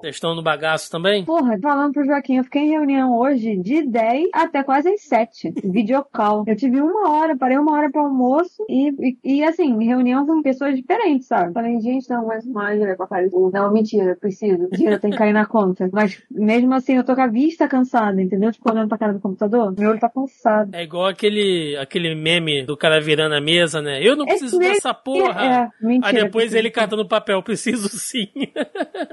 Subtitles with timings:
[0.00, 1.24] Vocês estão no bagaço também?
[1.24, 5.52] Porra, falando pro Joaquim, eu fiquei em reunião hoje de 10 até quase as 7.
[5.64, 6.44] Videocall.
[6.46, 10.40] Eu tive uma hora, parei uma hora pro almoço e, e, e, assim, reunião com
[10.40, 11.52] pessoas diferentes, sabe?
[11.52, 13.28] Falei, gente, não, mais mais dinheiro pra fazer.
[13.52, 14.68] Não, mentira, preciso.
[14.70, 15.90] Dinheiro tem que cair na conta.
[15.92, 18.52] Mas mesmo assim, eu tô com a vista cansada, entendeu?
[18.52, 20.72] Tipo, olhando pra cara do computador, meu olho tá cansado.
[20.74, 24.00] É igual aquele, aquele meme do cara virando a mesa, né?
[24.00, 25.44] Eu não preciso esse dessa porra.
[25.44, 26.06] É, mentira.
[26.06, 28.28] Aí depois ele catando papel, preciso sim.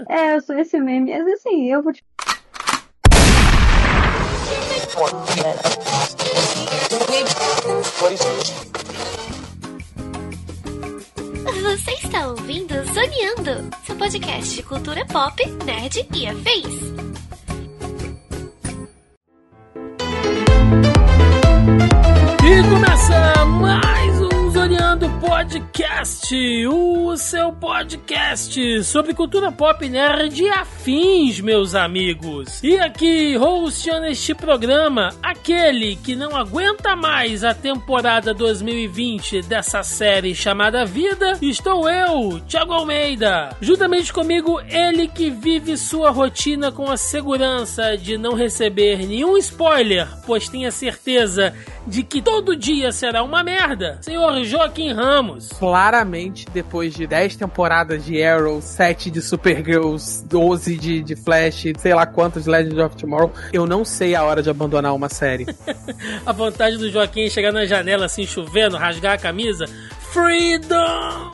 [0.08, 1.12] é, eu sou esse esse meme.
[1.12, 2.04] Mas assim, eu vou te.
[11.62, 16.96] Você está ouvindo Zoneando, seu podcast de cultura pop, nerd e afins.
[22.44, 24.25] E começa mais um
[24.66, 32.64] Zoneando Podcast, o seu podcast sobre cultura pop nerd e afins, meus amigos.
[32.64, 40.34] E aqui, hosteando este programa, aquele que não aguenta mais a temporada 2020 dessa série
[40.34, 43.56] chamada Vida, estou eu, Thiago Almeida.
[43.62, 50.08] Juntamente comigo, ele que vive sua rotina com a segurança de não receber nenhum spoiler,
[50.26, 51.54] pois tenha certeza
[51.86, 55.50] de que todo dia será uma merda, senhor Joaquim Ramos.
[55.50, 61.94] Claramente, depois de 10 temporadas de Arrow, 7 de Supergirls, 12 de, de Flash, sei
[61.94, 65.46] lá quantos Legends of Tomorrow, eu não sei a hora de abandonar uma série.
[66.26, 69.66] a vontade do Joaquim é chegar na janela assim, chovendo, rasgar a camisa.
[70.14, 71.34] Freedom!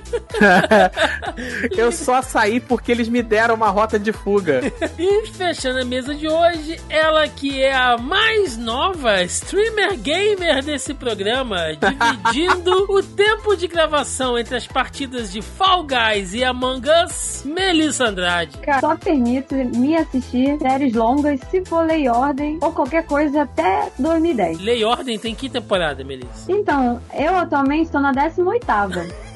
[1.76, 4.60] eu só saí porque eles me deram uma rota de fuga.
[4.98, 10.94] E fechando a mesa de hoje, ela que é a mais nova streamer gamer desse
[10.94, 17.42] programa, dividindo o tempo de gravação entre as partidas de Fall Guys e Among Us,
[17.44, 18.58] Melissa Andrade.
[18.58, 23.90] Cara, só permito me assistir séries longas se for Lei Ordem ou qualquer coisa até
[23.98, 24.60] 2010.
[24.60, 26.50] Lei Ordem tem que temporada, Melissa?
[26.50, 29.06] Então, eu atualmente estou na 18 ª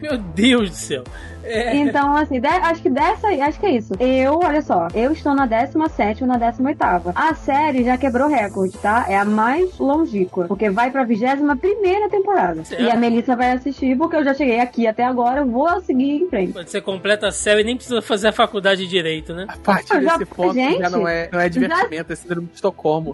[0.00, 1.04] Meu Deus do céu.
[1.44, 1.76] É.
[1.76, 3.94] Então, assim, de, acho que dessa aí, acho que é isso.
[4.00, 6.78] Eu, olha só, eu estou na 17 ou na 18.
[7.14, 9.06] A série já quebrou recorde, tá?
[9.08, 12.64] É a mais longínqua, porque vai pra 21 temporada.
[12.64, 12.82] Certo.
[12.82, 16.22] E a Melissa vai assistir, porque eu já cheguei aqui até agora, eu vou seguir
[16.22, 16.52] em frente.
[16.52, 19.46] Quando você completa a série, nem precisa fazer a faculdade de direito, né?
[19.48, 22.12] A partir já, desse ponto gente, já não é, não é divertimento, já...
[22.12, 23.12] é síndrome de Estocolmo.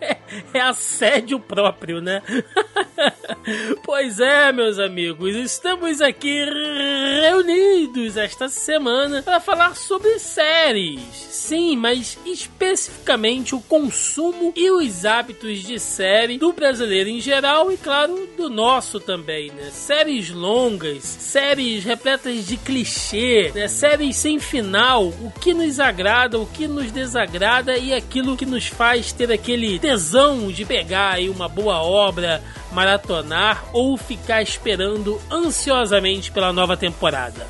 [0.00, 0.16] é,
[0.58, 2.22] é assédio próprio, né?
[3.84, 6.44] pois é, meus amigos, estamos aqui
[7.04, 11.00] reunidos esta semana para falar sobre séries.
[11.12, 17.76] Sim, mas especificamente o consumo e os hábitos de série do brasileiro em geral e,
[17.76, 19.70] claro, do nosso também, né?
[19.70, 23.68] Séries longas, séries repletas de clichê, né?
[23.68, 28.66] Séries sem final, o que nos agrada, o que nos desagrada e aquilo que nos
[28.66, 36.32] faz ter aquele tesão de pegar aí uma boa obra maratonar ou ficar esperando ansiosamente
[36.32, 36.93] pela nova temporada.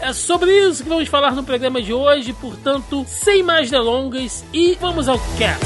[0.00, 4.76] É sobre isso que vamos falar no programa de hoje, portanto, sem mais delongas e
[4.80, 5.64] vamos ao cast.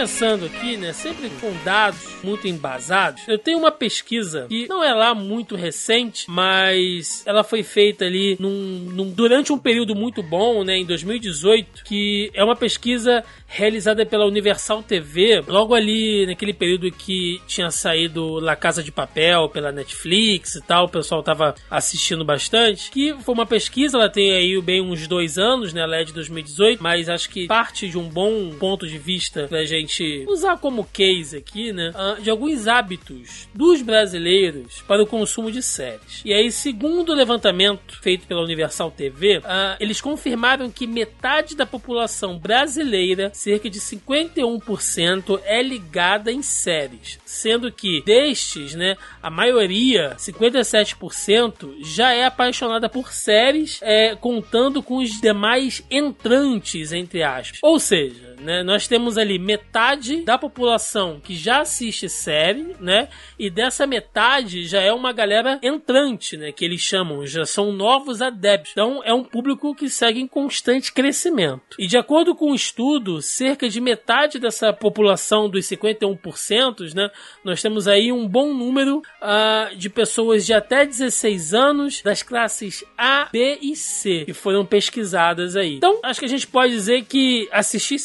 [0.00, 4.94] Começando aqui, né, sempre com dados muito embasados, eu tenho uma pesquisa que não é
[4.94, 10.64] lá muito recente, mas ela foi feita ali num, num, durante um período muito bom,
[10.64, 16.90] né, em 2018, que é uma pesquisa realizada pela Universal TV, logo ali naquele período
[16.90, 22.24] que tinha saído La Casa de Papel pela Netflix e tal, o pessoal tava assistindo
[22.24, 26.04] bastante, que foi uma pesquisa, ela tem aí bem uns dois anos, né, ela é
[26.04, 29.89] de 2018, mas acho que parte de um bom ponto de vista pra gente
[30.28, 35.62] usar como case aqui, né, ah, de alguns hábitos dos brasileiros para o consumo de
[35.62, 36.22] séries.
[36.24, 41.66] E aí, segundo o levantamento feito pela Universal TV, ah, eles confirmaram que metade da
[41.66, 50.14] população brasileira, cerca de 51%, é ligada em séries, sendo que destes, né, a maioria,
[50.16, 57.58] 57%, já é apaixonada por séries, é, contando com os demais entrantes, entre aspas.
[57.62, 58.62] Ou seja, né?
[58.62, 63.08] Nós temos ali metade da população que já assiste série, né?
[63.38, 66.52] E dessa metade já é uma galera entrante, né?
[66.52, 68.72] Que eles chamam, já são novos adeptos.
[68.72, 71.76] Então é um público que segue em constante crescimento.
[71.78, 77.10] E de acordo com o um estudo, cerca de metade dessa população dos 51%, né?
[77.44, 82.84] Nós temos aí um bom número uh, de pessoas de até 16 anos das classes
[82.96, 85.76] A, B e C que foram pesquisadas aí.
[85.76, 87.98] Então, acho que a gente pode dizer que assistir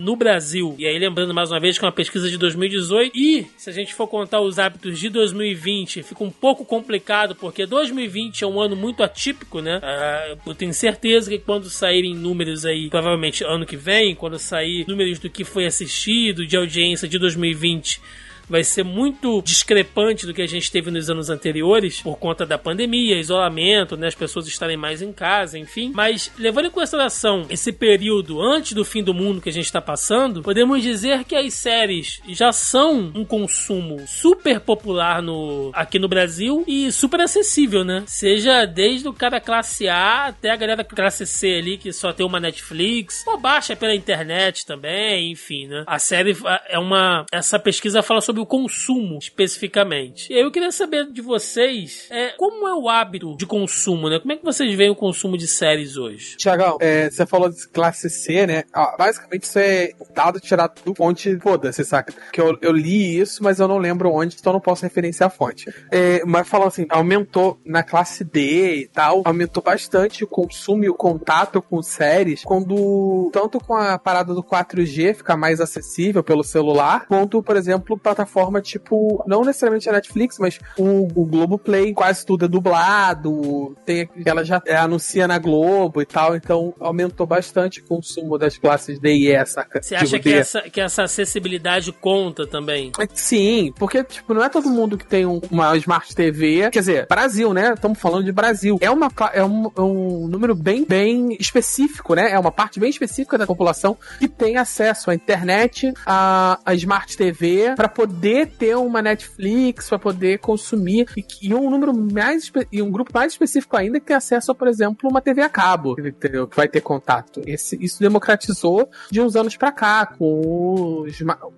[0.00, 3.46] no Brasil, e aí lembrando mais uma vez que é uma pesquisa de 2018, e
[3.56, 8.44] se a gente for contar os hábitos de 2020, fica um pouco complicado, porque 2020
[8.44, 9.78] é um ano muito atípico, né?
[9.78, 14.84] Uh, eu tenho certeza que quando saírem números aí, provavelmente ano que vem, quando sair
[14.88, 18.00] números do que foi assistido, de audiência de 2020,
[18.48, 22.58] vai ser muito discrepante do que a gente teve nos anos anteriores, por conta da
[22.58, 25.92] pandemia, isolamento, né, as pessoas estarem mais em casa, enfim.
[25.94, 29.80] Mas levando em consideração esse período antes do fim do mundo que a gente está
[29.80, 36.08] passando, podemos dizer que as séries já são um consumo super popular no, aqui no
[36.08, 38.04] Brasil e super acessível, né?
[38.06, 42.24] Seja desde o cara classe A até a galera classe C ali que só tem
[42.24, 45.84] uma Netflix, ou baixa pela internet também, enfim, né?
[45.86, 46.36] A série
[46.68, 47.24] é uma.
[47.32, 50.32] Essa pesquisa fala sobre sobre o consumo especificamente.
[50.32, 54.18] Eu queria saber de vocês é, como é o hábito de consumo, né?
[54.18, 56.36] Como é que vocês veem o consumo de séries hoje?
[56.36, 58.64] Tiagão, é, você falou de classe C, né?
[58.72, 62.12] Ah, basicamente isso é dado tirado do fonte, foda-se, saca?
[62.32, 65.30] Que eu, eu li isso, mas eu não lembro onde, então não posso referenciar a
[65.30, 65.72] fonte.
[65.92, 70.88] É, mas falando assim, aumentou na classe D e tal, aumentou bastante o consumo e
[70.88, 76.42] o contato com séries, quando tanto com a parada do 4G ficar mais acessível pelo
[76.42, 81.92] celular, quanto, por exemplo, plataforma plataforma tipo, não necessariamente a Netflix, mas o, o Globoplay,
[81.92, 87.26] quase tudo é dublado, tem, ela já é, anuncia na Globo e tal, então aumentou
[87.26, 89.82] bastante o consumo das classes D e E, saca?
[89.82, 92.90] Você acha que essa, que essa acessibilidade conta também?
[92.98, 96.80] É, sim, porque, tipo, não é todo mundo que tem um, uma Smart TV, quer
[96.80, 97.74] dizer, Brasil, né?
[97.74, 98.78] Estamos falando de Brasil.
[98.80, 102.30] É, uma, é um, é um número bem, bem específico, né?
[102.30, 107.16] É uma parte bem específica da população que tem acesso à internet, à, à Smart
[107.16, 112.50] TV, para poder poder ter uma Netflix, para poder consumir, e, e, um número mais
[112.70, 115.48] e um grupo mais específico ainda que tem acesso a, por exemplo, uma TV a
[115.48, 116.46] cabo, entendeu?
[116.46, 117.42] Que vai ter contato.
[117.46, 121.06] Esse, isso democratizou de uns anos para cá, com o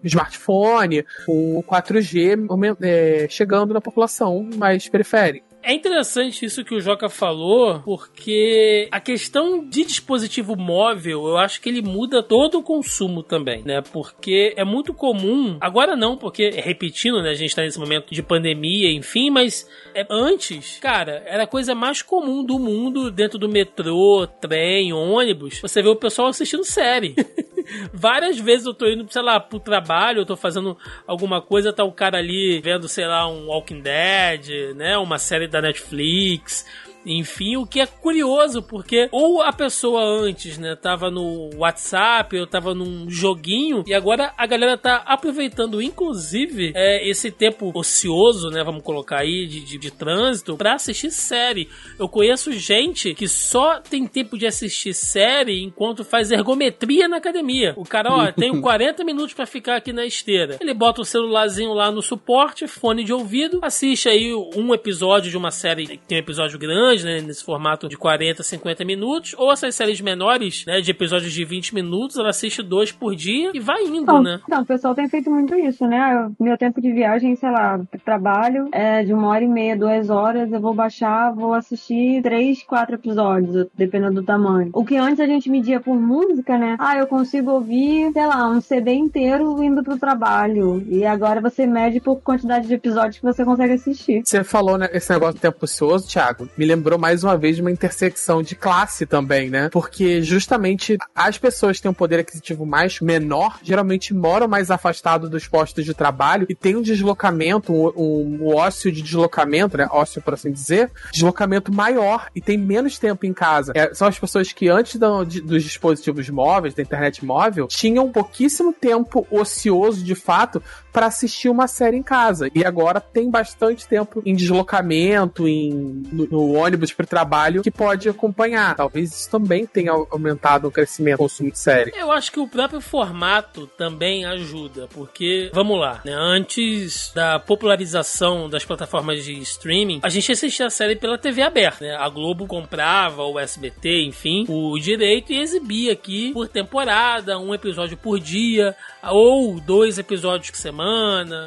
[0.03, 5.56] smartphone, com o 4G é, chegando na população mais periférica.
[5.67, 11.61] É interessante isso que o Joca falou, porque a questão de dispositivo móvel, eu acho
[11.61, 13.83] que ele muda todo o consumo também, né?
[13.83, 18.23] Porque é muito comum, agora não, porque repetindo, né, a gente tá nesse momento de
[18.23, 23.49] pandemia, enfim, mas é, antes, cara, era a coisa mais comum do mundo dentro do
[23.49, 27.17] metrô, trem, ônibus, você vê o pessoal assistindo série.
[27.93, 31.83] Várias vezes eu tô indo, sei lá, pro trabalho, eu tô fazendo alguma coisa, tá
[31.83, 34.97] o cara ali vendo, sei lá, um Walking Dead, né?
[34.97, 36.65] Uma série da Netflix
[37.07, 42.47] enfim, o que é curioso, porque ou a pessoa antes, né, tava no WhatsApp, ou
[42.47, 48.63] tava num joguinho, e agora a galera tá aproveitando, inclusive, é, esse tempo ocioso, né,
[48.65, 51.69] vamos colocar aí, de, de, de trânsito, pra assistir série.
[51.99, 57.75] Eu conheço gente que só tem tempo de assistir série enquanto faz ergometria na academia.
[57.77, 60.57] O cara, ó, tenho 40 minutos para ficar aqui na esteira.
[60.61, 65.37] Ele bota o celularzinho lá no suporte, fone de ouvido, assiste aí um episódio de
[65.37, 69.53] uma série que tem um episódio grande, né, nesse formato de 40, 50 minutos, ou
[69.53, 73.61] essas séries menores, né, de episódios de 20 minutos, ela assiste dois por dia e
[73.61, 74.41] vai indo, não, né?
[74.49, 76.31] Não, o pessoal tem feito muito isso, né?
[76.39, 80.53] Meu tempo de viagem, sei lá, trabalho é de uma hora e meia, duas horas,
[80.53, 84.71] eu vou baixar, vou assistir três, quatro episódios, dependendo do tamanho.
[84.73, 86.77] O que antes a gente media por música, né?
[86.79, 90.85] Ah, eu consigo ouvir, sei lá, um CD inteiro indo pro trabalho.
[90.89, 94.23] E agora você mede por quantidade de episódios que você consegue assistir.
[94.25, 96.49] Você falou né, esse negócio do tempo ocioso, Thiago.
[96.57, 99.69] Me lembrou lembrou mais uma vez de uma intersecção de classe também, né?
[99.71, 105.29] Porque justamente as pessoas que têm um poder aquisitivo mais menor geralmente moram mais afastados
[105.29, 109.89] dos postos de trabalho e tem um deslocamento, um, um, um ócio de deslocamento, né?
[109.91, 113.73] Ócio, por assim dizer, deslocamento maior e tem menos tempo em casa.
[113.75, 118.13] É, são as pessoas que antes do, de, dos dispositivos móveis, da internet móvel, tinham
[118.13, 120.63] pouquíssimo tempo ocioso de fato
[120.97, 122.51] para assistir uma série em casa.
[122.55, 128.09] E agora tem bastante tempo em deslocamento, em, no, no ônibus para trabalho, que pode
[128.09, 128.75] acompanhar.
[128.75, 131.93] Talvez isso também tenha aumentado o crescimento do consumo de série.
[131.95, 136.15] Eu acho que o próprio formato também ajuda, porque, vamos lá, né?
[136.15, 141.85] Antes da popularização das plataformas de streaming, a gente assistia a série pela TV aberta,
[141.85, 141.95] né?
[141.95, 147.99] A Globo comprava, o SBT, enfim, o direito e exibia aqui por temporada, um episódio
[147.99, 150.86] por dia ou dois episódios por semana,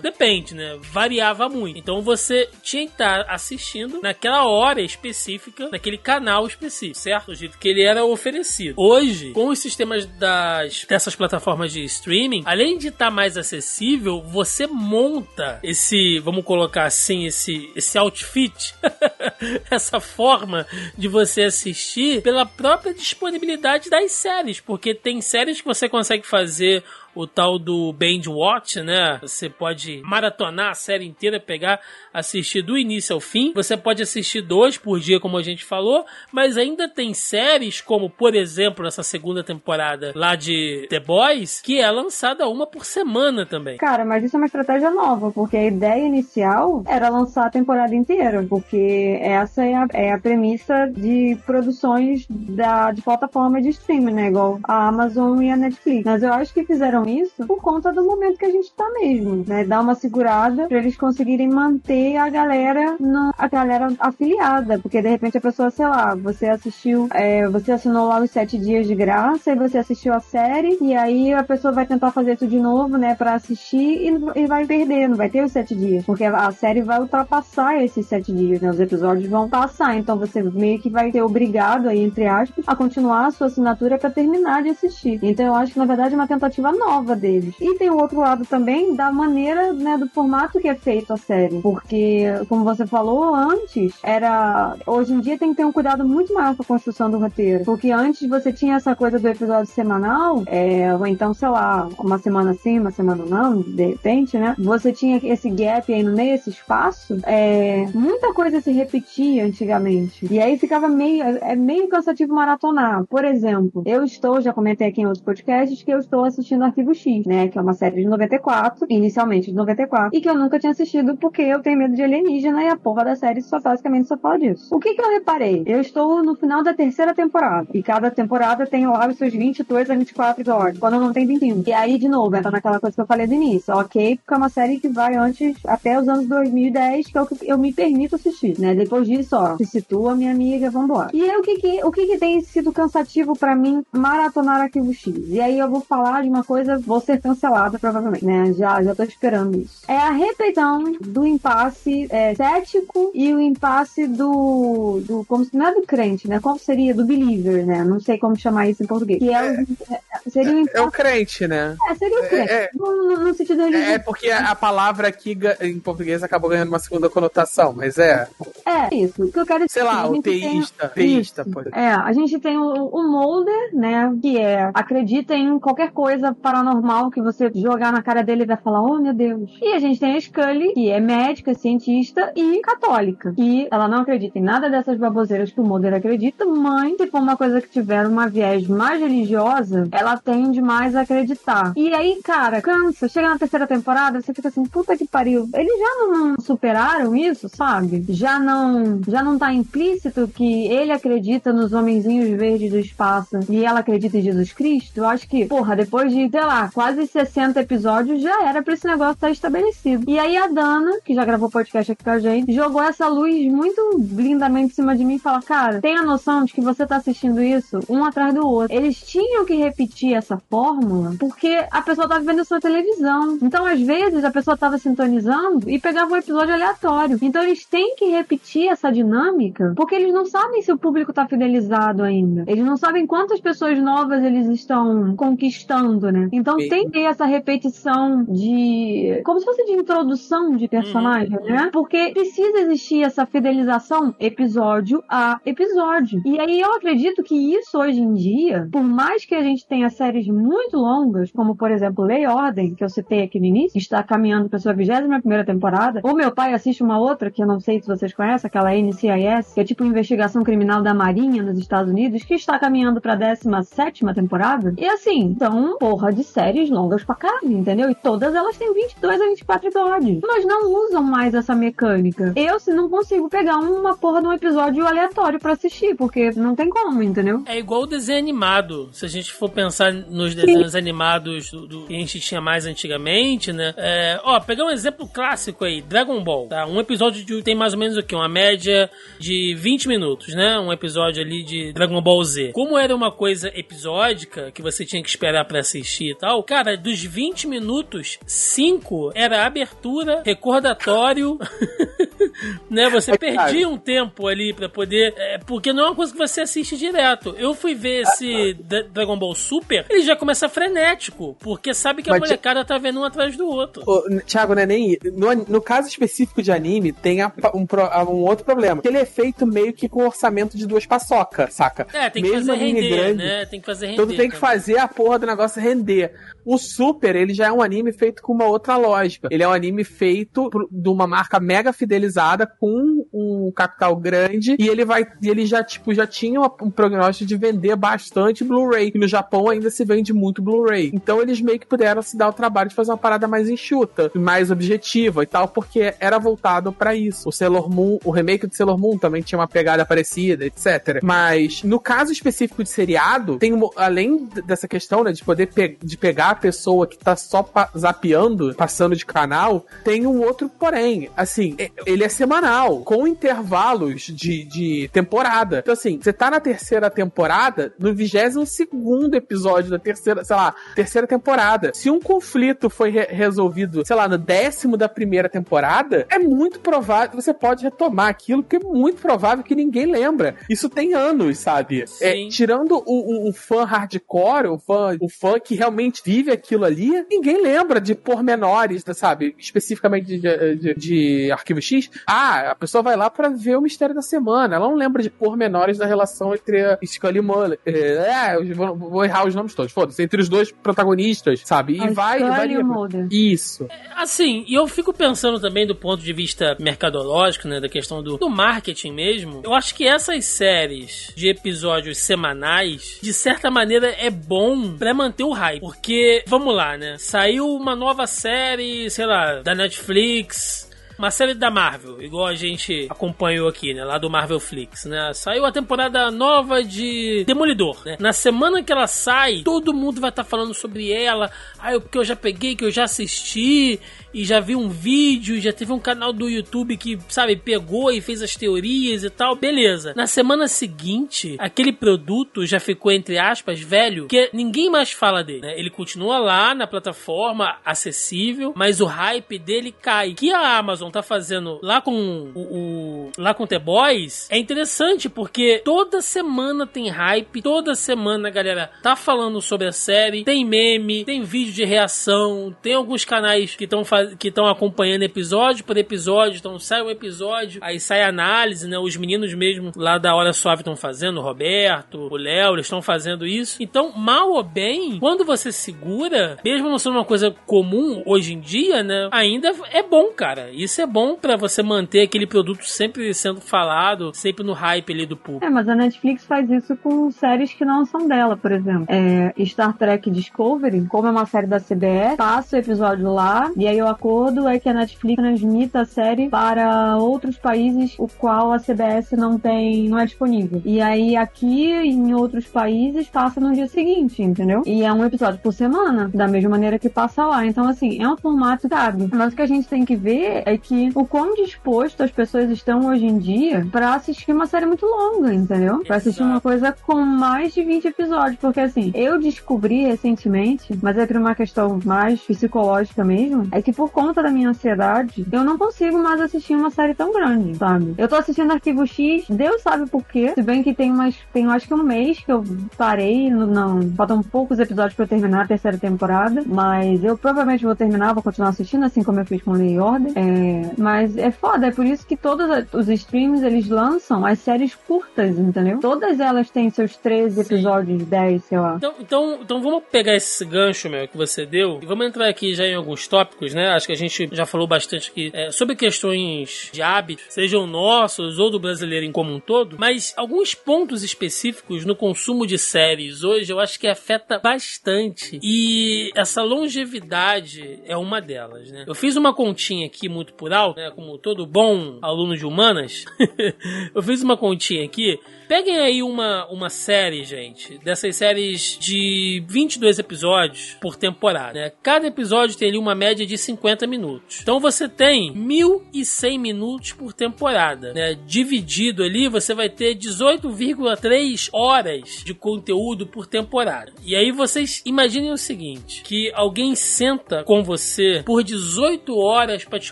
[0.02, 0.78] depende, né?
[0.82, 1.78] Variava muito.
[1.78, 7.32] Então você tinha que estar assistindo naquela hora específica, naquele canal específico, certo?
[7.32, 8.76] O jeito que ele era oferecido.
[8.78, 14.68] Hoje, com os sistemas das dessas plataformas de streaming, além de estar mais acessível, você
[14.68, 18.74] monta esse, vamos colocar assim, esse esse outfit,
[19.70, 20.66] essa forma
[20.98, 26.84] de você assistir pela própria disponibilidade das séries, porque tem séries que você consegue fazer
[27.16, 29.20] o tal do Binge Watch, né?
[29.22, 31.80] Você pode maratonar a série inteira, pegar,
[32.14, 33.52] assistir do início ao fim.
[33.54, 38.10] Você pode assistir dois por dia, como a gente falou, mas ainda tem séries como,
[38.10, 43.46] por exemplo, essa segunda temporada lá de The Boys, que é lançada uma por semana
[43.46, 43.78] também.
[43.78, 47.96] Cara, mas isso é uma estratégia nova, porque a ideia inicial era lançar a temporada
[47.96, 54.14] inteira, porque essa é a, é a premissa de produções da, de plataforma de streaming,
[54.14, 54.28] né?
[54.28, 56.04] Igual a Amazon e a Netflix.
[56.06, 59.44] Mas eu acho que fizeram isso por conta do momento que a gente tá mesmo,
[59.48, 59.64] né?
[59.64, 65.10] Dar uma segurada para eles conseguirem manter a galera, no, a galera afiliada, porque de
[65.10, 68.96] repente a pessoa, sei lá, você assistiu, é, você assinou lá os sete dias de
[68.96, 72.60] graça e você assistiu a série e aí a pessoa vai tentar fazer isso de
[72.60, 76.24] novo, né, para assistir e, e, vai perder, não vai ter os sete dias, porque
[76.26, 78.70] a série vai ultrapassar esses sete dias, né?
[78.70, 82.76] Os episódios vão passar, então você meio que vai ser obrigado aí entre aspas a
[82.76, 85.20] continuar a sua assinatura para terminar de assistir.
[85.22, 87.54] Então eu acho que na verdade é uma tentativa nova nova deles.
[87.62, 91.18] E tem o outro lado também da maneira, né, do formato que é feito a
[91.18, 91.62] série.
[91.62, 94.76] Porque, como você falou antes, era.
[94.88, 97.64] Hoje em dia tem que ter um cuidado muito maior com a construção do roteiro.
[97.64, 102.18] Porque antes você tinha essa coisa do episódio semanal, é, ou então, sei lá, uma
[102.18, 104.56] semana sim, uma semana não, de repente, né?
[104.58, 107.20] Você tinha esse gap aí no meio, esse espaço.
[107.24, 110.28] É, muita coisa se repetia antigamente.
[110.32, 111.24] E aí ficava meio.
[111.24, 113.06] É meio cansativo maratonar.
[113.06, 116.96] Por exemplo, eu estou, já comentei aqui em outros podcasts, que eu estou assistindo Arquivo
[116.96, 117.48] X, né?
[117.50, 121.18] Que é uma série de 94, inicialmente de 94, e que eu nunca tinha assistido
[121.18, 124.40] porque eu tenho medo de alienígena e a porra da série só basicamente só fala
[124.40, 124.74] disso.
[124.74, 125.64] O que que eu reparei?
[125.66, 129.90] Eu estou no final da terceira temporada, e cada temporada tem lá os seus 22
[129.90, 131.64] a 24 episódios, quando não tem 21.
[131.68, 134.18] E aí, de novo, entra naquela coisa que eu falei do início, ok?
[134.18, 137.38] Porque é uma série que vai antes, até os anos 2010, que é o que
[137.44, 138.74] eu me permito assistir, né?
[138.74, 141.10] Depois disso, ó, se situa, minha amiga, vambora.
[141.14, 144.94] E aí, o que que, o que que tem sido cansativo para mim maratonar Arquivo
[144.94, 145.14] X?
[145.28, 148.54] E aí eu vou falar de uma coisa vou ser cancelada, provavelmente, né?
[148.54, 149.82] Já, já tô esperando isso.
[149.88, 155.26] É a repetição do impasse é, cético e o impasse do, do.
[155.26, 156.40] Como se não é do crente, né?
[156.40, 156.94] Como seria?
[156.94, 157.84] Do believer, né?
[157.84, 159.20] Não sei como chamar isso em português.
[159.20, 160.78] Que é, o, é, seria o impasse...
[160.78, 161.76] é o crente, né?
[161.88, 162.52] É, seria o crente.
[162.52, 163.92] É, no, no, sentido religioso.
[163.92, 168.28] É porque a palavra aqui em português acabou ganhando uma segunda conotação, mas é.
[168.66, 169.24] É, isso.
[169.24, 169.80] O que eu quero dizer.
[169.80, 170.90] Sei lá, o teísta.
[170.90, 171.08] Tem...
[171.08, 171.70] Teísta, pode.
[171.74, 174.12] É, a gente tem o, o Molder, né?
[174.22, 178.58] Que é acredita em qualquer coisa paranormal normal que você jogar na cara dele vai
[178.58, 179.50] falar, oh meu Deus.
[179.62, 183.34] E a gente tem a Scully, que é médica, cientista e católica.
[183.38, 187.22] E ela não acredita em nada dessas baboseiras que o Mulder acredita, mas se for
[187.22, 191.74] uma coisa que tiver uma viés mais religiosa, ela tende mais a acreditar.
[191.76, 193.08] E aí, cara, cansa.
[193.08, 195.50] Chega na terceira temporada, você fica assim, puta que pariu.
[195.54, 198.06] Eles já não superaram isso, sabe?
[198.10, 203.64] Já não, já não tá implícito que ele acredita nos homenzinhos verdes do espaço e
[203.64, 204.98] ela acredita em Jesus Cristo?
[204.98, 208.88] Eu acho que, porra, depois de, sei lá, quase 60 episódios, já era pra esse
[208.88, 210.04] negócio estar estabelecido.
[210.10, 213.46] E aí a Dana, que já gravou podcast aqui com a gente, jogou essa luz
[213.52, 213.80] muito
[214.12, 217.42] lindamente em cima de mim e falou: Cara, tenha noção de que você tá assistindo
[217.42, 218.76] isso um atrás do outro.
[218.76, 223.38] Eles tinham que repetir essa fórmula porque a pessoa tava vendo na televisão.
[223.42, 227.20] Então, às vezes, a pessoa tava sintonizando e pegava um episódio aleatório.
[227.22, 231.28] Então, eles têm que repetir essa dinâmica porque eles não sabem se o público tá
[231.28, 232.44] fidelizado ainda.
[232.48, 236.30] Eles não sabem quantas pessoas novas eles estão conquistando, né?
[236.40, 239.22] Então, então tem que ter essa repetição de.
[239.24, 241.46] como se fosse de introdução de personagem, uhum.
[241.46, 241.70] né?
[241.72, 246.22] Porque precisa existir essa fidelização episódio a episódio.
[246.26, 249.90] E aí eu acredito que isso hoje em dia, por mais que a gente tenha
[249.90, 254.02] séries muito longas, como por exemplo Lei Ordem, que eu citei aqui no início, está
[254.04, 257.60] caminhando para sua 21 primeira temporada, ou meu pai assiste uma outra, que eu não
[257.60, 261.92] sei se vocês conhecem, aquela NCIS, que é tipo investigação criminal da Marinha nos Estados
[261.92, 264.74] Unidos, que está caminhando para a 17 temporada.
[264.78, 267.90] E assim, então, porra de séries longas pra caralho, entendeu?
[267.90, 270.20] E todas elas têm 22 a 24 episódios.
[270.26, 272.34] Mas não usam mais essa mecânica.
[272.36, 276.56] Eu, se não consigo pegar uma porra de um episódio aleatório pra assistir, porque não
[276.56, 277.44] tem como, entendeu?
[277.46, 278.90] É igual o desenho animado.
[278.92, 282.66] Se a gente for pensar nos desenhos animados do, do que a gente tinha mais
[282.66, 283.74] antigamente, né?
[283.78, 286.66] É, ó, pegar um exemplo clássico aí, Dragon Ball, tá?
[286.66, 288.16] Um episódio de, tem mais ou menos o quê?
[288.16, 290.60] Uma média de 20 minutos, né?
[290.60, 292.52] Um episódio ali de Dragon Ball Z.
[292.54, 296.76] Como era uma coisa episódica, que você tinha que esperar pra assistir e tal, cara,
[296.78, 301.38] dos 20 minutos, 5 era abertura, recordatório,
[302.70, 302.90] né?
[302.90, 305.14] Você É perdia um tempo ali pra poder.
[305.18, 307.36] é, porque não é uma coisa que você assiste direto.
[307.38, 312.10] Eu fui ver esse Dra- Dragon Ball Super, ele já começa frenético, porque sabe que
[312.10, 313.84] a molecada tá vendo um atrás do outro.
[313.86, 314.98] Ô, Thiago, não é nem.
[315.14, 317.66] No, no caso específico de anime, tem a- um,
[318.12, 318.82] um outro problema.
[318.86, 321.88] Ele é feito meio que com orçamento de duas paçoca, saca?
[321.94, 323.46] É, tem que Mesmo fazer render, grande, né?
[323.46, 323.94] Tem que fazer render.
[324.02, 324.40] Então tu tem que também.
[324.40, 325.99] fazer a porra do negócio render.
[326.46, 329.28] O Super, ele já é um anime feito com uma outra lógica.
[329.32, 334.56] Ele é um anime feito por- de uma marca mega fidelizada com um capital grande
[334.58, 338.92] e ele vai ele já tipo já tinha um prognóstico de vender bastante Blu-ray.
[338.94, 340.92] E no Japão ainda se vende muito Blu-ray.
[340.94, 344.12] Então eles meio que puderam se dar o trabalho de fazer uma parada mais enxuta,
[344.16, 347.30] mais objetiva e tal, porque era voltado pra isso.
[347.30, 351.00] O Sailor Moon, o remake de Sailor Moon também tinha uma pegada parecida, etc.
[351.04, 355.48] Mas no caso específico de seriado, tem além dessa questão, né, de poder
[355.90, 360.48] de pegar a pessoa que tá só pa- zapeando, passando de canal, tem um outro
[360.50, 361.10] porém.
[361.18, 365.60] Assim, e- ele é semanal, com intervalos de, de temporada.
[365.60, 370.54] Então, assim, você tá na terceira temporada, no 22 segundo episódio da terceira, sei lá,
[370.76, 371.72] terceira temporada.
[371.74, 376.60] Se um conflito foi re- resolvido, sei lá, no décimo da primeira temporada, é muito
[376.60, 380.36] provável, você pode retomar aquilo, porque é muito provável que ninguém lembra.
[380.50, 381.86] Isso tem anos, sabe?
[382.02, 386.66] É, tirando o, o- o fã hardcore, o fã, o fã que realmente vive aquilo
[386.66, 389.36] ali, ninguém lembra de pormenores, da- sabe?
[389.38, 391.90] Especificamente de, de, de Arquivo X.
[392.08, 394.56] Ah, a pessoa vai lá pra ver o mistério da semana.
[394.56, 397.60] Ela não lembra de pormenores da relação entre a Scully e Mulder.
[397.66, 399.72] É, eu vou, vou errar os nomes todos.
[399.72, 401.78] Foda-se, entre os dois protagonistas, sabe?
[401.78, 402.20] E A vai.
[402.20, 403.34] Vai e.
[403.34, 403.68] Isso.
[403.96, 408.18] Assim, e eu fico pensando também do ponto de vista mercadológico, né, da questão do,
[408.18, 409.42] do marketing mesmo.
[409.44, 415.24] Eu acho que essas séries de episódios semanais, de certa maneira, é bom pra manter
[415.24, 415.62] o hype.
[415.70, 416.96] Porque, vamos lá, né?
[416.98, 420.68] Saiu uma nova série, sei lá, da Netflix.
[421.00, 423.86] Uma série da Marvel, igual a gente acompanhou aqui, né?
[423.86, 425.14] Lá do Marvel Flix, né?
[425.14, 427.96] Saiu a temporada nova de Demolidor, né?
[428.02, 431.32] Na semana que ela sai, todo mundo vai estar falando sobre ela.
[431.58, 433.80] Ah, eu, porque eu já peguei, que eu já assisti
[434.14, 438.02] e já vi um vídeo, já teve um canal do YouTube que, sabe, pegou e
[438.02, 439.38] fez as teorias e tal.
[439.38, 439.94] Beleza.
[439.96, 445.42] Na semana seguinte, aquele produto já ficou, entre aspas, velho, que ninguém mais fala dele,
[445.42, 445.58] né?
[445.58, 450.14] Ele continua lá na plataforma acessível, mas o hype dele cai.
[450.14, 455.10] Que a Amazon tá fazendo lá com o, o- lá com The Boys é interessante
[455.10, 460.46] porque toda semana tem hype, toda semana a galera tá falando sobre a série, tem
[460.46, 463.84] meme, tem vídeo de reação, tem alguns canais que estão
[464.18, 468.78] que estão acompanhando episódio por episódio, então sai um episódio, aí sai análise, né?
[468.78, 472.82] Os meninos mesmo lá da Hora Suave estão fazendo, o Roberto, o Léo, eles estão
[472.82, 473.58] fazendo isso.
[473.62, 478.40] Então, mal ou bem, quando você segura, mesmo não sendo uma coisa comum hoje em
[478.40, 479.10] dia, né?
[479.12, 480.50] Ainda é bom, cara.
[480.52, 485.06] Isso é bom pra você manter aquele produto sempre sendo falado, sempre no hype ali
[485.06, 485.46] do público.
[485.46, 488.86] É, mas a Netflix faz isso com séries que não são dela, por exemplo.
[488.88, 493.68] É, Star Trek Discovery, como é uma série da CBS, passa o episódio lá, e
[493.68, 498.52] aí o acordo é que a Netflix transmita a série para outros países o qual
[498.52, 500.62] a CBS não tem, não é disponível.
[500.66, 504.64] E aí aqui em outros países passa no dia seguinte, entendeu?
[504.66, 507.46] E é um episódio por semana, da mesma maneira que passa lá.
[507.46, 509.10] Então, assim, é um formato, sabe?
[509.12, 512.50] Mas o que a gente tem que ver é que o quão disposto as pessoas
[512.50, 515.80] estão hoje em dia pra assistir uma série muito longa, entendeu?
[515.86, 518.38] Pra assistir uma coisa com mais de 20 episódios.
[518.40, 523.72] Porque, assim, eu descobri recentemente, mas é por uma questão mais psicológica mesmo, é que
[523.74, 527.94] por conta da minha ansiedade, eu não consigo mais assistir uma série tão grande, sabe?
[527.98, 530.32] Eu tô assistindo Arquivo X, Deus sabe por quê.
[530.34, 532.44] Se bem que tem umas, tem acho que um mês que eu
[532.78, 537.66] parei, no- não, faltam poucos episódios pra eu terminar a terceira temporada, mas eu provavelmente
[537.66, 540.12] vou terminar, vou continuar assistindo, assim como eu fiz com Lei e Order.
[540.16, 544.40] É, É, mas é foda, é por isso que todos os streams eles lançam as
[544.40, 545.80] séries curtas, entendeu?
[545.80, 547.42] Todas elas têm seus 13 Sim.
[547.42, 548.76] episódios, 10, sei lá.
[548.78, 552.54] Então, então, então vamos pegar esse gancho, meu, que você deu, e vamos entrar aqui
[552.54, 553.70] já em alguns tópicos, né?
[553.70, 558.40] Acho que a gente já falou bastante aqui é, sobre questões de hábitos, sejam nossos
[558.40, 563.24] ou do brasileiro em como um todo, mas alguns pontos específicos no consumo de séries
[563.24, 565.40] hoje eu acho que afeta bastante.
[565.42, 568.86] E essa longevidade é uma delas, né?
[568.88, 570.92] Eu fiz uma continha aqui muito por né?
[570.92, 573.06] Como todo bom aluno de humanas,
[573.94, 575.20] eu fiz uma continha aqui.
[575.50, 581.72] Peguem aí uma, uma série, gente, dessas séries de 22 episódios por temporada, né?
[581.82, 584.42] Cada episódio tem ali uma média de 50 minutos.
[584.44, 588.14] Então você tem 1.100 minutos por temporada, né?
[588.28, 593.92] Dividido ali, você vai ter 18,3 horas de conteúdo por temporada.
[594.04, 599.80] E aí vocês imaginem o seguinte, que alguém senta com você por 18 horas para
[599.80, 599.92] te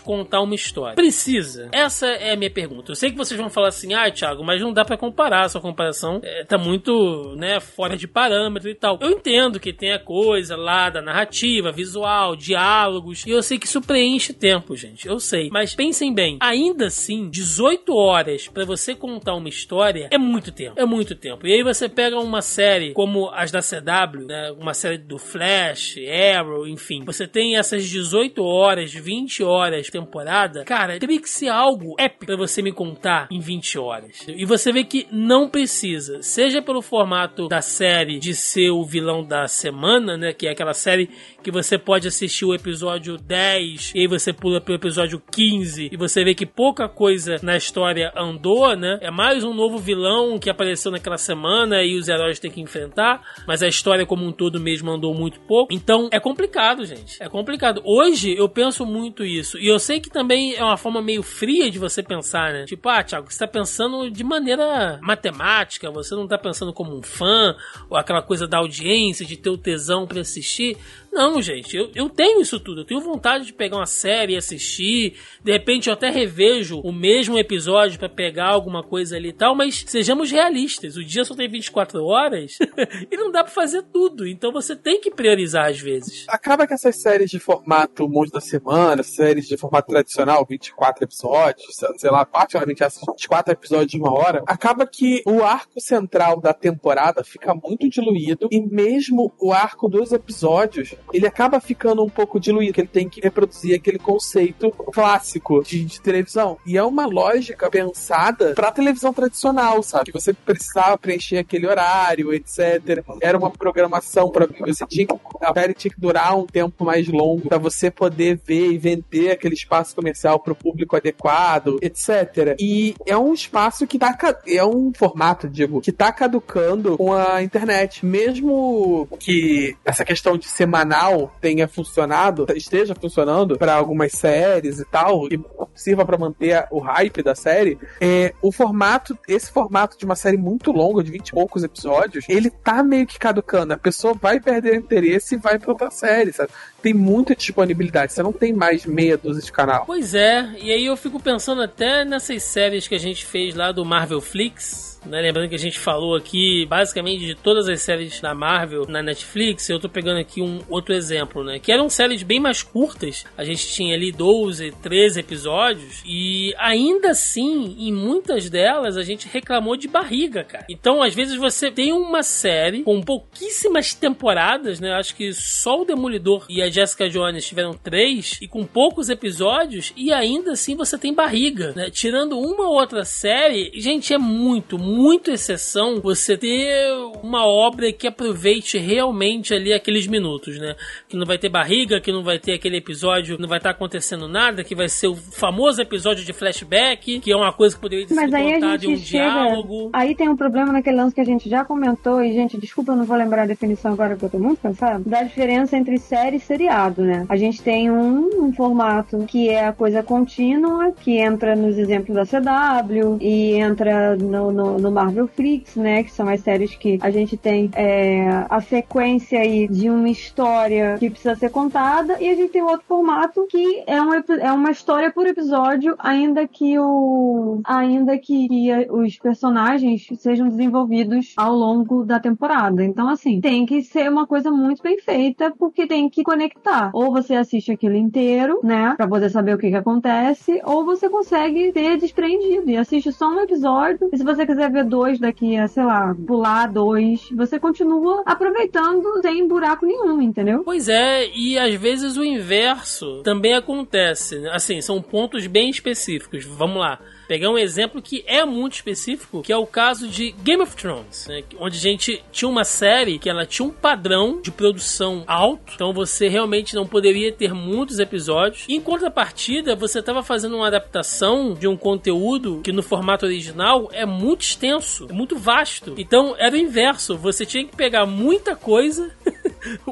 [0.00, 0.94] contar uma história.
[0.94, 1.68] Precisa?
[1.72, 2.92] Essa é a minha pergunta.
[2.92, 5.60] Eu sei que vocês vão falar assim, ah, Thiago, mas não dá para comparar, essa
[5.60, 8.98] comparação é, tá muito, né, fora de parâmetro e tal.
[9.00, 13.66] Eu entendo que tem a coisa lá da narrativa, visual, diálogos, e eu sei que
[13.66, 15.06] isso preenche tempo, gente.
[15.06, 15.48] Eu sei.
[15.50, 20.80] Mas pensem bem, ainda assim, 18 horas para você contar uma história é muito tempo.
[20.80, 21.46] É muito tempo.
[21.46, 25.96] E aí você pega uma série como as da CW, né, uma série do Flash,
[26.36, 27.04] Arrow, enfim.
[27.04, 30.64] Você tem essas 18 horas, 20 horas de temporada.
[30.64, 34.26] Cara, teria que ser algo épico pra você me contar em 20 horas.
[34.28, 36.22] E você vê que não precisa.
[36.22, 40.32] Seja pelo formato da série de ser o vilão da semana, né?
[40.32, 41.10] Que é aquela série
[41.42, 45.96] que você pode assistir o episódio 10 e aí você pula pro episódio 15 e
[45.96, 48.98] você vê que pouca coisa na história andou, né?
[49.00, 53.22] É mais um novo vilão que apareceu naquela semana e os heróis têm que enfrentar,
[53.46, 55.72] mas a história como um todo mesmo andou muito pouco.
[55.72, 57.22] Então é complicado, gente.
[57.22, 57.80] É complicado.
[57.84, 59.58] Hoje eu penso muito isso.
[59.58, 62.64] E eu sei que também é uma forma meio fria de você pensar, né?
[62.64, 67.02] Tipo, ah, Thiago, você tá pensando de maneira matemática, você não tá pensando como um
[67.02, 67.54] fã,
[67.88, 70.76] ou aquela coisa da audiência, de ter o tesão pra assistir.
[71.12, 72.82] Não, gente, eu, eu tenho isso tudo.
[72.82, 75.14] Eu tenho vontade de pegar uma série e assistir.
[75.42, 79.54] De repente eu até revejo o mesmo episódio pra pegar alguma coisa ali e tal,
[79.54, 80.96] mas sejamos realistas.
[80.96, 82.58] O dia só tem 24 horas
[83.10, 84.26] e não dá pra fazer tudo.
[84.26, 86.24] Então você tem que priorizar às vezes.
[86.28, 91.66] Acaba que essas séries de formato Monte da Semana, séries de formato tradicional, 24 episódios,
[91.96, 96.52] sei lá, particularmente essas 24 episódios de uma hora, acaba que o arco central da
[96.52, 102.38] temporada fica muito diluído e mesmo o arco dos episódios ele acaba ficando um pouco
[102.38, 106.58] diluído, que ele tem que reproduzir aquele conceito clássico de, de televisão.
[106.66, 110.06] E é uma lógica pensada pra televisão tradicional, sabe?
[110.06, 113.04] Que você precisava preencher aquele horário, etc.
[113.20, 117.08] Era uma programação para você tinha que, a série tinha que durar um tempo mais
[117.08, 122.56] longo para você poder ver e vender aquele espaço comercial para o público adequado, etc.
[122.58, 127.42] E é um espaço que tá é um formato, digo, que tá caducando com a
[127.42, 130.48] internet, mesmo que essa questão de
[130.88, 135.38] semanal tenha funcionado, esteja funcionando para algumas séries e tal, e
[135.74, 140.36] sirva para manter o hype da série, é, o formato, esse formato de uma série
[140.36, 143.74] muito longa, de 20 e poucos episódios, ele tá meio que caducando.
[143.74, 146.50] A pessoa vai perder interesse e vai pra outra série, sabe?
[146.80, 149.84] Tem muita disponibilidade, você não tem mais meia dúzia de canal.
[149.86, 153.72] Pois é, e aí eu fico pensando até nessas séries que a gente fez lá
[153.72, 155.20] do Marvel Flix, né?
[155.20, 159.68] Lembrando que a gente falou aqui basicamente de todas as séries da Marvel na Netflix.
[159.68, 161.58] Eu tô pegando aqui um outro exemplo, né?
[161.58, 163.24] Que eram séries bem mais curtas.
[163.36, 166.02] A gente tinha ali 12, 13 episódios.
[166.04, 170.66] E ainda assim, em muitas delas, a gente reclamou de barriga, cara.
[170.68, 174.92] Então, às vezes, você tem uma série com pouquíssimas temporadas, né?
[174.92, 179.92] Acho que só o Demolidor e a Jessica Jones tiveram três, e com poucos episódios,
[179.96, 181.90] e ainda assim você tem barriga, né?
[181.90, 184.97] Tirando uma ou outra série, gente, é muito, muito
[185.30, 186.90] exceção você ter
[187.22, 190.74] uma obra que aproveite realmente ali aqueles minutos, né?
[191.08, 193.76] Que não vai ter barriga, que não vai ter aquele episódio, não vai estar tá
[193.76, 197.80] acontecendo nada, que vai ser o famoso episódio de flashback, que é uma coisa que
[197.80, 199.24] poderia ser Mas contada em um chega.
[199.24, 199.90] diálogo.
[199.92, 202.96] Aí tem um problema naquele lance que a gente já comentou, e, gente, desculpa, eu
[202.96, 206.36] não vou lembrar a definição agora que eu tô muito cansada, da diferença entre série
[206.36, 207.26] e seriado, né?
[207.28, 212.14] A gente tem um, um formato que é a coisa contínua, que entra nos exemplos
[212.14, 216.02] da CW e entra no, no, no Marvel Flix, né?
[216.02, 220.96] Que são as séries que a gente tem é, a sequência aí de uma história
[220.98, 224.70] que precisa ser contada, e a gente tem outro formato que é, um, é uma
[224.70, 227.60] história por episódio, ainda que o.
[227.64, 228.48] ainda que
[228.90, 232.84] os personagens sejam desenvolvidos ao longo da temporada.
[232.84, 236.90] Então, assim, tem que ser uma coisa muito bem feita porque tem que conectar.
[236.92, 241.08] Ou você assiste aquilo inteiro, né, pra poder saber o que que acontece, ou você
[241.08, 244.08] consegue ter desprendido e assiste só um episódio.
[244.12, 249.20] E se você quiser ver dois daqui a, sei lá, pular dois, você continua aproveitando
[249.22, 250.62] sem buraco nenhum, entendeu?
[250.64, 254.38] Pois é, e às vezes o inverso também acontece.
[254.38, 254.50] né?
[254.52, 256.44] Assim, são pontos bem específicos.
[256.44, 256.98] Vamos lá.
[257.28, 261.26] Pegar um exemplo que é muito específico, que é o caso de Game of Thrones,
[261.28, 261.44] né?
[261.58, 265.92] onde a gente tinha uma série que ela tinha um padrão de produção alto, então
[265.92, 268.64] você realmente não poderia ter muitos episódios.
[268.68, 274.06] Em contrapartida, você estava fazendo uma adaptação de um conteúdo que no formato original é
[274.06, 275.94] muito extenso, é muito vasto.
[275.98, 279.10] Então era o inverso, você tinha que pegar muita coisa.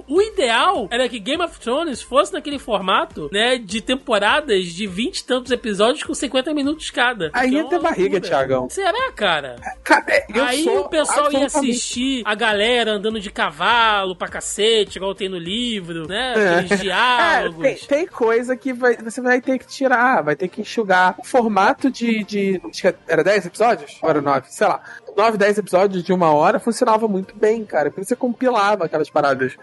[0.09, 5.19] O ideal era que Game of Thrones fosse naquele formato, né, de temporadas de 20
[5.19, 7.31] e tantos episódios com 50 minutos cada.
[7.33, 8.21] Aí é é uma ter barriga.
[8.21, 8.69] Thiagão.
[8.71, 9.57] Será, cara?
[9.85, 15.15] Cara, é, Aí o pessoal ia assistir a galera andando de cavalo pra cacete, igual
[15.15, 16.35] tem no livro, né?
[16.59, 17.63] Aqueles É, diálogos.
[17.63, 21.15] tem, tem coisa que vai- você vai ter que tirar, vai ter que enxugar.
[21.19, 22.25] O formato de.
[22.25, 22.61] de
[23.07, 23.99] era 10 episódios?
[24.03, 24.47] Ou era 9?
[24.51, 24.81] Sei lá.
[25.17, 27.91] 9, 10 episódios de uma hora funcionava muito bem, cara.
[27.91, 29.57] Porque você compilava aquelas paradas.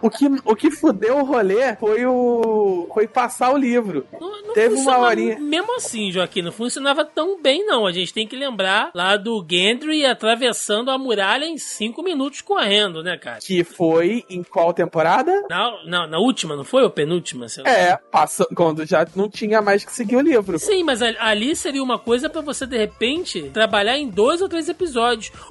[0.00, 2.88] O que, o que fudeu o rolê foi o.
[2.94, 4.06] Foi passar o livro.
[4.12, 5.38] Não, não Teve uma horinha.
[5.40, 7.86] Mesmo assim, Joaquim, não funcionava tão bem, não.
[7.86, 13.02] A gente tem que lembrar lá do Gendry atravessando a muralha em 5 minutos correndo,
[13.02, 13.38] né, cara?
[13.40, 15.32] Que foi em qual temporada?
[15.48, 16.82] Na, na, na última, não foi?
[16.82, 17.46] Ou penúltima?
[17.64, 20.58] É, passa, quando já não tinha mais que seguir o livro.
[20.58, 24.68] Sim, mas ali seria uma coisa pra você, de repente, trabalhar em dois ou três
[24.68, 24.91] episódios.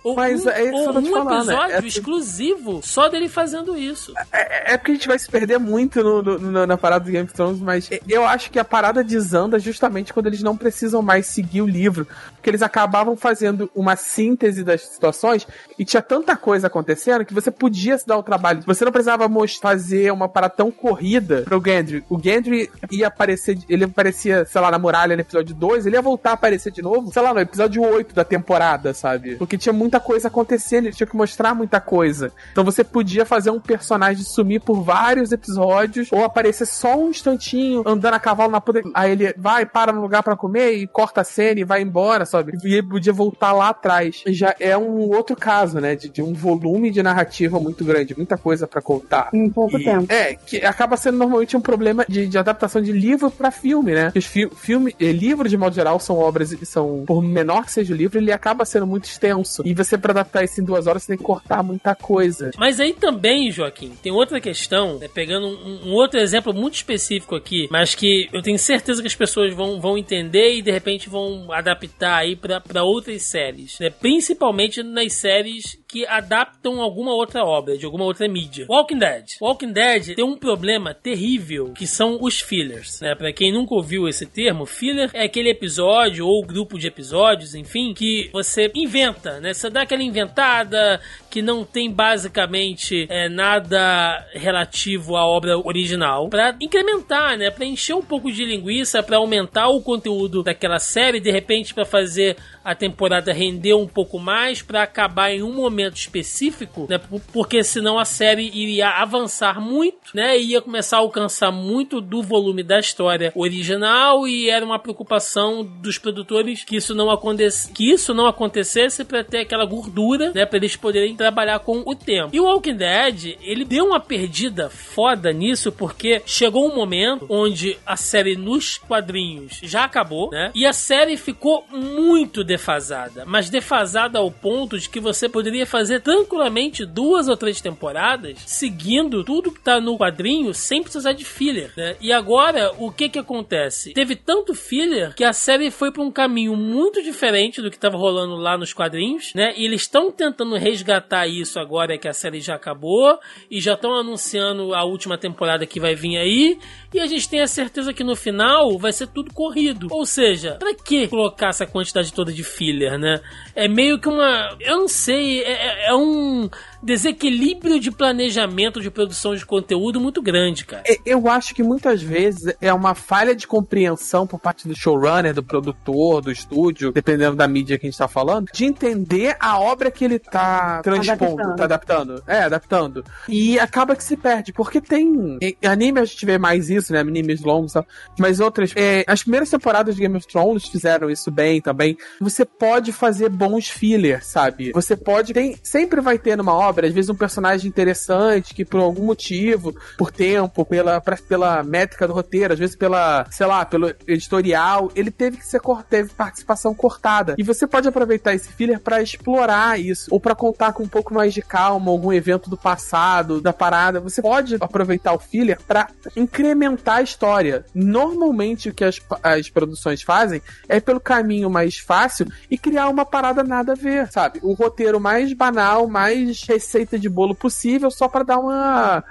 [0.04, 3.77] Ou Mas um, é isso que ou um falando, episódio é- exclusivo só dele fazendo
[3.77, 4.13] isso.
[4.32, 7.12] É, é porque a gente vai se perder muito no- no- no- na parada do
[7.12, 11.01] Game of Thrones, mas eu acho que a parada desanda justamente quando eles não precisam
[11.01, 12.08] mais seguir o livro.
[12.36, 17.51] Porque eles acabavam fazendo uma síntese das situações e tinha tanta coisa acontecendo que você
[17.51, 18.63] podia se dar o trabalho.
[18.65, 19.30] Você não precisava
[19.62, 22.04] fazer uma parada tão corrida pro Gendry.
[22.10, 26.01] O Gendry ia aparecer, ele aparecia, sei lá, na muralha no episódio 2, ele ia
[26.01, 29.31] voltar a aparecer de novo, sei lá, no episódio 8 da temporada, sabe?
[29.38, 32.32] Porque tinha muita coisa acontecendo, ele tinha que mostrar muita coisa.
[32.52, 37.84] Então você podia fazer um personagem sumir por vários episódios ou aparecer só um instantinho
[37.86, 38.84] andando a cavalo na poder.
[38.94, 42.26] Aí ele vai, para no lugar pra comer e corta a cena e vai embora,
[42.26, 42.54] sabe?
[42.63, 44.24] E ele podia voltar lá atrás.
[44.28, 45.96] Já é um outro caso, né?
[45.96, 49.30] De, de um volume de narrativa muito grande, muita coisa pra contar.
[49.34, 50.06] Em pouco E- tempo.
[50.12, 54.12] É, que acaba sendo normalmente um problema de, de adaptação de livro pra filme, né?
[54.15, 57.94] Os fi filme, eh, livro de modo geral são obras, são por menor que seja
[57.94, 59.62] o livro, ele acaba sendo muito extenso.
[59.66, 62.52] E você pra adaptar isso em duas horas, você tem que cortar muita coisa.
[62.58, 67.36] Mas aí também, Joaquim, tem outra questão, né, pegando um, um outro exemplo muito específico
[67.36, 71.10] aqui, mas que eu tenho certeza que as pessoas vão, vão entender e de repente
[71.10, 73.90] vão adaptar aí pra outras séries, né?
[73.90, 78.65] Principalmente nas séries que adaptam alguma outra obra, de alguma outra mídia.
[78.69, 79.25] Walking Dead.
[79.41, 83.13] Walking Dead tem um problema terrível, que são os fillers, né?
[83.13, 87.93] Pra quem nunca ouviu esse termo, filler é aquele episódio ou grupo de episódios, enfim,
[87.93, 89.54] que você inventa, né?
[89.54, 96.56] Você dá aquela inventada que não tem basicamente é, nada relativo à obra original pra
[96.62, 97.51] incrementar, né?
[97.51, 101.84] Pra encher um pouco de linguiça, pra aumentar o conteúdo daquela série, de repente pra
[101.84, 106.98] fazer a temporada render um pouco mais, pra acabar em um momento específico, né?
[106.98, 110.38] Por- Porque senão a série iria avançar muito, né?
[110.39, 115.98] Ia começar a alcançar muito do volume da história original e era uma preocupação dos
[115.98, 120.58] produtores que isso não acontecesse, que isso não acontecesse para ter aquela gordura, né, para
[120.58, 122.30] eles poderem trabalhar com o tempo.
[122.34, 127.78] E o Walking Dead, ele deu uma perdida foda nisso porque chegou um momento onde
[127.86, 130.52] a série nos quadrinhos já acabou, né?
[130.54, 136.02] E a série ficou muito defasada, mas defasada ao ponto de que você poderia fazer
[136.02, 141.72] tranquilamente duas ou três temporadas seguindo tudo que tá no quadrinho sem precisar de filler,
[141.78, 141.96] né?
[142.02, 143.94] E agora, o que que acontece?
[143.94, 147.98] Teve tanto filler que a série foi para um caminho muito diferente do que tava
[147.98, 149.54] rolando lá nos quadrinhos, né?
[149.56, 153.18] E eles estão tentando resgatar isso agora que a série já acabou
[153.50, 156.60] e já estão anunciando a última temporada que vai vir aí
[156.94, 159.88] e a gente tem a certeza que no final vai ser tudo corrido.
[159.90, 163.22] Ou seja, pra que colocar essa quantidade toda de filler, né?
[163.56, 164.58] É meio que uma.
[164.60, 166.50] Eu não sei, é, é- é um
[166.84, 170.84] desequilíbrio de planejamento de produção de conteúdo muito grande, cara.
[170.88, 175.34] E- Eu acho que muitas vezes é uma falha de compreensão por parte do showrunner,
[175.34, 179.60] do produtor, do estúdio, dependendo da mídia que a gente tá falando, de entender a
[179.60, 181.56] obra que ele tá transpondo, Adaptando.
[181.56, 182.24] tá adaptando.
[182.28, 183.06] É, adaptando.
[183.28, 185.38] E acaba que se perde, porque tem.
[185.41, 187.00] em Anime a gente vê mais isso, né?
[187.00, 187.74] Animes longos.
[188.17, 188.72] Mas outras.
[188.76, 191.98] é, as primeiras temporadas de Game of Thrones fizeram isso bem também.
[192.20, 194.72] Você pode fazer bons fillers, sabe?
[194.74, 195.34] Você pode.
[195.34, 196.88] Tem, sempre vai ter numa obra obra.
[196.88, 202.14] Às vezes um personagem interessante que por algum motivo, por tempo, pela, pela métrica do
[202.14, 207.36] roteiro, às vezes pela, sei lá, pelo editorial, ele teve que ser teve participação cortada.
[207.38, 211.14] E você pode aproveitar esse filler para explorar isso, ou para contar com um pouco
[211.14, 214.00] mais de calma algum evento do passado, da parada.
[214.00, 217.66] Você pode aproveitar o filler para incrementar a história.
[217.74, 223.06] Normalmente o que as, as produções fazem é pelo caminho mais fácil e criar uma
[223.06, 224.40] parada nada a ver, sabe?
[224.42, 229.04] O roteiro mais banal, mais receita de bolo possível, só para dar uma.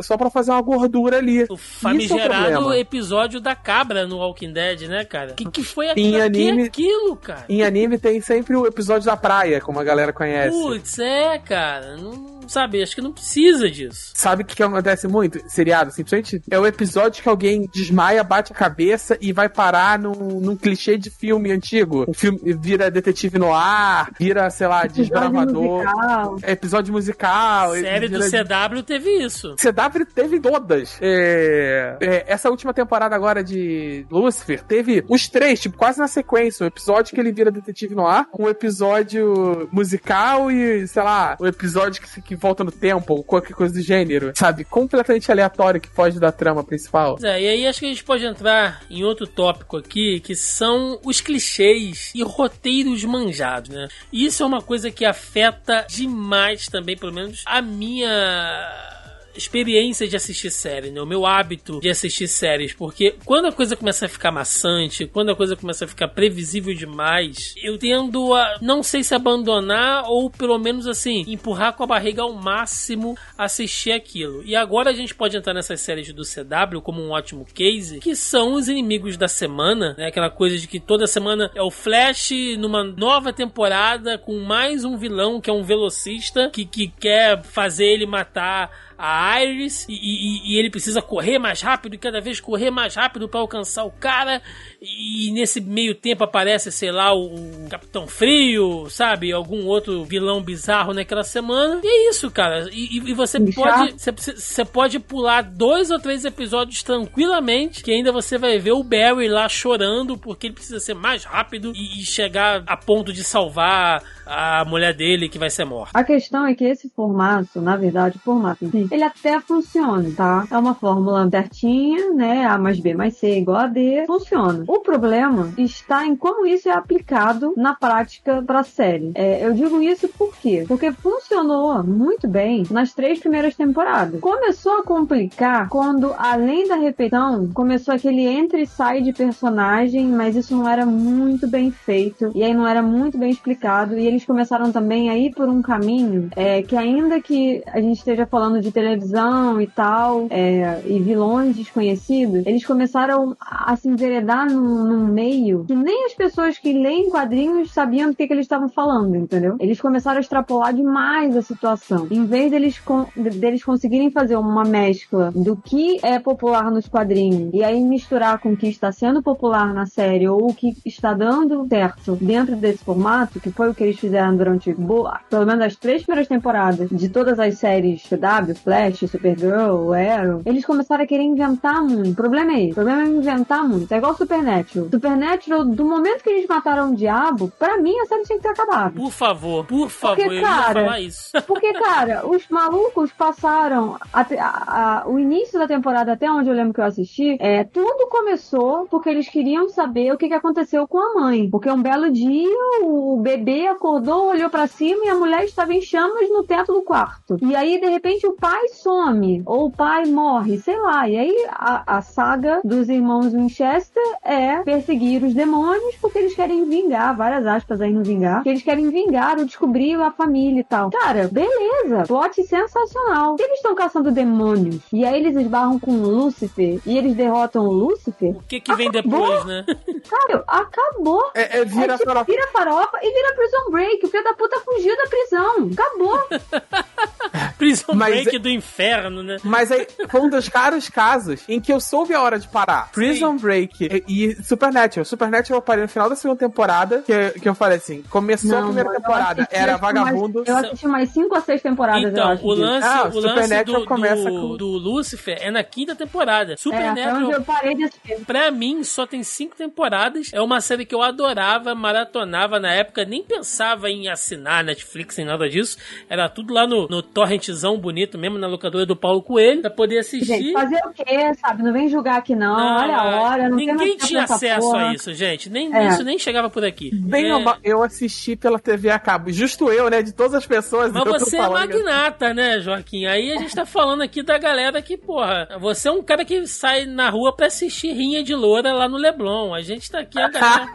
[0.00, 1.44] só para fazer uma gordura ali.
[1.50, 5.32] O famigerado é episódio da cabra no Walking Dead, né, cara?
[5.32, 7.44] Que, que foi aquilo, em anime, aquilo, cara?
[7.48, 10.56] Em anime tem sempre o episódio da praia, como a galera conhece.
[10.56, 11.96] Putz, é, cara.
[11.96, 14.12] Não sabe, acho que não precisa disso.
[14.14, 15.42] Sabe o que, que acontece muito?
[15.48, 20.40] Seriado, simplesmente é o episódio que alguém desmaia, bate a cabeça e vai parar num,
[20.40, 22.04] num clichê de filme antigo.
[22.08, 25.84] Um filme vira detetive no ar, vira, sei lá, desbravador.
[25.84, 26.38] Musical.
[26.46, 27.72] Episódio musical.
[27.72, 29.54] Série do CW teve isso.
[29.56, 30.98] CW teve todas.
[31.00, 31.96] É...
[32.00, 36.64] É, essa última temporada agora de Lucifer teve os três, tipo, quase na sequência.
[36.64, 41.46] Um episódio que ele vira detetive no ar, um episódio musical e, sei lá, um
[41.46, 44.64] episódio que, que volta no tempo, ou qualquer coisa do gênero, sabe?
[44.64, 47.18] Completamente aleatório que foge da trama principal.
[47.22, 51.00] É, e aí acho que a gente pode entrar em outro tópico aqui, que são
[51.04, 53.88] os clichês e roteiros manjados, né?
[54.12, 58.95] Isso é uma coisa que afeta demais também, pelo menos, a minha
[59.36, 61.00] experiência de assistir série, né?
[61.00, 62.72] O meu hábito de assistir séries.
[62.72, 66.74] Porque quando a coisa começa a ficar maçante, quando a coisa começa a ficar previsível
[66.74, 71.86] demais, eu tendo a, não sei se abandonar ou pelo menos assim, empurrar com a
[71.86, 74.42] barriga ao máximo assistir aquilo.
[74.44, 78.14] E agora a gente pode entrar nessas séries do CW como um ótimo case, que
[78.14, 80.06] são os inimigos da semana, né?
[80.06, 84.96] Aquela coisa de que toda semana é o Flash numa nova temporada com mais um
[84.96, 90.52] vilão que é um velocista que, que quer fazer ele matar a Iris e, e,
[90.52, 93.90] e, ele precisa correr mais rápido e cada vez correr mais rápido para alcançar o
[93.90, 94.40] cara.
[94.80, 99.32] E nesse meio tempo aparece, sei lá, o, o Capitão Frio, sabe?
[99.32, 101.80] Algum outro vilão bizarro naquela semana.
[101.82, 102.68] E é isso, cara.
[102.72, 108.38] E, e você pode você, pode pular dois ou três episódios tranquilamente, que ainda você
[108.38, 112.62] vai ver o Barry lá chorando porque ele precisa ser mais rápido e, e chegar
[112.66, 115.98] a ponto de salvar a mulher dele que vai ser morta.
[115.98, 120.46] A questão é que esse formato, na verdade, o formato ele até funciona, tá?
[120.50, 122.46] É uma fórmula certinha, né?
[122.46, 124.64] A mais B mais C igual a D, funciona.
[124.66, 129.12] O problema está em como isso é aplicado na prática para a série.
[129.14, 130.64] É, eu digo isso por quê?
[130.66, 134.20] Porque funcionou muito bem nas três primeiras temporadas.
[134.20, 140.36] Começou a complicar quando, além da repetição, começou aquele entra e sai de personagem, mas
[140.36, 144.24] isso não era muito bem feito e aí não era muito bem explicado e eles
[144.24, 148.60] começaram também a ir por um caminho é, que ainda que a gente esteja falando
[148.60, 155.06] de televisão e tal, é, e vilões desconhecidos, eles começaram a se enveredar num, num,
[155.06, 159.16] meio que nem as pessoas que leem quadrinhos sabiam do que, que eles estavam falando,
[159.16, 159.56] entendeu?
[159.58, 162.06] Eles começaram a extrapolar demais a situação.
[162.10, 167.54] Em vez deles, con deles conseguirem fazer uma mescla do que é popular nos quadrinhos
[167.54, 171.14] e aí misturar com o que está sendo popular na série ou o que está
[171.14, 175.64] dando certo dentro desse formato, que foi o que eles fizeram durante boa, pelo menos
[175.64, 181.06] as três primeiras temporadas de todas as séries CW, Flash, Supergirl, Arrow, eles começaram a
[181.06, 182.10] querer inventar muito.
[182.10, 182.72] O problema é esse.
[182.72, 183.92] O problema é inventar muito.
[183.92, 184.88] É igual Supernatural.
[184.90, 188.50] Supernatural, do momento que eles mataram o diabo, pra mim a série tinha que ter
[188.50, 188.94] acabado.
[188.94, 191.30] Por favor, por favor, porque, cara, falar isso.
[191.46, 196.54] porque, cara, os malucos passaram a, a, a, o início da temporada, até onde eu
[196.54, 200.88] lembro que eu assisti, é, tudo começou porque eles queriam saber o que, que aconteceu
[200.88, 201.48] com a mãe.
[201.48, 202.48] Porque um belo dia
[202.82, 206.72] o bebê acordou acordou, olhou para cima e a mulher estava em chamas no teto
[206.72, 207.36] do quarto.
[207.42, 211.08] E aí, de repente, o pai some, ou o pai morre, sei lá.
[211.08, 216.64] E aí, a, a saga dos irmãos Winchester é perseguir os demônios porque eles querem
[216.68, 220.64] vingar, várias aspas aí no vingar, que eles querem vingar ou descobrir a família e
[220.64, 220.90] tal.
[220.90, 223.36] Cara, beleza, plot sensacional.
[223.38, 227.72] Eles estão caçando demônios e aí eles esbarram com o Lúcifer e eles derrotam o
[227.72, 228.36] Lúcifer.
[228.36, 229.64] O que que vem depois, né?
[230.08, 231.30] Cara, acabou.
[231.34, 232.24] É, é vira, é, tipo, farofa.
[232.30, 234.06] vira farofa e vira Prison Break.
[234.06, 235.70] O filho da puta fugiu da prisão.
[235.72, 236.26] Acabou.
[237.58, 239.36] Prison Mas Break é- do inferno, né?
[239.42, 242.90] Mas aí foi um dos caros casos em que eu soube a hora de parar.
[242.92, 245.04] Prison Break e, e Supernatural.
[245.04, 248.62] Supernatural eu parei no final da segunda temporada, que, que eu falei assim, começou a
[248.62, 250.38] primeira eu temporada, assisti, era vagabundo.
[250.46, 252.44] Mais, eu assisti mais cinco ou seis temporadas, eu Então, acho.
[252.46, 255.94] o lance, Ah, o lance Supernatural do, começa do, com- do Lucifer é na quinta
[255.94, 256.52] temporada.
[256.54, 258.24] É, Supernatural, eu parei de assistir.
[258.26, 259.95] pra mim, só tem cinco temporadas.
[260.32, 265.26] É uma série que eu adorava, maratonava na época, nem pensava em assinar Netflix nem
[265.26, 265.78] nada disso.
[266.08, 269.98] Era tudo lá no, no torrentzão bonito mesmo, na locadora do Paulo Coelho, pra poder
[269.98, 270.26] assistir.
[270.26, 271.62] Gente, fazer o quê, sabe?
[271.62, 274.90] Não vem julgar aqui não, olha a hora, não Ninguém tinha acesso porra.
[274.90, 275.48] a isso, gente.
[275.50, 275.88] Nem, É.
[275.88, 276.90] Isso nem chegava por aqui.
[276.94, 279.32] Bem É, mal, eu assisti pela TV a cabo.
[279.32, 280.02] Justo eu, né?
[280.02, 280.92] De todas as pessoas.
[280.92, 283.06] Mas você é magnata, né, Joaquim?
[283.06, 286.46] Aí a gente tá falando aqui da galera que, porra, você é um cara que
[286.46, 289.54] sai na rua pra assistir rinha de loura lá no Leblon.
[289.54, 290.66] A gente tá aqui, a galera.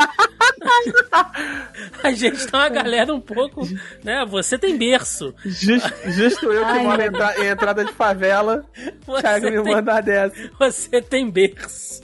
[2.03, 3.61] a gente tá uma galera um pouco,
[4.03, 4.25] né?
[4.27, 5.33] Você tem berço.
[5.45, 8.65] Justo, justo eu que Ai, moro em, meu entra- em entrada de favela.
[9.05, 10.51] Você Thiago me tem- manda dessa.
[10.59, 12.01] Você tem berço.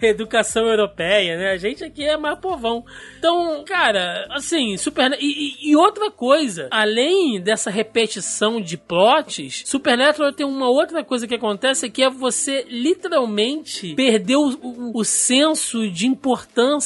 [0.00, 1.50] Educação europeia, né?
[1.52, 2.84] A gente aqui é mais povão.
[3.18, 5.12] Então, cara, assim, super.
[5.20, 5.26] E,
[5.66, 11.34] e- e outra coisa, além dessa repetição de plots, Supernatural tem uma outra coisa que
[11.34, 16.37] acontece que é você literalmente perder o, o- o senso de importância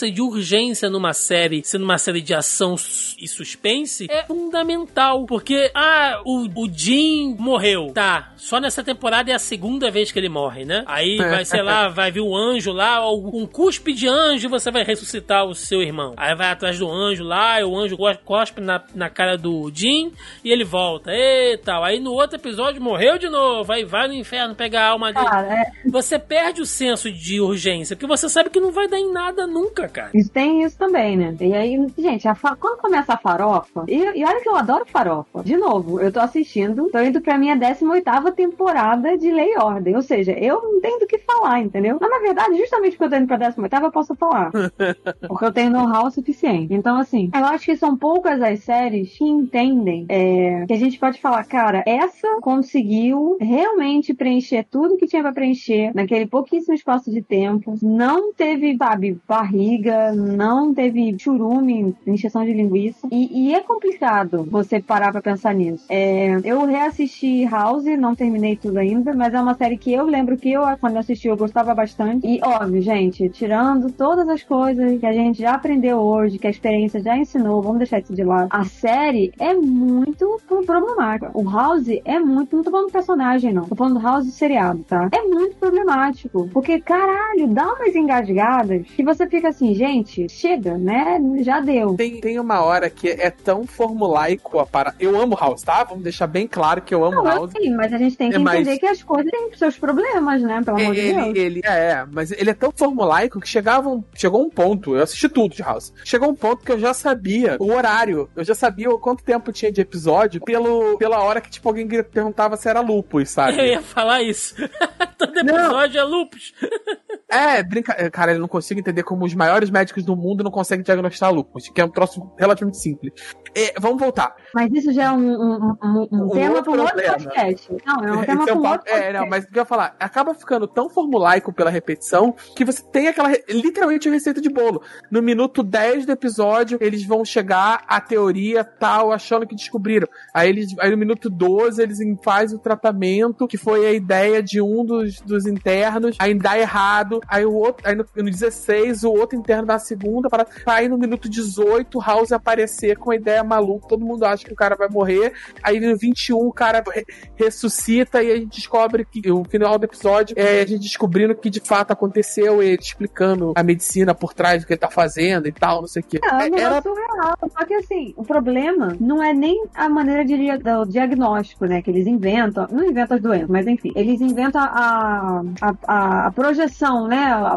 [0.03, 2.75] e de urgência numa série, sendo uma série de ação
[3.19, 5.25] e suspense, é fundamental.
[5.27, 7.93] Porque, ah, o, o Jim morreu.
[7.95, 10.85] Tá, só nessa temporada é a segunda vez que ele morre, né?
[10.87, 14.71] Aí vai, sei lá, vai vir um anjo lá, ou um cuspe de anjo, você
[14.71, 16.15] vai ressuscitar o seu irmão.
[16.17, 19.71] Aí vai atrás do anjo lá, e o anjo cos- cospe na, na cara do
[19.75, 20.13] Jim,
[20.45, 21.11] e ele volta.
[21.13, 21.85] E tal.
[21.85, 23.73] Aí no outro episódio morreu de novo.
[23.73, 25.27] Aí vai no inferno pegar a alma dele.
[25.27, 28.99] Cara, é, Você perde o senso de urgência, porque você sabe que não vai dar
[28.99, 30.11] em nada nunca, cara.
[30.15, 31.35] isso tem isso também, né?
[31.41, 35.43] E aí, gente, fa- quando começa a farofa, e, e olha que eu adoro farofa.
[35.43, 39.95] De novo, eu tô assistindo, tô indo pra minha 18ª temporada de Lei e Ordem.
[39.97, 41.99] Ou seja, eu não tenho do que falar, entendeu?
[42.01, 44.51] Mas na verdade, justamente porque eu tô indo pra 18ª, eu posso falar.
[45.29, 46.73] porque eu tenho know-how suficiente.
[46.75, 50.99] Então, assim, eu acho que são poucas as séries que entendem é, que a gente
[50.99, 57.11] pode falar, cara, essa conseguiu realmente preencher tudo que tinha pra preencher naquele pouquíssimo espaço
[57.11, 57.75] de tempo.
[57.83, 63.09] Não teve, sabe, barriga, não teve churume, encheção de linguiça.
[63.11, 65.87] E, e é complicado você parar pra pensar nisso.
[65.89, 70.37] É, eu reassisti House, não terminei tudo ainda, mas é uma série que eu lembro
[70.37, 72.27] que eu, quando assisti, eu gostava bastante.
[72.27, 76.51] E, óbvio, gente, tirando todas as coisas que a gente já aprendeu hoje, que a
[76.51, 78.49] experiência já ensinou, vamos deixar isso de lado.
[78.51, 81.31] A série é muito problemática.
[81.33, 82.55] O House é muito.
[82.55, 83.65] Não tô falando do personagem, não.
[83.65, 85.09] Tô falando do House seriado, tá?
[85.11, 86.49] É muito problemático.
[86.53, 91.19] Porque, caralho, dá umas engasgadas que você fica assim, gente, chega, né?
[91.41, 91.95] Já deu.
[91.95, 94.95] Tem, tem uma hora que é tão formulaico a para.
[94.99, 95.85] Eu amo House, tá?
[95.85, 97.53] Vamos deixar bem claro que eu amo Não, eu House.
[97.53, 100.43] sei, mas a gente tem que É, mas- entender que as coisas têm seus problemas,
[100.43, 100.63] né?
[100.65, 101.27] Pelo amor de Deus.
[101.29, 104.95] Ele, ele, é, é, mas ele é tão formulaico que chegava um, chegou um ponto,
[104.97, 105.93] eu assisti tudo de House.
[106.05, 109.53] Chegou um ponto que eu já sabia o horário, eu já sabia o quanto tempo
[109.53, 113.59] tinha de episódio pelo, pela hora que, tipo, alguém perguntava se era lupus, sabe?
[113.63, 114.55] Eu ia falar isso.
[115.19, 116.53] Todo episódio é lupus.
[117.33, 117.95] É, brinca...
[117.97, 121.33] é, Cara, eu não consigo entender como os maiores médicos do mundo não conseguem diagnosticar
[121.33, 123.13] lupus, que é um troço relativamente simples.
[123.55, 124.35] É, vamos voltar.
[124.55, 127.77] Mas isso já é um, um, um- um tema para um outro podcast.
[127.87, 129.13] Não, é um tema é para um outro é, podcast.
[129.15, 132.83] não, mas o que eu ia falar, acaba ficando tão formulaico pela repetição que você
[132.83, 134.83] tem aquela, literalmente a receita de bolo.
[135.11, 140.09] No minuto 10 do episódio, eles vão chegar à teoria tal, achando que descobriram.
[140.35, 144.61] Aí, eles, aí no minuto 12, eles fazem o tratamento, que foi a ideia de
[144.61, 149.11] um dos, dos internos, aí dá errado, aí o outro, aí no, no 16, o
[149.13, 153.43] outro interno dá a segunda, para aí no minuto 18, House aparecer com a ideia
[153.43, 157.07] maluca, todo mundo acha que o cara vai morrer, aí no 21 o cara re-
[157.35, 161.51] ressuscita e a gente descobre que o final do episódio é a gente descobrindo que
[161.51, 165.53] de fato aconteceu, ele explicando a medicina por trás do que ele tá fazendo e
[165.53, 166.19] tal, não sei o que.
[166.19, 167.35] É Era negócio surreal.
[167.51, 171.83] Só que assim, o problema não é nem a maneira de do diagnóstico, né?
[171.83, 172.67] Que eles inventam.
[172.71, 173.93] Não inventam as doenças, mas enfim.
[173.95, 177.12] Eles inventam a, a, a, a projeção, né?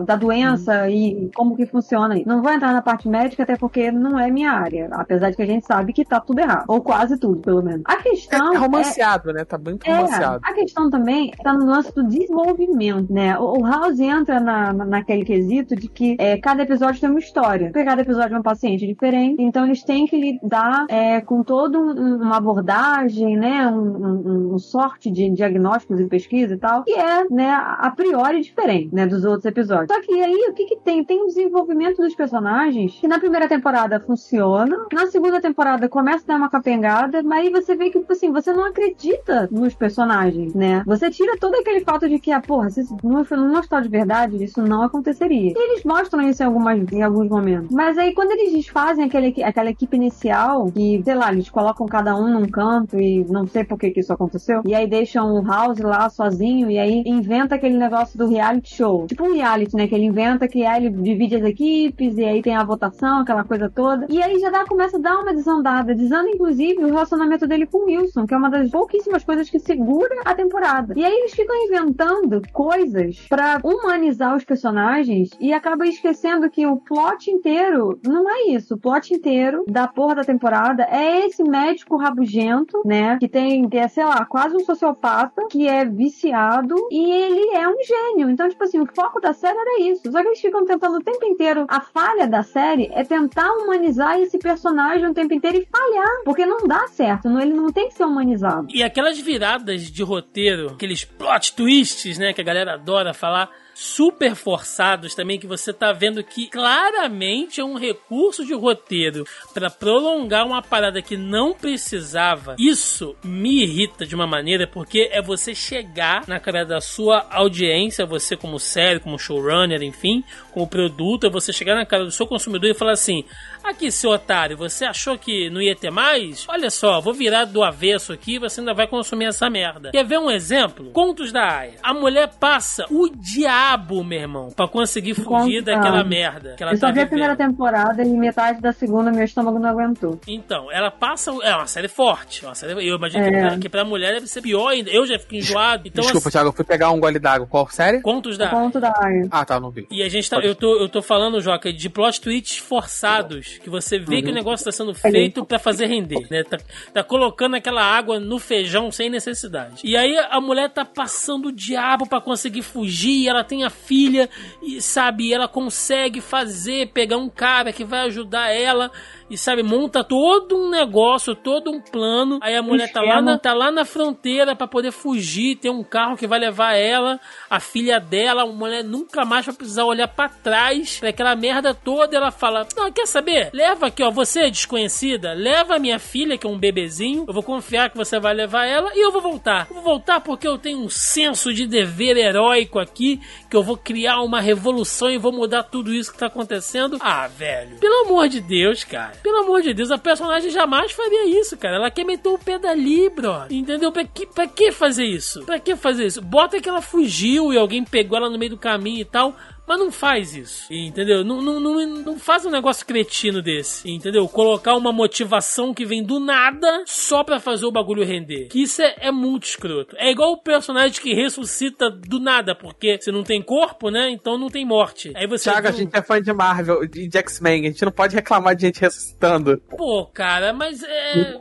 [0.06, 2.16] Da doença e como que funciona.
[2.26, 4.90] Não vou entrar na parte médica, até porque não é minha área.
[4.92, 6.66] Apesar de que a gente sabe que tá tudo errado.
[6.68, 7.82] Ou quase tudo, pelo menos.
[7.86, 8.54] A questão.
[8.54, 9.44] é romanceado, né?
[9.46, 10.40] Tá muito É, romanceado.
[10.44, 13.38] a questão também está no lance do desenvolvimento, né?
[13.40, 17.20] O, o House entra na, na- naquele quesito de que é, cada episódio tem uma
[17.20, 17.68] história.
[17.68, 21.80] Porque cada episódio é um paciente diferente, então eles têm que lidar é, com toda
[21.80, 23.68] um- uma abordagem, né?
[23.68, 28.42] Um, um- um sorte de diagnósticos e pesquisa e tal, que é, né, a priori
[28.42, 29.88] diferente, né, dos outros outros episódios.
[29.88, 31.04] Só que aí, o que que tem?
[31.04, 36.28] Tem o desenvolvimento dos personagens que na primeira temporada funciona, na segunda temporada começa a
[36.28, 40.54] dar uma capengada, mas aí você vê que, tipo assim, você não acredita nos personagens,
[40.54, 40.84] né?
[40.86, 44.44] Você tira todo aquele fato de que, ah, porra, se não, não mostrar de verdade,
[44.44, 45.52] isso não aconteceria.
[45.52, 47.70] E eles mostram isso em, algumas, em alguns momentos.
[47.72, 52.16] Mas aí, quando eles desfazem aquele, aquela equipe inicial, que, sei lá, eles colocam cada
[52.16, 55.46] um num canto e não sei por que, que isso aconteceu, e aí deixam o
[55.46, 59.06] House lá sozinho, e aí inventa aquele negócio do reality show.
[59.08, 59.88] Tipo um reality, né?
[59.88, 63.44] Que ele inventa que aí ele divide as equipes, e aí tem a votação, aquela
[63.44, 64.06] coisa toda.
[64.10, 65.96] E aí já dá, começa a dar uma desandada.
[65.96, 69.60] Desanda, inclusive, o relacionamento dele com o Wilson, que é uma das pouquíssimas coisas que
[69.60, 70.94] segura a temporada.
[70.96, 76.78] E aí eles ficam inventando coisas para humanizar os personagens e acaba esquecendo que o
[76.78, 78.76] plot inteiro não é isso.
[78.76, 83.18] O plot inteiro da porra da temporada é esse médico rabugento, né?
[83.20, 87.68] Que tem, que é, sei lá, quase um sociopata, que é viciado e ele é
[87.68, 88.30] um gênio.
[88.30, 90.12] Então, tipo assim, o foco da série era isso.
[90.12, 91.66] Só que eles ficam tentando o tempo inteiro.
[91.68, 96.24] A falha da série é tentar humanizar esse personagem o tempo inteiro e falhar.
[96.24, 97.28] Porque não dá certo.
[97.40, 98.68] Ele não tem que ser humanizado.
[98.74, 104.34] E aquelas viradas de roteiro, aqueles plot twists, né, que a galera adora falar super
[104.36, 110.48] forçados também que você tá vendo que claramente é um recurso de roteiro para prolongar
[110.48, 112.56] uma parada que não precisava.
[112.58, 118.06] Isso me irrita de uma maneira porque é você chegar na cara da sua audiência,
[118.06, 120.24] você como série, como showrunner, enfim,
[120.56, 123.24] como produto, é você chegar na cara do seu consumidor e falar assim:
[123.64, 126.46] Aqui, seu otário, você achou que não ia ter mais?
[126.48, 129.92] Olha só, vou virar do avesso aqui e você ainda vai consumir essa merda.
[129.92, 130.92] Quer ver um exemplo?
[130.92, 131.74] Contos da Aya.
[131.84, 135.62] A mulher passa o diabo, meu irmão, pra conseguir fugir Conta.
[135.76, 139.12] daquela merda que ela Eu tá só vi a primeira temporada e metade da segunda
[139.12, 140.20] meu estômago não aguentou.
[140.28, 141.32] Então, ela passa.
[141.44, 142.46] É uma série forte.
[142.46, 143.48] é Uma série, eu imagino que, É.
[143.50, 144.90] pra, que pra mulher deve ser pior ainda.
[144.90, 145.88] Eu já fico enjoado.
[145.88, 147.48] Então, Desculpa, assim, Thiago, eu fui pegar um gole d'água.
[147.48, 148.02] Qual série?
[148.02, 149.28] contos O da conto da Aya.
[149.32, 149.88] Ah, tá, não vi.
[149.92, 150.38] E a gente tá.
[150.46, 153.58] Eu tô, eu tô falando, Joca, de plot twists forçados.
[153.58, 156.44] Que você vê que o negócio tá sendo feito pra fazer render, né?
[156.44, 156.58] Tá,
[156.94, 159.82] tá colocando aquela água no feijão sem necessidade.
[159.84, 163.28] E aí a mulher tá passando o diabo pra conseguir fugir.
[163.28, 164.30] Ela tem a filha,
[164.62, 168.92] e sabe, ela consegue fazer, pegar um cara que vai ajudar ela.
[169.28, 172.38] E sabe, monta todo um negócio, todo um plano.
[172.44, 175.56] Aí a mulher tá lá, na, tá lá na fronteira pra poder fugir.
[175.56, 177.20] Tem um carro que vai levar ela,
[177.50, 178.44] a filha dela.
[178.44, 182.16] A mulher nunca mais vai precisar olhar pra trás pra aquela merda toda.
[182.16, 183.50] Ela fala: Não, quer saber?
[183.52, 184.12] Leva aqui, ó.
[184.12, 187.26] Você é desconhecida, leva a minha filha, que é um bebezinho.
[187.28, 189.66] Eu vou confiar que você vai levar ela e eu vou voltar.
[189.70, 193.20] Eu vou voltar porque eu tenho um senso de dever heróico aqui.
[193.50, 197.00] Que eu vou criar uma revolução e vou mudar tudo isso que tá acontecendo.
[197.02, 197.78] Ah, velho.
[197.80, 199.15] Pelo amor de Deus, cara.
[199.22, 201.76] Pelo amor de Deus, a personagem jamais faria isso, cara.
[201.78, 203.46] Ela quer meter o pé dali, bro.
[203.50, 203.92] Entendeu?
[203.92, 205.44] Pra que, pra que fazer isso?
[205.46, 206.22] Pra que fazer isso?
[206.22, 209.36] Bota que ela fugiu e alguém pegou ela no meio do caminho e tal.
[209.68, 211.24] Mas não faz isso, entendeu?
[211.24, 214.28] Não, não, não, não faz um negócio cretino desse, entendeu?
[214.28, 218.48] Colocar uma motivação que vem do nada só pra fazer o bagulho render.
[218.48, 219.96] Que isso é, é muito escroto.
[219.98, 224.10] É igual o personagem que ressuscita do nada, porque você não tem corpo, né?
[224.12, 225.12] Então não tem morte.
[225.16, 225.50] Aí você.
[225.50, 227.66] Thiago, a gente é fã de Marvel e de X-Men.
[227.66, 229.58] A gente não pode reclamar de gente ressuscitando.
[229.70, 231.36] Pô, cara, mas é.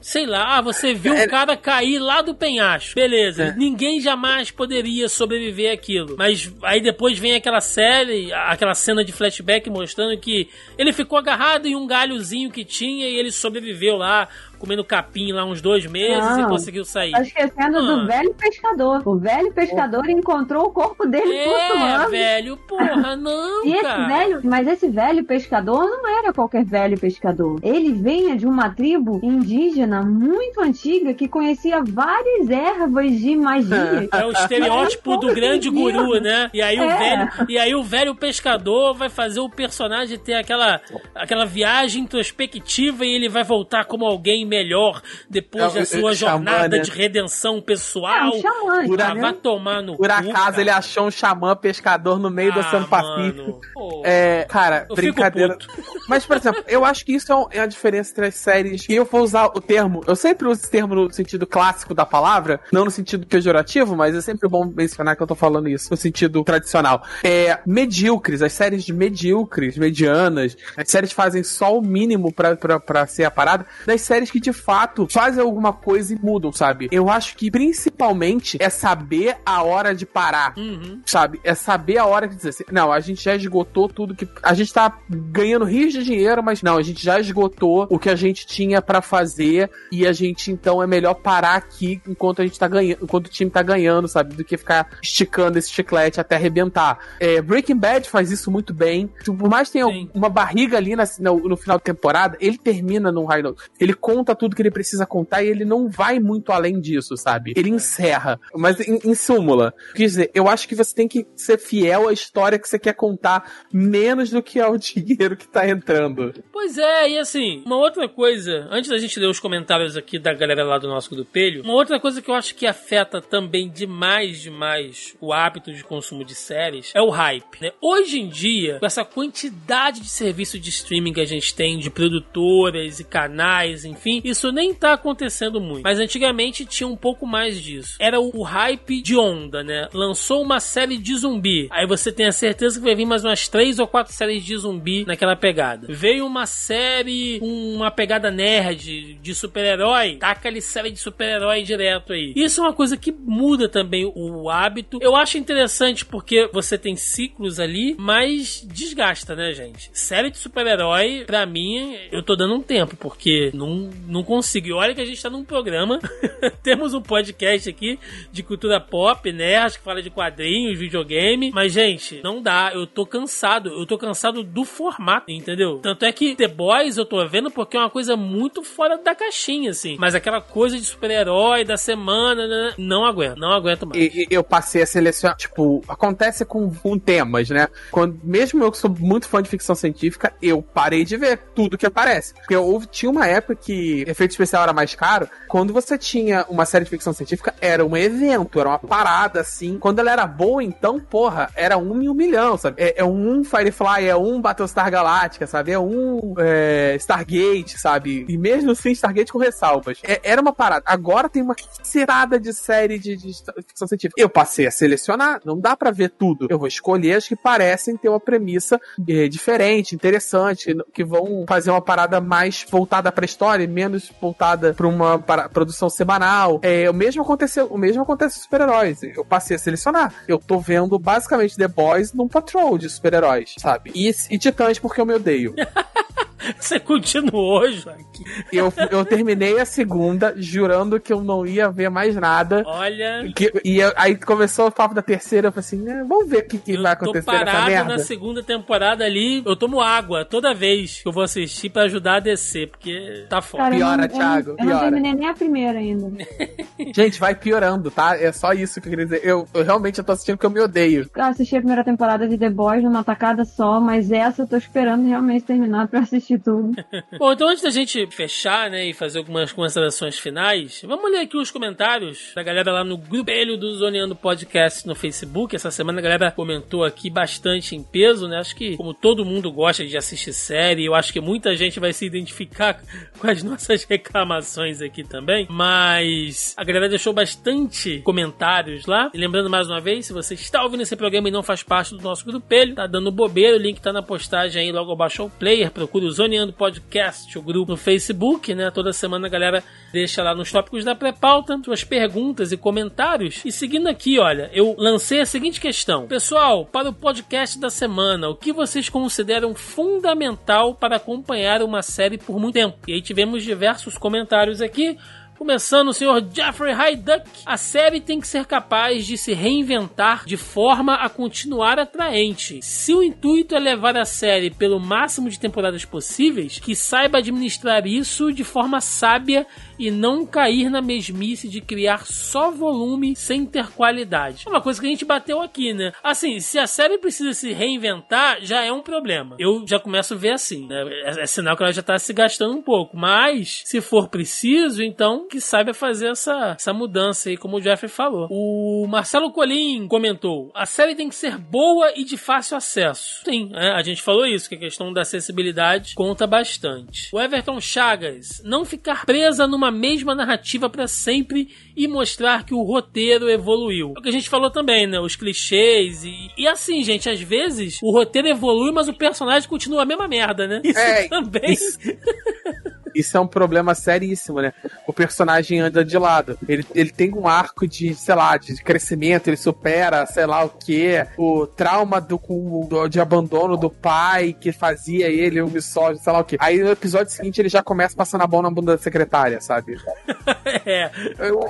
[0.00, 2.94] Sei lá, ah, você viu o cara cair lá do penhasco.
[2.94, 3.52] Beleza, É.
[3.56, 6.14] ninguém jamais poderia sobreviver àquilo.
[6.16, 11.66] Mas aí depois vem aquela série, aquela cena de flashback mostrando que ele ficou agarrado
[11.66, 14.28] em um galhozinho que tinha e ele sobreviveu lá,
[14.58, 16.48] comendo capim lá uns dois meses e Não.
[16.48, 17.12] conseguiu sair.
[17.12, 17.80] Tá esquecendo Ah.
[17.80, 19.02] do velho pescador.
[19.06, 24.06] O velho pescador encontrou o corpo dele É, velho, porra, não, E esse cara.
[24.06, 27.58] velho, mas esse velho pescador não era qualquer velho pescador.
[27.62, 34.08] Ele vinha de uma tribo indígena muito antiga que conhecia várias ervas de magia.
[34.18, 36.50] É o estereótipo do grande guru, né?
[36.52, 36.96] E aí o É.
[36.98, 40.80] velho, e aí o velho pescador vai fazer o personagem ter aquela
[41.14, 46.00] aquela viagem introspectiva e ele vai voltar como alguém melhor depois É da sua é
[46.00, 46.82] o xamã, jornada né?
[46.82, 48.28] de redenção É pessoal.
[48.34, 49.20] um xamã, Por Ah, né?
[49.20, 50.60] vai tomar no Por acaso cara.
[50.60, 53.60] ele achou um xamã pescador no meio do Ah, Oceano Pacífico.
[54.04, 55.56] É, cara, Eu brincadeira.
[56.08, 58.88] Mas, por exemplo, eu acho que isso é, um- é a diferença entre as séries.
[58.88, 60.02] E eu vou usar o termo.
[60.06, 64.14] Eu sempre uso esse termo no sentido clássico da palavra, não no sentido pejorativo, mas
[64.14, 67.02] é sempre bom mencionar que eu tô falando isso no sentido tradicional.
[67.22, 72.56] É medíocres, as séries de medíocres, medianas, as séries que fazem só o mínimo pra,
[72.56, 76.52] pra, pra ser a parada, das séries que de fato fazem alguma coisa e mudam,
[76.52, 76.88] sabe?
[76.90, 81.00] Eu acho que principalmente é saber a hora de parar Uhum.
[81.04, 81.40] sabe?
[81.44, 84.28] É saber a hora que dizer assim, não, a gente já esgotou tudo que.
[84.42, 88.08] A gente tá ganhando rios de dinheiro, mas não, a gente já esgotou o que
[88.10, 92.46] a gente tinha pra fazer e a gente então é melhor parar aqui enquanto a
[92.46, 94.34] gente tá ganhando, enquanto o time tá ganhando, sabe?
[94.34, 96.98] Do que ficar esticando esse chiclete até arrebentar.
[97.20, 99.08] É, Breaking Bad faz isso muito bem.
[99.22, 100.10] Tipo, por mais que tenha Sim.
[100.14, 103.62] uma barriga ali na- no, no final da temporada, ele termina num high note.
[103.80, 107.52] Ele conta tudo que ele precisa contar e ele não vai muito além disso, sabe?
[107.56, 108.40] Ele encerra.
[108.54, 112.12] Mas em, em súmula, quer dizer, eu acho que você tem que ser fiel à
[112.12, 116.32] história que você quer contar, menos do que ao dinheiro que tá entrando.
[116.52, 120.32] Pois é, e assim, uma outra coisa, antes da gente ler os comentários aqui da
[120.32, 124.40] galera lá do nosso grupelho, uma outra coisa que eu acho que afeta também demais,
[124.40, 127.60] demais o hábito de consumo de séries é o hype.
[127.60, 127.72] né?
[127.80, 131.90] Hoje em dia, com essa quantidade de serviço de streaming que a gente tem, de
[131.90, 135.82] produtoras e canais, enfim, isso nem tá acontecendo muito.
[135.82, 137.96] Mas antigamente tinha um pouco mais disso.
[137.98, 139.88] Era o, hype de onda, né?
[139.92, 143.48] Lançou uma série de zumbi, aí você tem a certeza que vai vir mais umas
[143.48, 145.86] três ou quatro séries de zumbi naquela pegada.
[145.90, 152.32] Veio uma série uma pegada nerd de super-herói, taca ali série de super-herói direto aí.
[152.34, 154.98] Isso é uma coisa que muda também o hábito.
[155.00, 159.90] Eu acho interessante porque você tem ciclos ali, mas desgasta, né, gente?
[159.92, 164.68] Série de super-herói, pra mim, eu tô dando um tempo, porque não, não consigo.
[164.68, 165.98] E olha que a gente tá num programa,
[166.62, 167.98] temos um podcast aqui
[168.32, 169.56] de cultura pop, né?
[169.56, 172.72] Acho que fala de quadrinhos, videogame, mas, gente, não dá.
[172.74, 173.68] Eu tô cansado.
[173.68, 175.78] Eu tô cansado do formato, entendeu?
[175.78, 179.14] Tanto é que The Boys eu tô vendo porque é uma coisa muito fora da
[179.14, 179.96] caixinha, assim.
[179.98, 182.74] Mas aquela coisa de super-herói da semana, né?
[182.78, 184.02] não aguento, não aguento mais.
[184.02, 187.68] E, eu passei a selecionar, tipo, acontece com, com temas, né?
[187.90, 191.76] Quando, mesmo eu que sou muito fã de ficção científica, eu parei de ver tudo
[191.76, 192.34] que aparece.
[192.34, 195.28] Porque houve, tinha uma época que efeito especial era mais caro.
[195.48, 199.78] Quando você tinha uma série de ficção científica, era um evento, era uma parada, assim.
[199.78, 202.82] Quando ela era boa, então, porra, era um em um milhão, sabe?
[202.82, 205.72] É, é um Firefly, é um Battlestar Galactica, sabe?
[205.72, 208.26] É um é, Stargate, sabe?
[208.28, 209.98] E mesmo assim, Stargate com ressalvas.
[210.02, 210.82] É- era uma parada.
[210.86, 213.32] Agora tem uma serada de série de, de
[213.66, 214.20] ficção científica.
[214.20, 216.46] Eu passei a selecionar, não dá pra ver tudo.
[216.50, 221.70] Eu vou escolher as que parecem ter uma premissa é, diferente, interessante, que vão fazer
[221.70, 226.58] uma parada mais voltada pra história, menos voltada pra uma para- produção semanal.
[226.62, 229.02] É, o mesmo aconteceu, o mesmo acontece com super-heróis.
[229.02, 230.12] Eu passei a selecionar.
[230.26, 233.92] Eu tô vendo basicamente The Boys num patrol de super-heróis, sabe?
[233.94, 235.54] E, e Titãs porque eu me odeio.
[236.58, 238.24] Você continuou, Joaquim.
[238.52, 242.62] Eu, eu terminei a segunda jurando que eu não ia ver mais nada.
[242.66, 243.30] Olha.
[243.34, 246.38] Que- e eu- aí começou o papo da terceira, eu falei assim, "É, vamos ver
[246.38, 247.96] o que, que Eu vai tô acontecer nessa parado merda.
[247.96, 249.42] na segunda temporada ali.
[249.44, 253.40] Eu tomo água toda vez que eu vou assistir pra ajudar a descer, porque tá
[253.40, 253.64] foda.
[253.64, 254.80] Cara, Piora, não- eu não- Thiago, Eu não piora.
[254.82, 256.08] terminei nem a primeira ainda.
[256.94, 258.16] Gente, vai piorando, tá?
[258.16, 259.20] É só isso que eu queria dizer.
[259.24, 261.08] Eu, eu realmente eu tô assistindo porque eu me odeio.
[261.14, 264.56] Eu assisti a primeira temporada de The Boys numa tacada só, mas essa eu tô
[264.56, 266.72] esperando realmente terminar pra assistir tudo.
[267.18, 271.36] Bom, então antes da gente fechar, né, e fazer algumas considerações finais, vamos ler aqui
[271.36, 275.54] os comentários da galera lá no grupelho do Zoneando Podcast no Facebook.
[275.54, 278.38] Essa semana a galera comentou aqui bastante em peso, né?
[278.38, 281.92] Acho que como todo mundo gosta de assistir série, eu acho que muita gente vai
[281.92, 282.82] se identificar
[283.18, 285.46] com as nossas reclamações aqui também.
[285.48, 289.10] Mas a galera deixou bastante comentários lá.
[289.14, 291.94] E lembrando mais uma vez, se você está ouvindo esse programa e não faz parte
[291.94, 295.30] do nosso grupelho, tá dando bobeira, o link tá na postagem aí logo abaixo ao
[295.30, 295.70] player.
[295.70, 298.72] Procure o Zoneando Podcast, o grupo no Facebook, né?
[298.72, 299.62] Toda semana a galera
[299.92, 303.40] deixa lá nos tópicos da pré-pauta suas perguntas e comentários.
[303.44, 308.28] E seguindo aqui, olha, eu lancei a seguinte questão: Pessoal, para o podcast da semana,
[308.28, 312.76] o que vocês consideram fundamental para acompanhar uma série por muito tempo?
[312.88, 314.98] E aí tivemos diversos comentários aqui.
[315.38, 320.36] Começando o senhor Jeffrey Hyduck, a série tem que ser capaz de se reinventar de
[320.36, 322.58] forma a continuar atraente.
[322.60, 327.86] Se o intuito é levar a série pelo máximo de temporadas possíveis, que saiba administrar
[327.86, 329.46] isso de forma sábia
[329.78, 334.42] e não cair na mesmice de criar só volume sem ter qualidade.
[334.44, 335.92] É uma coisa que a gente bateu aqui, né?
[336.02, 339.36] Assim, se a série precisa se reinventar, já é um problema.
[339.38, 340.82] Eu já começo a ver assim, né?
[341.04, 342.96] É, é sinal que ela já tá se gastando um pouco.
[342.96, 347.88] Mas, se for preciso, então que saiba fazer essa, essa mudança aí, como o Jeffrey
[347.90, 348.26] falou.
[348.30, 353.20] O Marcelo Colim comentou: a série tem que ser boa e de fácil acesso.
[353.24, 357.10] Sim, é, a gente falou isso, que a questão da acessibilidade conta bastante.
[357.12, 362.62] O Everton Chagas, não ficar presa numa mesma narrativa para sempre e mostrar que o
[362.62, 363.92] roteiro evoluiu.
[363.96, 364.98] É o que a gente falou também, né?
[364.98, 369.82] Os clichês e, e assim, gente, às vezes o roteiro evolui, mas o personagem continua
[369.82, 370.60] a mesma merda, né?
[370.64, 371.52] Isso É, também.
[371.52, 371.78] Isso
[373.16, 374.52] é um problema seríssimo, né?
[374.86, 376.38] O personagem anda de lado.
[376.48, 380.48] Ele, ele tem um arco de, sei lá, de crescimento, ele supera, sei lá o
[380.48, 382.20] que, o trauma do,
[382.68, 386.36] do, de abandono do pai que fazia ele um misógino, sei lá o que.
[386.40, 389.76] Aí no episódio seguinte ele já começa passando a mão na bunda da secretária, sabe?
[390.64, 390.90] é.
[391.18, 391.40] Eu,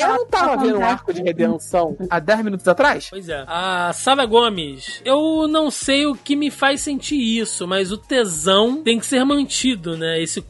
[0.00, 3.08] eu não tava vendo um arco de redenção há 10 minutos atrás?
[3.10, 3.44] Pois é.
[3.46, 8.82] A Sara Gomes, eu não sei o que me faz sentir isso, mas o tesão
[8.82, 10.20] tem que ser mantido, né?
[10.20, 10.40] Esse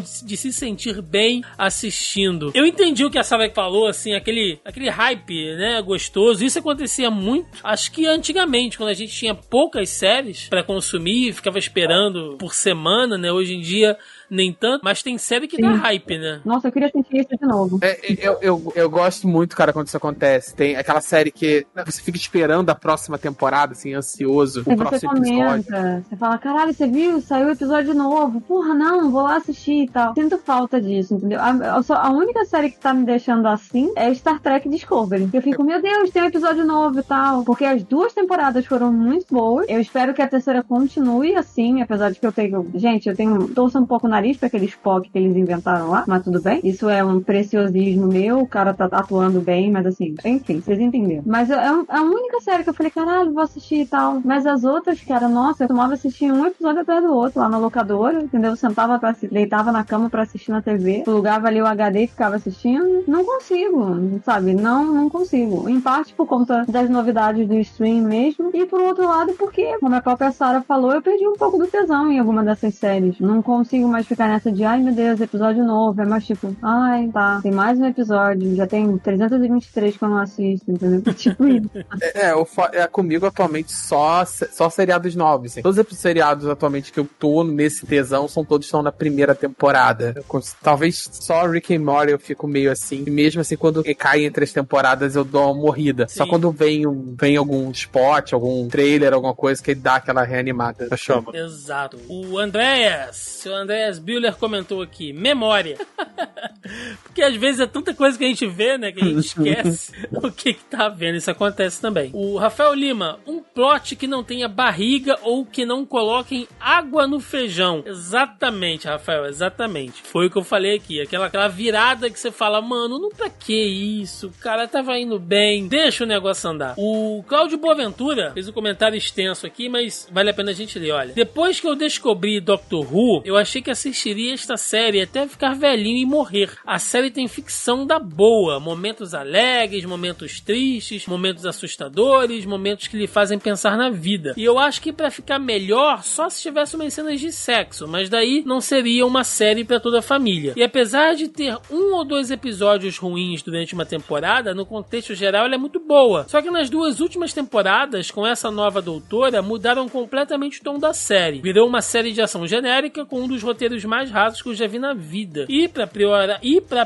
[0.00, 2.50] de, de se sentir bem assistindo.
[2.54, 6.44] Eu entendi o que a Sara falou, assim, aquele, aquele hype, né, gostoso.
[6.44, 11.58] Isso acontecia muito, acho que antigamente, quando a gente tinha poucas séries para consumir, ficava
[11.58, 13.30] esperando por semana, né?
[13.30, 13.96] Hoje em dia
[14.30, 15.62] nem tanto, mas tem série que Sim.
[15.62, 16.40] dá hype, né?
[16.44, 17.78] Nossa, eu queria sentir isso de novo.
[17.82, 20.54] É, eu, eu, eu gosto muito, cara, quando isso acontece.
[20.54, 24.60] Tem aquela série que você fica esperando a próxima temporada, assim, ansioso.
[24.60, 26.04] O próximo você comenta, episódio.
[26.08, 27.20] você fala, caralho, você viu?
[27.20, 28.40] Saiu episódio novo.
[28.40, 30.14] Porra, não, vou lá assistir e tal.
[30.14, 31.40] Sinto falta disso, entendeu?
[31.40, 35.28] A, a, a única série que tá me deixando assim é Star Trek Discovery.
[35.32, 37.44] Eu fico, meu Deus, tem um episódio novo e tal.
[37.44, 39.66] Porque as duas temporadas foram muito boas.
[39.68, 42.70] Eu espero que a terceira continue assim, apesar de que eu tenho.
[42.74, 43.48] Gente, eu tenho.
[43.48, 46.60] torço um pouco na nariz pra aquele Spock que eles inventaram lá, mas tudo bem.
[46.64, 51.22] Isso é um preciosismo meu, o cara tá atuando bem, mas assim, enfim, vocês entenderam.
[51.24, 54.20] Mas é, é a única série que eu falei, caralho, vou assistir e tal.
[54.24, 57.58] Mas as outras, cara, nossa, eu tomava assistir um episódio atrás do outro lá na
[57.58, 58.50] locadora, entendeu?
[58.50, 62.06] Eu sentava pra deitava na cama pra assistir na TV, plugava ali o HD e
[62.08, 63.04] ficava assistindo.
[63.06, 64.54] Não consigo, sabe?
[64.54, 65.68] Não, não consigo.
[65.68, 69.94] Em parte por conta das novidades do stream mesmo, e por outro lado porque, como
[69.94, 73.20] a própria Sarah falou, eu perdi um pouco do tesão em alguma dessas séries.
[73.20, 76.00] Não consigo mais ficar nessa de, ai meu Deus, episódio novo.
[76.00, 80.18] É mais tipo, ai, tá, tem mais um episódio, já tem 323 que eu não
[80.18, 81.02] assisto, entendeu?
[81.14, 81.70] tipo isso.
[82.00, 82.34] É, é,
[82.72, 85.52] é, comigo atualmente só, só seriados novos.
[85.52, 85.62] Assim.
[85.62, 90.14] Todos os seriados atualmente que eu tô nesse tesão são todos estão na primeira temporada.
[90.62, 93.04] Talvez só Rick and Morty eu fico meio assim.
[93.06, 96.06] E mesmo assim, quando cai entre as temporadas, eu dou uma morrida.
[96.08, 96.18] Sim.
[96.18, 100.88] Só quando vem, um, vem algum spot, algum trailer, alguma coisa que dá aquela reanimada.
[100.96, 101.36] Chama.
[101.36, 101.98] Exato.
[102.08, 105.76] O Andréas, o Andréas Bühler comentou aqui, memória.
[107.02, 109.92] Porque às vezes é tanta coisa que a gente vê, né, que a gente esquece
[110.12, 111.16] o que, que tá vendo.
[111.16, 112.10] Isso acontece também.
[112.12, 117.20] O Rafael Lima, um plot que não tenha barriga ou que não coloquem água no
[117.20, 117.82] feijão.
[117.86, 120.02] Exatamente, Rafael, exatamente.
[120.02, 121.00] Foi o que eu falei aqui.
[121.00, 124.28] Aquela, aquela virada que você fala, mano, não pra que isso?
[124.28, 126.74] O cara tava indo bem, deixa o negócio andar.
[126.76, 130.92] O Cláudio Boaventura fez um comentário extenso aqui, mas vale a pena a gente ler.
[130.92, 135.54] Olha, depois que eu descobri Doctor Who, eu achei que assistiria esta série até ficar
[135.54, 136.50] velhinho e morrer.
[136.64, 143.06] A série tem ficção da boa, momentos alegres, momentos tristes, momentos assustadores, momentos que lhe
[143.06, 144.34] fazem pensar na vida.
[144.36, 148.08] E eu acho que para ficar melhor, só se tivesse umas cenas de sexo, mas
[148.08, 150.52] daí não seria uma série para toda a família.
[150.56, 155.46] E apesar de ter um ou dois episódios ruins durante uma temporada, no contexto geral
[155.46, 156.26] ela é muito boa.
[156.28, 160.92] Só que nas duas últimas temporadas, com essa nova doutora, mudaram completamente o tom da
[160.92, 161.40] série.
[161.40, 164.66] Virou uma série de ação genérica com um dos roteiros mais rasos que eu já
[164.66, 165.46] vi na vida.
[165.48, 166.40] E para piorar,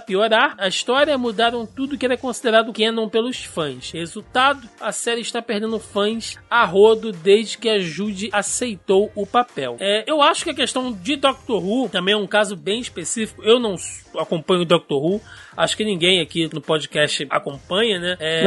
[0.07, 3.91] piorar, a história mudaram tudo que era considerado canon pelos fãs.
[3.91, 9.77] Resultado, a série está perdendo fãs a rodo desde que a Judy aceitou o papel.
[9.81, 13.43] É, eu acho que a questão de Doctor Who também é um caso bem específico.
[13.43, 13.77] Eu não
[14.19, 15.21] acompanho o Doctor Who,
[15.57, 18.17] acho que ninguém aqui no podcast acompanha, né?
[18.21, 18.45] É,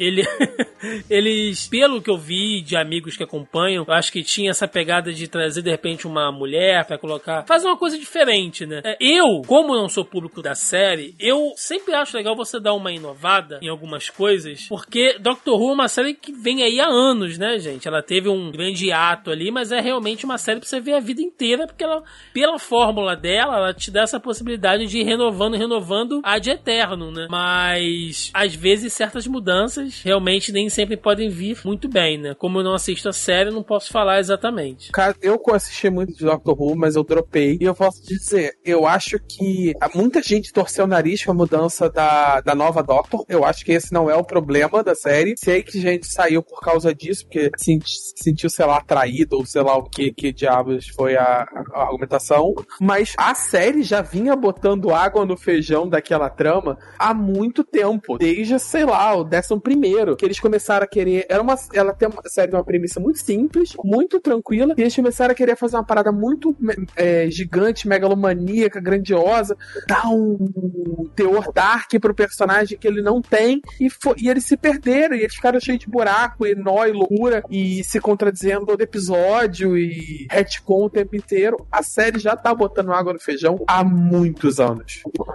[0.00, 0.22] ele,
[1.08, 5.28] eles, pelo que eu vi de amigos que acompanham, acho que tinha essa pegada de
[5.28, 8.80] trazer de repente uma mulher para colocar, fazer uma coisa diferente, né?
[8.84, 12.92] É, eu, como não sou público da série, eu sempre acho legal você dar uma
[12.92, 17.38] inovada em algumas coisas, porque Doctor Who é uma série que vem aí há anos,
[17.38, 17.86] né, gente?
[17.86, 21.00] Ela teve um grande ato ali, mas é realmente uma série pra você ver a
[21.00, 22.02] vida inteira, porque ela,
[22.32, 27.26] pela fórmula dela, ela te dá essa possibilidade de renovando, renovando a de eterno, né?
[27.30, 32.34] Mas às vezes certas mudanças realmente nem sempre podem vir muito bem, né?
[32.34, 34.92] Como eu não assisto a série, não posso falar exatamente.
[34.92, 37.58] Cara, eu assisti muito de Doctor Who, mas eu dropei.
[37.60, 41.88] E eu posso dizer, eu acho que muita gente torceu o nariz com a mudança
[41.88, 43.24] da, da nova Doctor.
[43.28, 45.34] Eu acho que esse não é o problema da série.
[45.36, 49.62] Sei que gente saiu por causa disso, porque senti, sentiu, sei lá, traído, ou sei
[49.62, 52.54] lá o que, que diabos foi a, a argumentação.
[52.80, 58.18] Mas a série já vinha botando água no feijão daquela trama há muito tempo.
[58.18, 60.16] Desde, sei lá, o décimo primeiro.
[60.16, 61.26] Que eles começaram a querer.
[61.28, 64.74] Era uma, ela tem uma série de uma premissa muito simples, muito tranquila.
[64.76, 66.56] E eles começaram a querer fazer uma parada muito
[66.96, 69.56] é, gigante, megalomaníaca, grandiosa.
[69.86, 73.60] Dar um teor dark pro personagem que ele não tem.
[73.80, 75.16] E, foi, e eles se perderam.
[75.16, 77.42] E eles ficaram cheios de buraco, e nó e loucura.
[77.50, 79.76] E se contradizendo todo episódio.
[79.76, 81.66] E retcon o tempo inteiro.
[81.70, 84.87] A série já tá botando água no feijão há muitos anos.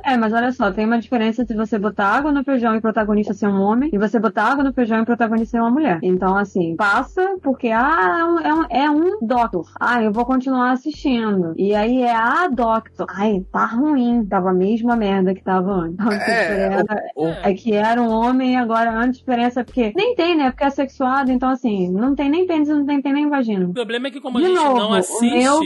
[0.03, 2.81] É, mas olha só, tem uma diferença se você botar água no feijão e o
[2.81, 5.71] protagonista ser um homem, e você botar água no feijão e o protagonista ser uma
[5.71, 5.99] mulher.
[6.01, 9.69] Então, assim, passa porque, ah, é um, é um, é um Doctor.
[9.79, 11.53] Ah, eu vou continuar assistindo.
[11.57, 13.05] E aí é a Doctor.
[13.09, 14.25] Ai, tá ruim.
[14.25, 15.93] Tava a mesma merda que tava antes.
[15.93, 16.83] Então, É,
[17.15, 20.35] o- o- é que era um homem e agora a diferença é porque nem tem,
[20.35, 20.51] né?
[20.51, 23.67] Porque é sexuado, então assim, não tem nem pênis, não tem, tem nem vagina.
[23.67, 25.35] O problema é que como a De gente novo, não assiste...
[25.37, 25.59] meu-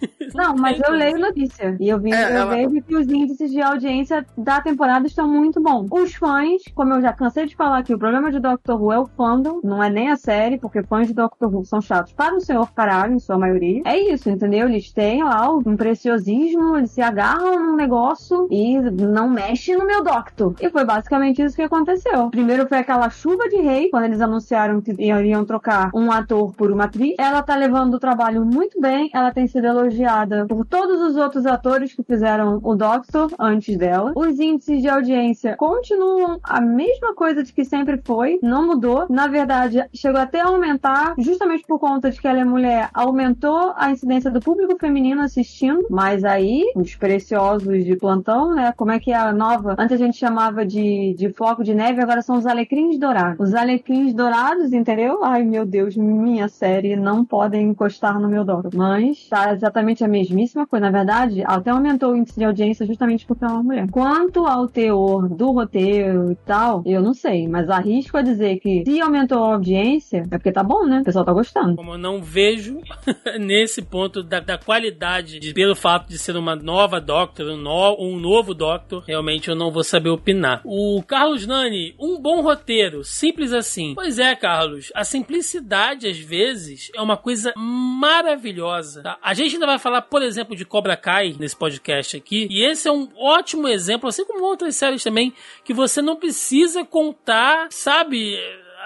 [0.34, 1.76] Não, mas eu leio notícia.
[1.78, 5.28] E eu, vi, É, eu ela- vejo que os índices de audiência da temporada estão
[5.28, 5.88] muito bons.
[5.90, 8.98] Os fãs, como eu já cansei de falar aqui, o problema de Doctor Who é
[8.98, 12.34] o fandom, não é nem a série, porque fãs de Doctor Who são chatos para
[12.34, 13.82] o senhor caralho, em sua maioria.
[13.84, 14.68] É isso, entendeu?
[14.68, 20.02] Eles têm lá um preciosismo, eles se agarram num negócio e não mexe no meu
[20.02, 20.54] Doctor.
[20.60, 22.30] E foi basicamente isso que aconteceu.
[22.30, 26.72] Primeiro foi aquela chuva de rei, quando eles anunciaram que iriam trocar um ator por
[26.72, 27.14] uma atriz.
[27.18, 31.46] Ela tá levando o trabalho muito bem, ela tem sido elogiada por todos os outros
[31.46, 34.12] atores que fizeram o Doctor antes dela.
[34.14, 39.06] Os índices de audiência continuam a mesma coisa de que sempre foi, não mudou.
[39.08, 43.72] Na verdade, chegou até a aumentar, justamente por conta de que ela é mulher, aumentou
[43.76, 48.72] a incidência do público feminino assistindo, mas aí, os preciosos de plantão, né?
[48.76, 49.74] Como é que é a nova?
[49.78, 53.48] Antes a gente chamava de, de floco de neve, agora são os alecrins dourados.
[53.48, 55.24] Os alecrins dourados, entendeu?
[55.24, 58.74] Ai, meu Deus, minha série não podem encostar no meu Doctor.
[58.74, 60.86] Mas tá exatamente a mesmíssima coisa.
[60.86, 63.86] Na verdade, até aumentou o índice de audiência justamente porque é uma mulher.
[63.90, 68.82] Quanto ao teor do roteiro e tal, eu não sei, mas arrisco a dizer que
[68.84, 71.00] se aumentou a audiência, é porque tá bom, né?
[71.00, 71.76] O pessoal tá gostando.
[71.76, 72.78] Como eu não vejo
[73.38, 77.96] nesse ponto da, da qualidade, de- pelo fato de ser uma nova Doctor, um, no-
[78.00, 80.60] um novo Doctor, realmente eu não vou saber opinar.
[80.64, 83.94] O Carlos Nani, um bom roteiro, simples assim.
[83.94, 89.02] Pois é, Carlos, a simplicidade às vezes é uma coisa maravilhosa.
[89.02, 89.18] tá?
[89.22, 92.88] A gente ainda vai falar, por exemplo, de Cobra Kai nesse podcast aqui, e esse
[92.88, 95.32] é um ótimo exemplo, assim como outras séries também,
[95.64, 98.36] que você não precisa contar, sabe?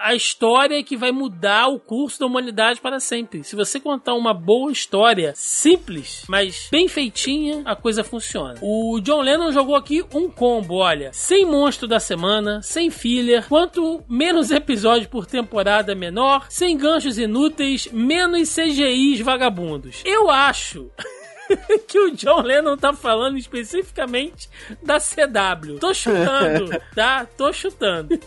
[0.04, 3.42] a história que vai mudar o curso da humanidade para sempre.
[3.42, 8.58] Se você contar uma boa história simples, mas bem feitinha, a coisa funciona.
[8.60, 14.04] O John Lennon jogou aqui um combo, olha, sem monstro da semana, sem filler, quanto
[14.06, 20.02] menos episódio por temporada menor, sem ganchos inúteis, menos CGIs vagabundos.
[20.04, 20.90] Eu acho
[21.86, 24.48] que o John Lennon tá falando especificamente
[24.82, 25.78] da CW.
[25.78, 27.26] Tô chutando, tá?
[27.36, 28.18] Tô chutando.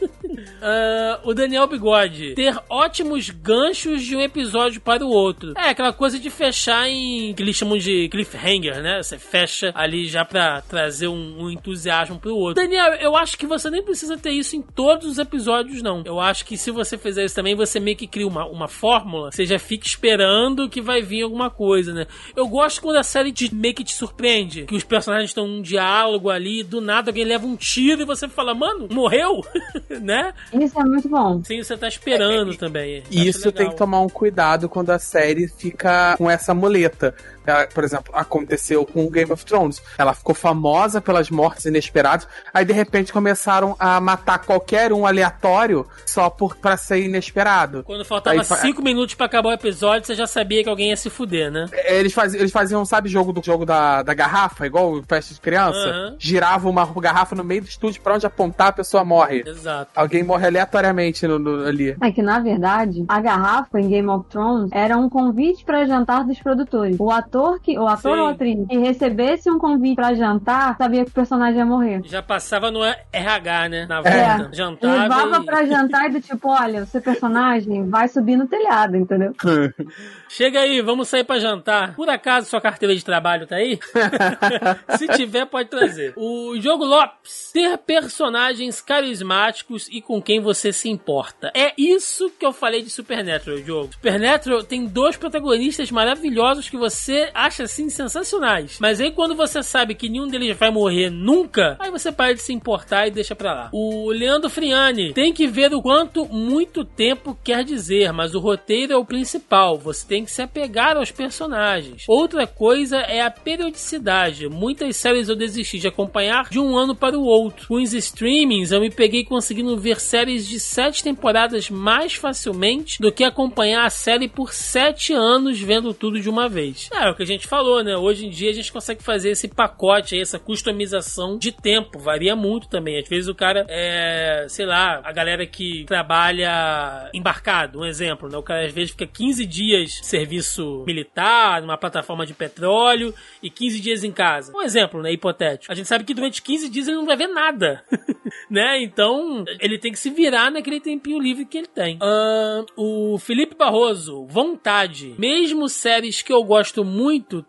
[0.62, 2.36] Ah, o Daniel Bigode.
[2.36, 5.54] Ter ótimos ganchos de um episódio para o outro.
[5.58, 7.34] É, aquela coisa de fechar em.
[7.34, 9.02] que eles chamam de cliffhanger, né?
[9.02, 12.64] Você fecha ali já pra trazer um, um entusiasmo pro outro.
[12.64, 16.04] Daniel, eu acho que você nem precisa ter isso em todos os episódios, não.
[16.06, 19.32] Eu acho que se você fizer isso também, você meio que cria uma, uma fórmula.
[19.32, 22.08] Você já fica esperando que vai vir alguma coisa, né?
[22.36, 24.64] Eu gosto quando a série te, meio que te surpreende.
[24.66, 28.06] Que os personagens estão em um diálogo ali, do nada alguém leva um tiro e
[28.06, 29.42] você fala, mano, morreu?
[30.02, 30.34] né?
[30.54, 31.44] Isso é muito bom.
[31.44, 33.04] Sim, você tá esperando também.
[33.10, 37.16] E Acho isso tem que tomar um cuidado quando a série fica com essa muleta.
[37.48, 39.82] Ela, por exemplo, aconteceu com o Game of Thrones.
[39.98, 45.86] Ela ficou famosa pelas mortes inesperadas, aí de repente começaram a matar qualquer um aleatório
[46.06, 47.84] só por para ser inesperado.
[47.84, 50.98] Quando faltava Aí cinco minutos pra acabar o episódio, você já sabia que alguém ia
[50.98, 51.68] se fuder, né?
[51.86, 55.40] Eles faziam, eles faziam, sabe, jogo do jogo da, da garrafa, igual o festa de
[55.40, 55.78] criança?
[55.78, 56.16] Aham.
[56.20, 59.44] Girava uma garrafa no meio do estúdio pra onde apontar, a pessoa morre.
[59.46, 59.92] Exato.
[59.96, 61.96] Alguém morre aleatoriamente no, no- ali.
[62.02, 66.24] É que, na verdade, a garrafa em Game of Thrones era um convite para jantar
[66.24, 66.98] dos produtores.
[67.00, 68.22] O ator que, o ator Sim.
[68.22, 72.02] ou atriz que recebesse um convite para jantar, sabia que o personagem ia morrer.
[72.06, 73.86] Já passava no RH, né?
[73.88, 74.38] Na É.
[74.38, 74.56] volta.
[74.56, 75.04] Jantava.
[75.04, 78.96] Levava e- pra jantar e do tipo, olha, o seu personagem vai subir no telhado,
[78.98, 79.34] entendeu?
[80.30, 81.96] Chega aí, vamos sair pra jantar.
[81.96, 83.80] Por acaso sua carteira de trabalho tá aí?
[84.98, 86.14] Se tiver, pode trazer.
[86.16, 87.52] O jogo Lopes.
[87.54, 91.52] Ter personagens carismáticos e com quem você se importa.
[91.56, 93.94] É isso que eu falei de Supernatural, jogo.
[93.94, 98.78] Supernatural tem dois protagonistas maravilhosos que você você acha assim sensacionais.
[98.80, 102.42] Mas aí quando você sabe que nenhum deles vai morrer nunca, aí você para de
[102.42, 103.70] se importar e deixa pra lá.
[103.74, 108.94] O Leandro Friani tem que ver o quanto muito tempo quer dizer, mas o roteiro
[108.94, 109.78] é o principal.
[109.78, 112.06] Você tem que se apegar aos personagens.
[112.08, 114.48] Outra coisa é a periodicidade.
[114.48, 117.68] Muitas séries eu desisti de acompanhar de um ano para o outro.
[117.68, 123.12] Com os streamings, eu me peguei conseguindo ver séries de sete temporadas mais facilmente do
[123.12, 126.90] que acompanhar a série por sete anos vendo tudo de uma vez.
[126.94, 127.98] É, que a gente falou, né?
[127.98, 132.00] Hoje em dia a gente consegue fazer esse pacote aí, essa customização de tempo.
[132.00, 133.00] Varia muito também.
[133.00, 138.38] Às vezes o cara é, sei lá, a galera que trabalha embarcado, um exemplo, né?
[138.38, 143.50] O cara às vezes fica 15 dias de serviço militar, numa plataforma de petróleo e
[143.50, 144.54] 15 dias em casa.
[144.56, 145.12] Um exemplo, né?
[145.12, 145.72] Hipotético.
[145.72, 147.84] A gente sabe que durante 15 dias ele não vai ver nada.
[148.50, 148.82] né?
[148.82, 151.98] Então, ele tem que se virar naquele tempinho livre que ele tem.
[151.98, 155.16] Uh, o Felipe Barroso, vontade.
[155.18, 156.97] Mesmo séries que eu gosto muito,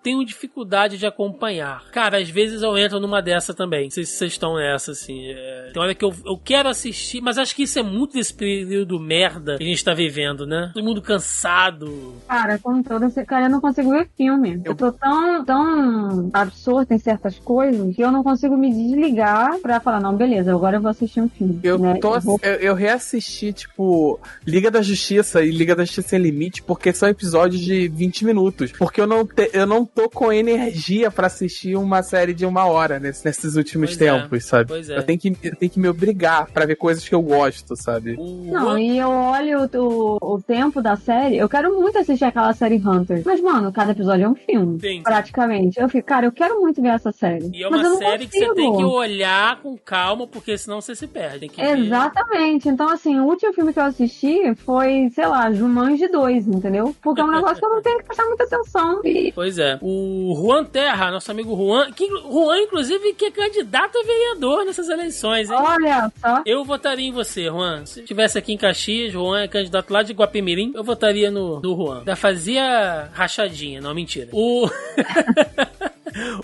[0.03, 1.85] tenho dificuldade de acompanhar.
[1.91, 3.85] Cara, às vezes eu entro numa dessa também.
[3.85, 5.31] Não sei se vocês estão nessa, assim.
[5.31, 5.71] É...
[5.73, 8.99] Tem hora que eu, eu quero assistir, mas acho que isso é muito desse período
[8.99, 10.71] merda que a gente tá vivendo, né?
[10.75, 12.15] Todo mundo cansado.
[12.27, 14.61] Cara, com toda cara, eu não consigo ver filme.
[14.65, 19.81] Eu tô tão, tão absorta em certas coisas que eu não consigo me desligar pra
[19.81, 21.61] falar, não, beleza, agora eu vou assistir um filme.
[21.63, 21.99] Eu, né?
[22.01, 22.41] tô, eu, vou...
[22.43, 27.09] eu, eu reassisti, tipo, Liga da Justiça e Liga da Justiça Sem Limite, porque são
[27.09, 28.73] episódios de 20 minutos.
[28.73, 32.65] Porque eu não, te, eu não tô com energia pra assistir uma série de uma
[32.67, 34.69] hora nesse, nesses últimos Pois é, tempos, sabe?
[34.69, 34.99] pois é.
[34.99, 38.17] Eu, tenho que, eu tenho que me obrigar pra ver coisas que eu gosto, sabe?
[38.17, 42.77] Não, e eu olho o, o tempo da série, eu quero muito assistir aquela série
[42.77, 43.23] Hunter.
[43.25, 44.81] Mas, mano, cada episódio é um filme.
[44.81, 45.03] Sim.
[45.03, 45.81] Praticamente.
[45.81, 47.51] Eu fico, cara, eu quero muito ver essa série.
[47.53, 48.55] E é mas eu uma não série que você consigo.
[48.55, 51.41] tem que olhar com calma, porque senão você se perde.
[51.41, 51.79] Tem que ver.
[51.79, 52.69] Exatamente.
[52.69, 56.95] Então, assim, o último filme que eu assisti foi, sei lá, Jumanji 2, entendeu?
[57.03, 59.01] Porque é um negócio que eu não tenho que prestar muita atenção.
[59.05, 59.79] E Pois é.
[59.81, 64.89] O Juan Terra, nosso amigo Juan, que Juan, inclusive, que é candidato a vereador nessas
[64.89, 65.57] eleições, hein?
[65.59, 66.43] olha só.
[66.45, 67.85] Eu votaria em você, Juan.
[67.87, 71.77] Se tivesse aqui em Caxias, Juan é candidato lá de Guapimirim, eu votaria no, no
[71.77, 72.05] Juan.
[72.05, 74.29] Da fazia rachadinha, não, mentira.
[74.33, 74.69] O.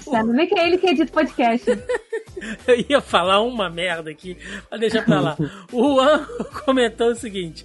[0.01, 0.33] Sabe?
[0.33, 1.67] Nem que é ele que edita o podcast.
[2.67, 4.37] Eu ia falar uma merda aqui,
[4.71, 5.37] mas deixa pra lá.
[5.73, 6.27] O Juan
[6.65, 7.65] comentou o seguinte.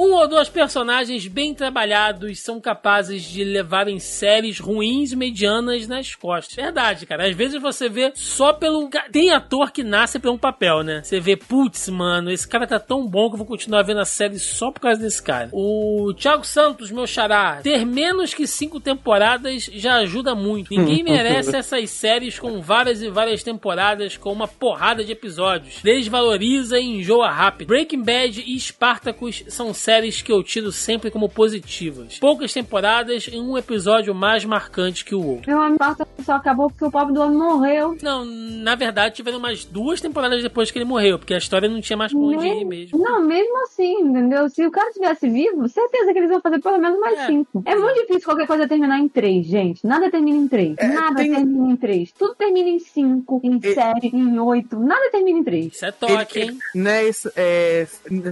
[0.00, 6.56] Um ou dois personagens bem trabalhados são capazes de levarem séries ruins medianas nas costas.
[6.56, 7.28] Verdade, cara.
[7.28, 8.88] Às vezes você vê só pelo.
[9.12, 11.02] Tem ator que nasce pra um papel, né?
[11.04, 14.06] Você vê, putz, mano, esse cara tá tão bom que eu vou continuar vendo a
[14.06, 15.50] série só por causa desse cara.
[15.52, 20.70] O Thiago Santos, meu xará, ter menos que cinco temporadas já ajuda muito.
[20.70, 25.82] Ninguém merece essas séries com várias e várias temporadas com uma porrada de episódios.
[25.82, 27.68] Desvaloriza e enjoa rápido.
[27.68, 29.89] Breaking Bad e Spartacus são séries
[30.22, 32.18] que eu tiro sempre como positivas.
[32.18, 35.50] Poucas temporadas e um episódio mais marcante que o outro.
[35.50, 35.82] Meu amigo
[36.24, 37.96] só acabou porque o pobre do homem morreu.
[38.02, 41.80] Não, na verdade tiveram umas duas temporadas depois que ele morreu, porque a história não
[41.80, 42.98] tinha mais pra onde ir mesmo.
[42.98, 44.48] Não, mesmo assim, entendeu?
[44.48, 47.26] Se o cara estivesse vivo, certeza que eles vão fazer pelo menos mais É.
[47.26, 47.62] cinco.
[47.66, 49.84] É muito difícil qualquer coisa terminar em três, gente.
[49.86, 50.74] Nada termina em três.
[50.78, 52.12] É, Nada tem- termina em três.
[52.12, 54.78] Tudo termina em cinco, em E- sete, em oito.
[54.78, 55.74] Nada termina em três.
[55.74, 56.58] Isso é toque, Ele- hein?
[56.74, 57.86] né, isso, é,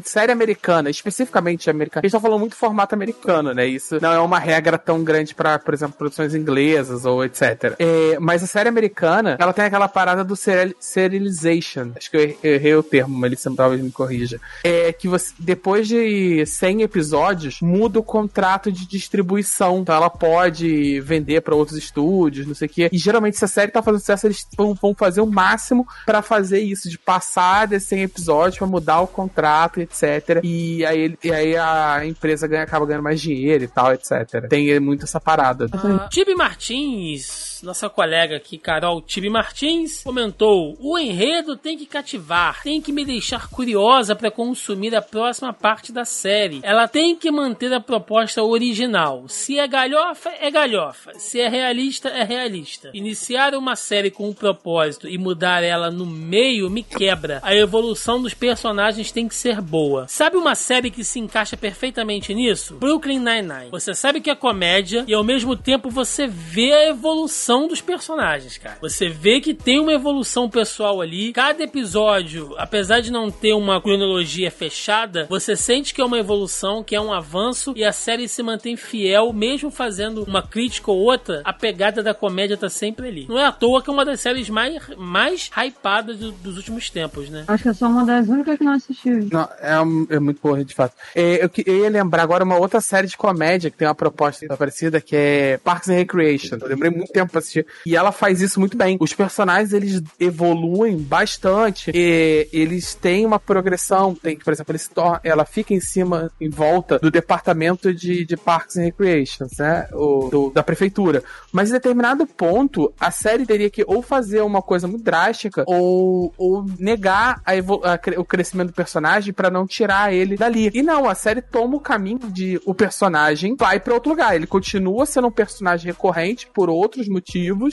[0.05, 2.03] série americana, especificamente americana.
[2.03, 3.67] Eles estão falando muito formato americano, né?
[3.67, 7.75] Isso não é uma regra tão grande pra, por exemplo, produções inglesas ou etc.
[7.79, 11.93] É, mas a série americana, ela tem aquela parada do serial, serialization.
[11.97, 14.41] Acho que eu er- errei o termo, mas ele talvez me corrija.
[14.65, 19.79] É que você, depois de 100 episódios, muda o contrato de distribuição.
[19.81, 22.89] Então ela pode vender pra outros estúdios, não sei o quê.
[22.93, 26.23] E geralmente, se a série tá fazendo sucesso, eles vão, vão fazer o máximo pra
[26.23, 30.41] fazer isso, de passar desses 100 episódios, pra mudar o contrato, etc.
[30.43, 34.49] E aí, ele- e aí a empresa ganha, acaba ganhando mais dinheiro e tal, etc.
[34.49, 35.67] Tem muito essa parada.
[35.73, 42.63] A Tibi Martins, nossa colega aqui, Carol Tibi Martins, comentou: O enredo tem que cativar,
[42.63, 46.61] tem que me deixar curiosa para consumir a próxima parte da série.
[46.63, 49.25] Ela tem que manter a proposta original.
[49.29, 51.13] Se é galhofa, é galhofa.
[51.15, 52.91] Se é realista, é realista.
[52.95, 57.41] Iniciar uma série com um propósito e mudar ela no meio me quebra.
[57.43, 60.07] A evolução dos personagens tem que ser boa.
[60.09, 62.77] Sabe uma série que se encaixa perfeitamente nisso?
[62.77, 63.71] Brooklyn Nine-Nine.
[63.71, 68.59] Você sabe que é comédia e ao mesmo tempo você vê a evolução dos personagens,
[68.59, 68.77] cara.
[68.81, 71.33] Você vê que tem uma evolução pessoal ali.
[71.33, 76.83] Cada episódio, apesar de não ter uma cronologia fechada, você sente que é uma evolução,
[76.85, 80.99] que é um avanço e a série se mantém fiel, mesmo fazendo uma crítica ou
[80.99, 81.41] outra.
[81.45, 83.27] A pegada da comédia tá sempre ali.
[83.29, 86.91] Não é à toa que é uma das séries mais, mais hypadas do- dos últimos
[86.91, 87.45] tempos, né?
[87.49, 89.29] Acho que eu sou uma das únicas que não assistiu.
[89.33, 90.95] Não, é, um- é muito boa, de fato.
[91.15, 94.47] É, eu, eu, ia lembrar agora uma outra série de comédia que tem uma proposta
[94.57, 96.57] parecida, que é Parks and Recreation.
[96.61, 97.67] Eu lembrei muito tempo pra assistir.
[97.87, 98.97] E ela faz isso muito bem.
[99.01, 101.91] Os personagens, eles evoluem bastante.
[101.95, 104.15] E eles têm uma progressão.
[104.15, 104.75] Tem, por exemplo,
[105.23, 109.89] ela fica em cima, em volta do departamento de, de Parks and Recreation, né?
[109.93, 111.23] O, do, da prefeitura.
[111.53, 116.33] Mas em determinado ponto, a série teria que ou fazer uma coisa muito drástica ou,
[116.37, 120.71] ou negar a, a, o crescimento do personagem para não tirar ele dali.
[120.75, 124.35] E não, a série toma o caminho de o personagem vai para outro lugar.
[124.35, 127.28] Ele continua sendo um personagem recorrente por outros motivos.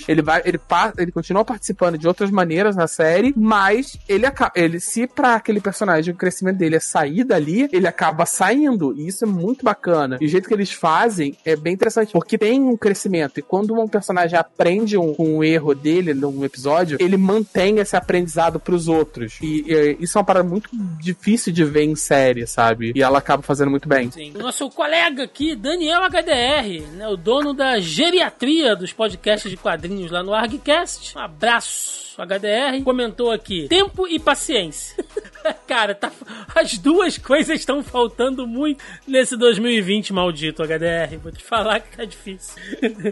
[0.08, 0.60] Ele vai, ele,
[0.98, 5.62] ele continua participando de outras maneiras na série, mas ele acaba, ele se para aquele
[5.62, 8.94] personagem o crescimento dele é sair dali, ele acaba saindo.
[8.98, 10.18] E isso é muito bacana.
[10.20, 13.40] E o jeito que eles fazem é bem interessante, porque tem um crescimento.
[13.40, 18.60] E quando um personagem aprende um, um erro dele num episódio, ele mantém esse aprendizado
[18.60, 19.38] pros outros.
[19.42, 22.92] E, e isso é uma parada muito difícil de ver em série, sabe?
[22.96, 24.12] E ela acaba fazendo muito bem.
[24.12, 24.32] Sim.
[24.36, 30.12] O nosso colega aqui, Daniel HDR, né, o dono da geriatria dos podcasts de quadrinhos
[30.12, 31.18] lá no ArgCast.
[31.18, 32.06] Um abraço.
[32.18, 35.04] HDR comentou aqui: tempo e paciência.
[35.68, 36.12] Cara, tá,
[36.56, 41.18] as duas coisas estão faltando muito nesse 2020 maldito, HDR.
[41.22, 42.56] Vou te falar que tá difícil.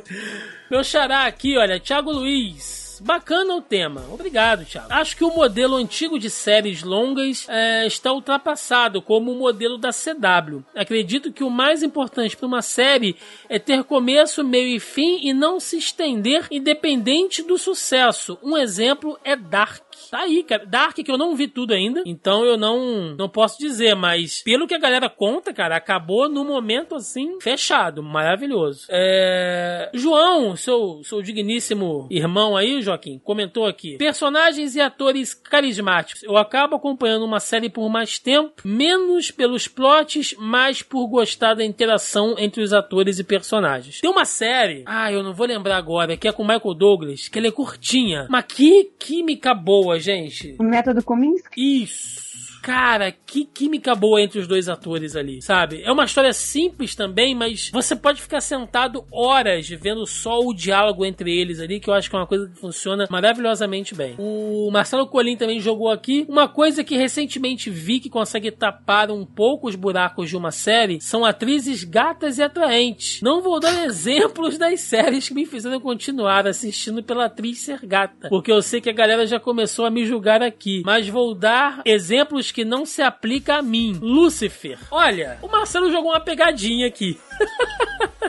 [0.72, 2.83] Meu xará aqui, olha, Thiago Luiz.
[3.02, 4.04] Bacana o tema.
[4.12, 4.88] Obrigado, Thiago.
[4.90, 9.90] Acho que o modelo antigo de séries longas é, está ultrapassado, como o modelo da
[9.90, 10.64] CW.
[10.76, 13.16] Acredito que o mais importante para uma série
[13.50, 18.38] é ter começo, meio e fim e não se estender independente do sucesso.
[18.44, 19.84] Um exemplo é Dark.
[20.10, 20.66] Tá aí, cara.
[20.66, 24.68] Dark, que eu não vi tudo ainda, então eu não, não posso dizer, mas pelo
[24.68, 28.04] que a galera conta, cara, acabou no momento assim, fechado.
[28.04, 28.86] Maravilhoso.
[28.90, 29.90] É...
[29.94, 36.24] João, seu, seu digníssimo irmão aí, Joaquim, comentou aqui: personagens e atores carismáticos.
[36.24, 41.64] Eu acabo acompanhando uma série por mais tempo, menos pelos plots, mais por gostar da
[41.64, 44.02] interação entre os atores e personagens.
[44.02, 47.40] Tem uma série, ah, eu não vou lembrar agora, que é com Michael Douglas, que
[47.40, 50.56] ela é curtinha, mas que química boa, gente.
[50.60, 51.84] O método Kominsky?
[51.84, 52.33] Isso.
[52.64, 55.82] Cara, que química boa entre os dois atores ali, sabe?
[55.84, 61.06] É uma história simples também, mas você pode ficar sentado horas vendo só o diálogo
[61.06, 64.16] entre eles ali, que eu acho que é uma coisa que funciona maravilhosamente bem.
[64.18, 66.26] O Marcelo Colim também jogou aqui.
[66.30, 71.02] Uma coisa que recentemente vi que consegue tapar um pouco os buracos de uma série
[71.02, 73.22] são atrizes gatas e atraentes.
[73.22, 78.30] Não vou dar exemplos das séries que me fizeram continuar assistindo pela atriz ser gata,
[78.30, 81.82] porque eu sei que a galera já começou a me julgar aqui, mas vou dar
[81.84, 83.98] exemplos que não se aplica a mim.
[84.02, 84.80] Lúcifer.
[84.92, 87.20] Olha, o Marcelo jogou uma pegadinha aqui.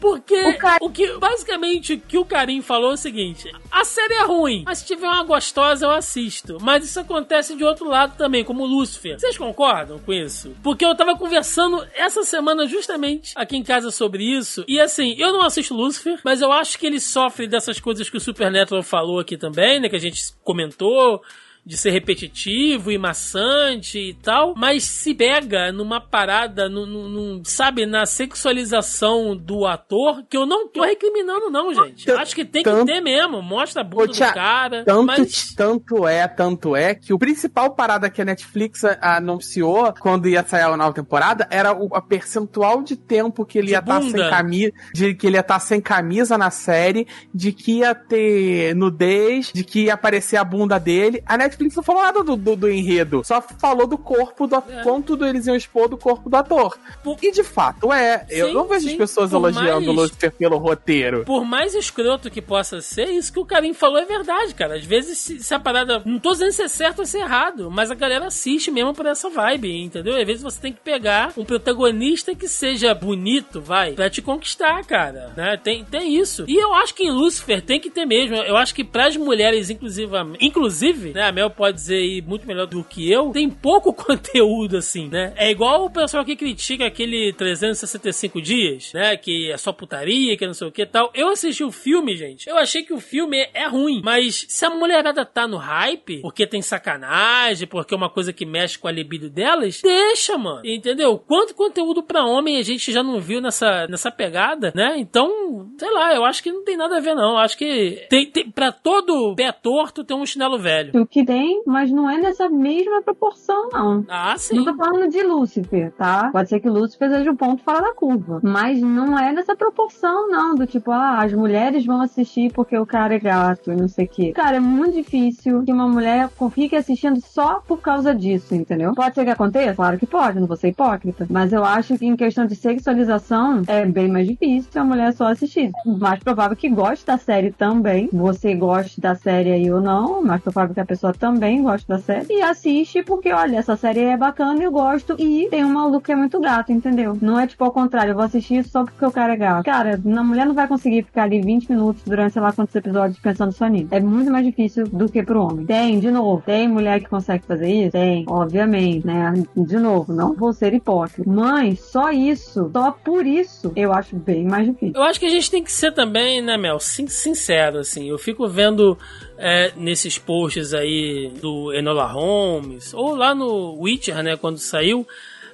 [0.00, 0.78] Porque o, Car...
[0.80, 4.62] o, que basicamente o que o Karim falou é o seguinte: a série é ruim,
[4.66, 6.58] mas se tiver uma gostosa eu assisto.
[6.60, 9.18] Mas isso acontece de outro lado também, como Lúcifer.
[9.18, 10.54] Vocês concordam com isso?
[10.62, 14.64] Porque eu tava conversando essa semana justamente aqui em casa sobre isso.
[14.66, 18.16] E assim, eu não assisto Lúcifer, mas eu acho que ele sofre dessas coisas que
[18.16, 19.88] o Supernatural falou aqui também, né?
[19.88, 21.22] Que a gente comentou
[21.64, 27.86] de ser repetitivo e maçante e tal, mas se pega numa parada, num, num, sabe,
[27.86, 32.10] na sexualização do ator, que eu não tô recriminando, não, gente.
[32.10, 33.40] Acho que tem que ter mesmo.
[33.40, 34.84] Mostra a bunda do cara.
[34.84, 35.54] Tanto, mas...
[35.54, 40.62] tanto é, tanto é que o principal parada que a Netflix anunciou quando ia sair
[40.62, 44.02] a nova temporada era o a percentual de tempo que ele de ia estar tá
[44.02, 47.94] sem camisa, de que ele ia estar tá sem camisa na série, de que ia
[47.94, 51.22] ter nudez, de que ia aparecer a bunda dele.
[51.26, 54.56] A Netflix Netflix não falou nada do, do, do enredo, só falou do corpo do
[54.56, 54.82] é.
[54.82, 56.76] quanto eles iam expor do corpo do ator.
[57.20, 58.24] E de fato é.
[58.28, 61.24] Sim, eu não vejo sim, as pessoas elogiando o Lucifer pelo roteiro.
[61.24, 64.76] Por mais escroto que possa ser, isso que o Karim falou é verdade, cara.
[64.76, 66.02] Às vezes, se, se a parada.
[66.04, 68.94] Não tô dizendo se é certo ou se é errado, mas a galera assiste mesmo
[68.94, 70.16] por essa vibe, entendeu?
[70.16, 74.84] Às vezes você tem que pegar um protagonista que seja bonito, vai, pra te conquistar,
[74.84, 75.32] cara.
[75.36, 75.56] Né?
[75.62, 76.44] Tem, tem isso.
[76.48, 78.36] E eu acho que em Lucifer tem que ter mesmo.
[78.36, 82.82] Eu acho que pras mulheres, inclusive, inclusive, né, a Pode dizer aí muito melhor do
[82.84, 85.32] que eu, tem pouco conteúdo assim, né?
[85.36, 89.16] É igual o pessoal que critica aquele 365 dias, né?
[89.16, 91.10] Que é só putaria, que não sei o que tal.
[91.14, 92.48] Eu assisti o filme, gente.
[92.48, 96.46] Eu achei que o filme é ruim, mas se a mulherada tá no hype, porque
[96.46, 100.62] tem sacanagem, porque é uma coisa que mexe com a libido delas, deixa, mano.
[100.64, 101.18] Entendeu?
[101.18, 104.94] Quanto conteúdo para homem a gente já não viu nessa, nessa pegada, né?
[104.98, 107.32] Então, sei lá, eu acho que não tem nada a ver, não.
[107.32, 110.92] Eu acho que tem, tem para todo pé torto tem um chinelo velho.
[111.00, 114.04] O que tem, mas não é nessa mesma proporção, não.
[114.06, 114.56] Ah, sim.
[114.56, 116.28] Não tô falando de Lúcifer, tá?
[116.30, 118.38] Pode ser que Lúcifer seja um ponto fora da curva.
[118.42, 120.54] Mas não é nessa proporção, não.
[120.54, 124.04] Do tipo, ah, as mulheres vão assistir porque o cara é gato e não sei
[124.04, 124.32] o quê.
[124.32, 128.94] Cara, é muito difícil que uma mulher fique assistindo só por causa disso, entendeu?
[128.94, 129.74] Pode ser que aconteça?
[129.74, 131.26] Claro que pode, não vou ser hipócrita.
[131.30, 135.28] Mas eu acho que em questão de sexualização é bem mais difícil a mulher só
[135.28, 135.70] assistir.
[135.86, 138.10] Mais provável que goste da série também.
[138.12, 142.00] Você goste da série aí ou não, mais provável que a pessoa também goste da
[142.00, 142.26] série.
[142.28, 146.10] E assiste porque, olha, essa série é bacana, eu gosto e tem um maluco que
[146.10, 147.16] é muito gato, entendeu?
[147.22, 149.64] Não é tipo ao contrário, eu vou assistir só porque o cara é gato.
[149.64, 153.20] Cara, a mulher não vai conseguir ficar ali 20 minutos durante sei lá quantos episódios
[153.20, 153.86] pensando só nisso.
[153.92, 155.64] É muito mais difícil do que pro homem.
[155.64, 157.92] Tem, de novo, tem mulher que consegue fazer isso?
[157.92, 159.32] Tem, obviamente, né?
[159.56, 161.30] De novo, não vou ser hipócrita.
[161.30, 164.94] Mas só isso, só por isso, eu acho bem mais difícil.
[164.96, 168.08] Eu acho que a gente tem que ser também, né, Mel, sin sincero, assim.
[168.08, 168.98] Eu fico vendo
[169.44, 175.04] é, nesses posts aí do Enola Holmes, ou lá no Witcher, né, quando saiu,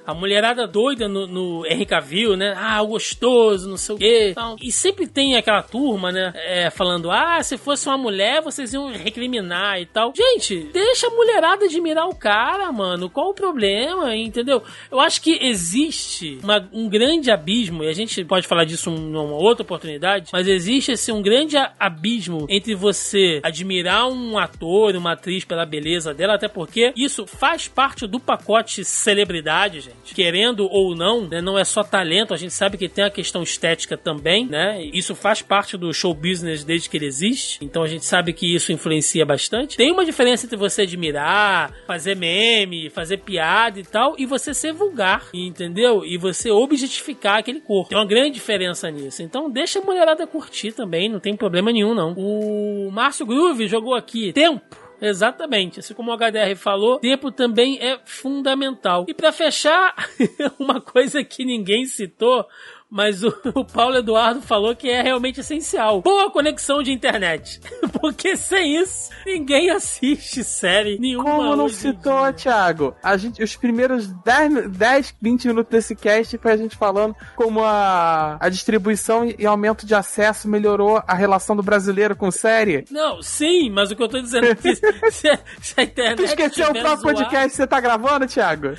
[0.09, 2.55] a mulherada doida no, no Cavill, né?
[2.57, 4.29] Ah, gostoso, não sei o quê.
[4.31, 6.33] Então, e sempre tem aquela turma, né?
[6.35, 10.11] É, falando, ah, se fosse uma mulher, vocês iam recriminar e tal.
[10.15, 13.09] Gente, deixa a mulherada admirar o cara, mano.
[13.09, 14.63] Qual o problema, entendeu?
[14.91, 19.35] Eu acho que existe uma, um grande abismo, e a gente pode falar disso numa
[19.35, 25.45] outra oportunidade, mas existe assim, um grande abismo entre você admirar um ator, uma atriz
[25.45, 31.27] pela beleza dela, até porque isso faz parte do pacote celebridade, gente querendo ou não,
[31.27, 34.83] né, não é só talento, a gente sabe que tem a questão estética também, né?
[34.93, 38.53] Isso faz parte do show business desde que ele existe, então a gente sabe que
[38.53, 39.77] isso influencia bastante.
[39.77, 44.73] Tem uma diferença entre você admirar, fazer meme, fazer piada e tal, e você ser
[44.73, 46.05] vulgar, entendeu?
[46.05, 47.89] E você objetificar aquele corpo.
[47.89, 49.21] Tem uma grande diferença nisso.
[49.21, 52.13] Então deixa a mulherada curtir também, não tem problema nenhum não.
[52.17, 55.79] O Márcio Groove jogou aqui tempo Exatamente.
[55.79, 59.05] Assim como o HDR falou, tempo também é fundamental.
[59.07, 59.95] E para fechar,
[60.59, 62.45] uma coisa que ninguém citou,
[62.89, 66.01] mas o, o, Paulo Eduardo falou que é realmente essencial.
[66.01, 67.59] Boa conexão de internet.
[67.99, 71.23] Porque sem isso, ninguém assiste série nenhuma.
[71.23, 72.95] Como não citou, Thiago?
[73.03, 77.63] A gente, os primeiros 10, 10, 20 minutos desse cast foi a gente falando como
[77.63, 82.85] a, a distribuição e aumento de acesso melhorou a relação do brasileiro com série.
[82.89, 86.17] Não, sim, mas o que eu tô dizendo é que se, se, se a internet.
[86.17, 88.69] Tu esqueceu o próprio podcast que você tá gravando, Thiago?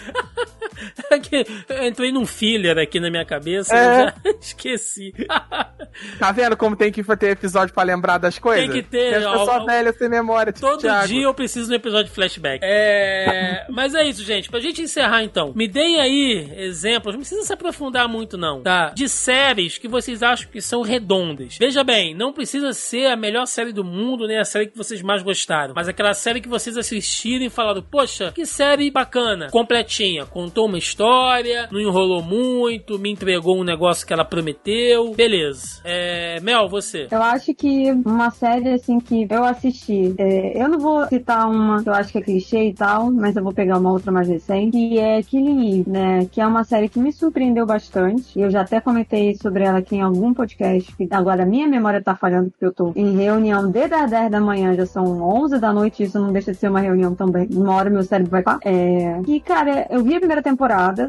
[1.86, 3.74] entrei num filler aqui na minha cabeça.
[3.74, 4.04] É.
[4.04, 5.12] já esqueci.
[6.18, 8.66] tá vendo como tem que ter episódio pra lembrar das coisas?
[8.66, 9.14] Tem que ter.
[9.16, 10.52] As pessoas velhas sem memória.
[10.52, 11.08] Todo Thiago.
[11.08, 12.60] dia eu preciso de um episódio de flashback.
[12.62, 13.66] É...
[13.68, 14.48] Mas é isso, gente.
[14.50, 18.90] Pra gente encerrar então, me deem aí exemplos, não precisa se aprofundar muito não, tá?
[18.90, 21.56] De séries que vocês acham que são redondas.
[21.58, 25.02] Veja bem, não precisa ser a melhor série do mundo, nem a série que vocês
[25.02, 30.26] mais gostaram, mas aquela série que vocês assistiram e falaram, poxa, que série bacana, completinha,
[30.26, 35.12] contou uma história, não enrolou muito, me entregou um negócio que ela prometeu.
[35.14, 35.80] Beleza.
[35.84, 37.08] É, Mel, você.
[37.10, 41.82] Eu acho que uma série assim que eu assisti, é, eu não vou citar uma
[41.82, 44.28] que eu acho que é clichê e tal, mas eu vou pegar uma outra mais
[44.28, 46.26] recente, que é Killing Eve, né?
[46.30, 48.38] Que é uma série que me surpreendeu bastante.
[48.38, 52.14] Eu já até comentei sobre ela aqui em algum podcast, que agora minha memória tá
[52.14, 55.72] falhando porque eu tô em reunião desde as 10 da manhã, já são 11 da
[55.72, 57.48] noite, isso não deixa de ser uma reunião também.
[57.52, 58.60] Uma hora meu cérebro vai parar.
[58.64, 59.20] É...
[59.26, 60.49] E, cara, eu vi a primeira temporada,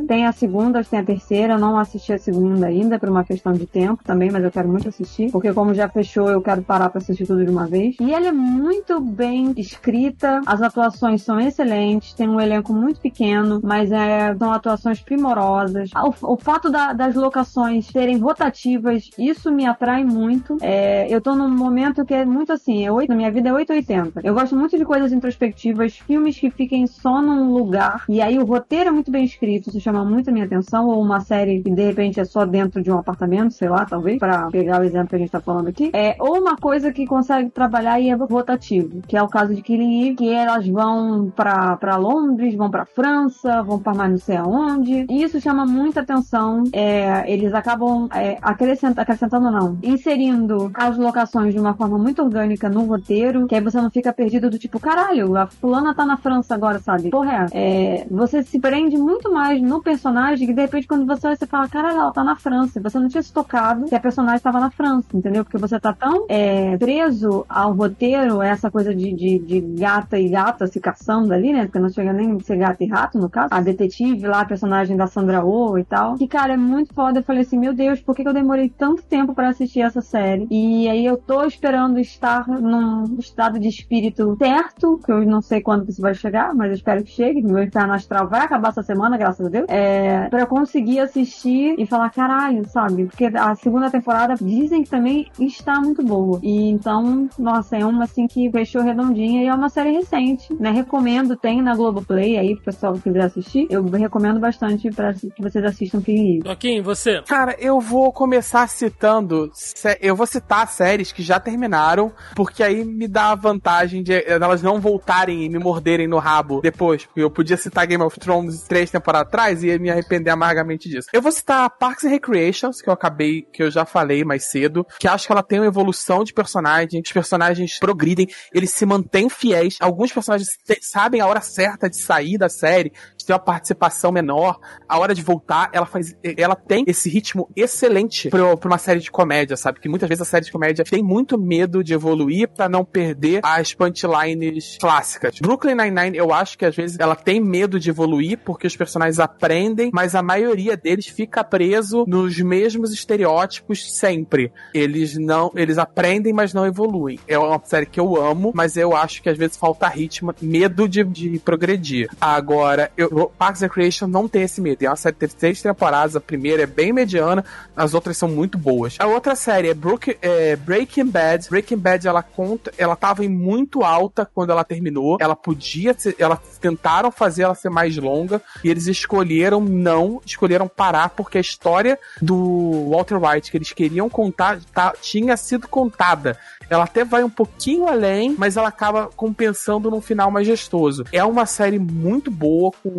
[0.08, 3.54] tem a segunda, tem a terceira, eu não assisti a segunda ainda, por uma questão
[3.54, 6.90] de tempo também, mas eu quero muito assistir, porque como já fechou, eu quero parar
[6.90, 7.96] para assistir tudo de uma vez.
[8.00, 13.60] E ela é muito bem escrita, as atuações são excelentes, tem um elenco muito pequeno,
[13.64, 15.90] mas é, são atuações primorosas.
[15.96, 20.58] O, o fato da, das locações serem rotativas, isso me atrai muito.
[20.62, 23.54] É, eu tô num momento que é muito assim, é 8, na minha vida é
[23.54, 24.22] 880.
[24.24, 28.46] Eu gosto muito de coisas introspectivas, filmes que fiquem só num lugar, e aí o
[28.46, 31.72] roteiro é muito bem escrito, isso chama muito a minha atenção, ou uma série que
[31.72, 35.10] de repente é só dentro de um apartamento, sei lá, talvez, para pegar o exemplo
[35.10, 38.14] que a gente tá falando aqui, é ou uma coisa que consegue trabalhar e é
[38.14, 42.86] rotativo, que é o caso de Killing Eve, que elas vão para Londres, vão para
[42.86, 46.64] França, vão para mais não sei aonde, e isso chama muita atenção.
[46.74, 52.70] É, eles acabam é, acrescent, acrescentando, não, inserindo as locações de uma forma muito orgânica
[52.70, 56.18] no roteiro, que aí você não fica perdido do tipo, caralho, a fulana tá na
[56.18, 57.10] França agora, sabe?
[57.10, 61.06] Porra, é, é você se prende muito mais mais no personagem que de repente quando
[61.06, 62.80] você olha, você fala, caralho, ela tá na França.
[62.80, 65.44] Você não tinha se tocado que a personagem estava na França, entendeu?
[65.44, 70.30] Porque você tá tão é, preso ao roteiro, essa coisa de, de, de, gata e
[70.30, 71.66] gata se caçando ali, né?
[71.66, 73.50] Porque não chega nem a ser gata e rato, no caso.
[73.52, 76.16] A detetive lá, a personagem da Sandra Oh e tal.
[76.16, 77.20] Que, cara, é muito foda.
[77.20, 80.02] Eu falei assim, meu Deus, por que, que eu demorei tanto tempo para assistir essa
[80.02, 80.48] série?
[80.52, 85.62] E aí eu tô esperando estar num estado de espírito certo, que eu não sei
[85.62, 87.42] quando isso vai chegar, mas eu espero que chegue.
[87.42, 89.66] Meu inferno astral vai acabar essa semana, graças a Deus.
[89.68, 93.06] É, pra eu conseguir assistir e falar, caralho, sabe?
[93.06, 96.40] Porque a segunda temporada dizem que também está muito boa.
[96.42, 100.72] E então, nossa, é uma assim que fechou redondinha e é uma série recente, né?
[100.72, 103.68] Recomendo, tem na Globoplay aí pro pessoal que quiser assistir.
[103.70, 107.22] Eu recomendo bastante para que vocês assistam King Joaquim, você?
[107.24, 109.52] Cara, eu vou começar citando,
[110.00, 114.62] eu vou citar séries que já terminaram, porque aí me dá a vantagem de elas
[114.62, 118.64] não voltarem e me morderem no rabo depois, porque eu podia citar Game of Thrones
[118.64, 121.08] três temporadas atrás e ia me arrepender amargamente disso.
[121.14, 124.86] Eu vou citar Parks and Recreations, que eu acabei, que eu já falei mais cedo,
[125.00, 129.30] que acho que ela tem uma evolução de personagem, os personagens progridem, eles se mantêm
[129.30, 130.48] fiéis, alguns personagens
[130.82, 132.92] sabem a hora certa de sair da série,
[133.26, 138.30] ter uma participação menor, a hora de voltar, ela faz, ela tem esse ritmo excelente
[138.30, 139.80] pra uma série de comédia, sabe?
[139.80, 143.42] Que muitas vezes a série de comédia tem muito medo de evoluir para não perder
[143.44, 145.40] as punchlines clássicas.
[145.40, 149.20] Brooklyn Nine-Nine, eu acho que às vezes ela tem medo de evoluir porque os personagens
[149.20, 154.52] aprendem, mas a maioria deles fica preso nos mesmos estereótipos sempre.
[154.74, 157.20] Eles não, eles aprendem, mas não evoluem.
[157.28, 160.88] É uma série que eu amo, mas eu acho que às vezes falta ritmo, medo
[160.88, 162.10] de, de progredir.
[162.20, 164.84] Agora, eu, Parks and Recreation não tem esse medo.
[164.84, 167.44] É uma série que teve temporadas, a primeira é bem mediana,
[167.76, 168.96] as outras são muito boas.
[169.00, 171.50] A outra série é, Brook, é Breaking Bad.
[171.50, 175.18] Breaking Bad, ela conta, ela tava em muito alta quando ela terminou.
[175.20, 180.68] Ela podia ser, ela tentaram fazer ela ser mais longa e eles escolheram não, escolheram
[180.68, 186.38] parar porque a história do Walter White que eles queriam contar tá, tinha sido contada.
[186.72, 191.04] Ela até vai um pouquinho além, mas ela acaba compensando num final majestoso.
[191.12, 192.90] É uma série muito boa, com,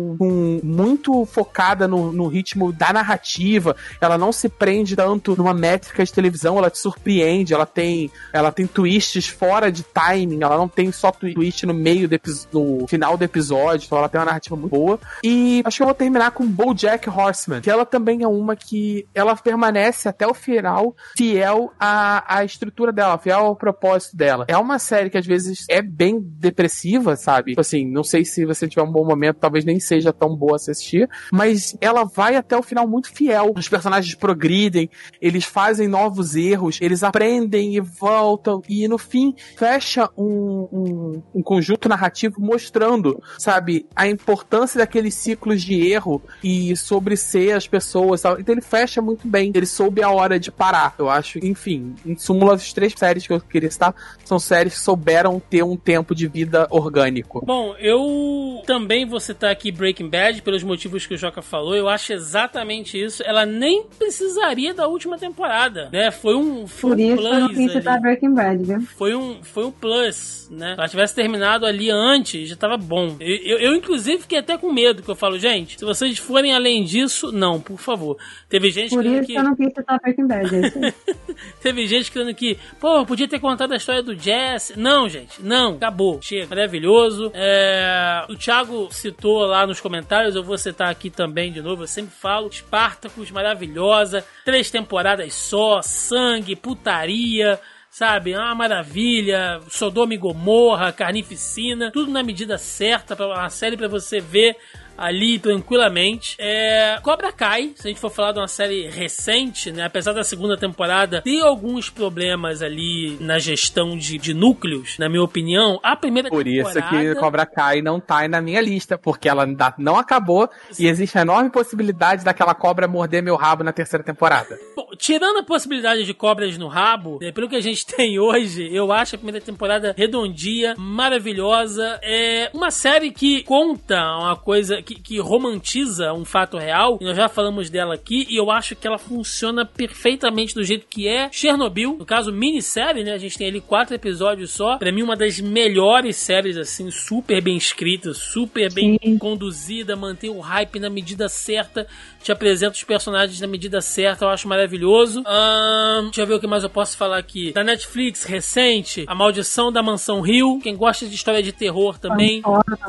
[0.63, 3.75] muito focada no, no, ritmo da narrativa.
[3.99, 8.51] Ela não se prende tanto numa métrica de televisão, ela te surpreende, ela tem, ela
[8.51, 12.13] tem twists fora de timing, ela não tem só twist no meio do
[12.51, 14.99] no final do episódio, então ela tem uma narrativa muito boa.
[15.23, 19.07] E acho que eu vou terminar com BoJack Horseman, que ela também é uma que
[19.13, 24.45] ela permanece até o final fiel à, à estrutura dela, fiel ao propósito dela.
[24.47, 27.51] É uma série que às vezes é bem depressiva, sabe?
[27.51, 30.55] Tipo assim, não sei se você tiver um bom momento, talvez nem seja tão boa
[30.55, 33.53] assistir, mas ela vai até o final muito fiel.
[33.55, 34.89] Os personagens progridem,
[35.21, 41.43] eles fazem novos erros, eles aprendem e voltam, e no fim fecha um, um, um
[41.43, 48.21] conjunto narrativo mostrando, sabe, a importância daqueles ciclos de erro e sobre ser as pessoas.
[48.21, 48.41] Sabe?
[48.41, 49.51] Então ele fecha muito bem.
[49.53, 50.95] Ele soube a hora de parar.
[50.97, 53.93] Eu acho, enfim, em súmula, as três séries que eu queria citar
[54.23, 57.45] são séries que souberam ter um tempo de vida orgânico.
[57.45, 61.75] Bom, eu também vou citar aqui Breaking Bad pelos motivos que o Joca falou.
[61.75, 63.21] Eu acho exatamente isso.
[63.25, 66.09] Ela nem precisaria da última temporada, né?
[66.09, 68.81] Foi um, foi Por um isso plus eu não quis citar Breaking Bad, viu?
[68.81, 70.75] Foi um, foi um plus, né?
[70.75, 73.17] Se ela tivesse terminado ali antes, já tava bom.
[73.19, 76.53] Eu, eu, eu, inclusive, fiquei até com medo, que eu falo, gente, se vocês forem
[76.53, 78.17] além disso, não, por favor.
[78.47, 79.33] Teve gente Por isso que...
[79.33, 80.55] eu não quis citar Breaking Bad.
[80.55, 80.93] É
[81.61, 84.79] Teve gente querendo que, pô, podia ter contado a história do Jesse.
[84.79, 86.21] Não, gente, não, acabou.
[86.21, 87.31] Chega, maravilhoso.
[87.33, 88.25] É...
[88.29, 92.13] O Thiago citou lá nos comentários, eu vou citar aqui também de novo, eu sempre
[92.13, 92.51] falo.
[92.51, 94.23] Spartacus, maravilhosa.
[94.45, 97.59] Três temporadas só, sangue, putaria
[97.89, 98.35] sabe?
[98.35, 104.19] Uma maravilha, Sodoma e Gomorra, Carnificina, tudo na medida certa para uma série para você
[104.19, 104.57] ver
[105.03, 106.35] ali tranquilamente.
[106.39, 109.83] É, Cobra Kai, se a gente for falar de uma série recente, né?
[109.83, 115.23] Apesar da segunda temporada ter alguns problemas ali na gestão de, de núcleos, na minha
[115.23, 116.81] opinião, a primeira Por temporada...
[116.81, 119.45] Por isso que Cobra Kai não tá na minha lista, porque ela
[119.77, 120.85] não acabou Sim.
[120.85, 124.57] e existe a enorme possibilidade daquela cobra morder meu rabo na terceira temporada.
[124.75, 128.73] Bom, tirando a possibilidade de cobras no rabo, né, pelo que a gente tem hoje,
[128.73, 131.99] eu acho a primeira temporada redondia, maravilhosa.
[132.01, 137.15] É uma série que conta uma coisa que, que, romantiza um fato real, e nós
[137.15, 141.29] já falamos dela aqui, e eu acho que ela funciona perfeitamente do jeito que é
[141.31, 143.13] Chernobyl, no caso minissérie, né?
[143.13, 144.77] A gente tem ali quatro episódios só.
[144.77, 149.17] Pra mim, uma das melhores séries, assim, super bem escrita, super bem Sim.
[149.17, 151.87] conduzida, mantém o hype na medida certa,
[152.21, 155.21] te apresenta os personagens na medida certa, eu acho maravilhoso.
[155.21, 157.51] Um, deixa eu ver o que mais eu posso falar aqui.
[157.51, 160.59] Da Netflix, recente, A Maldição da Mansão Rio.
[160.61, 162.41] Quem gosta de história de terror também.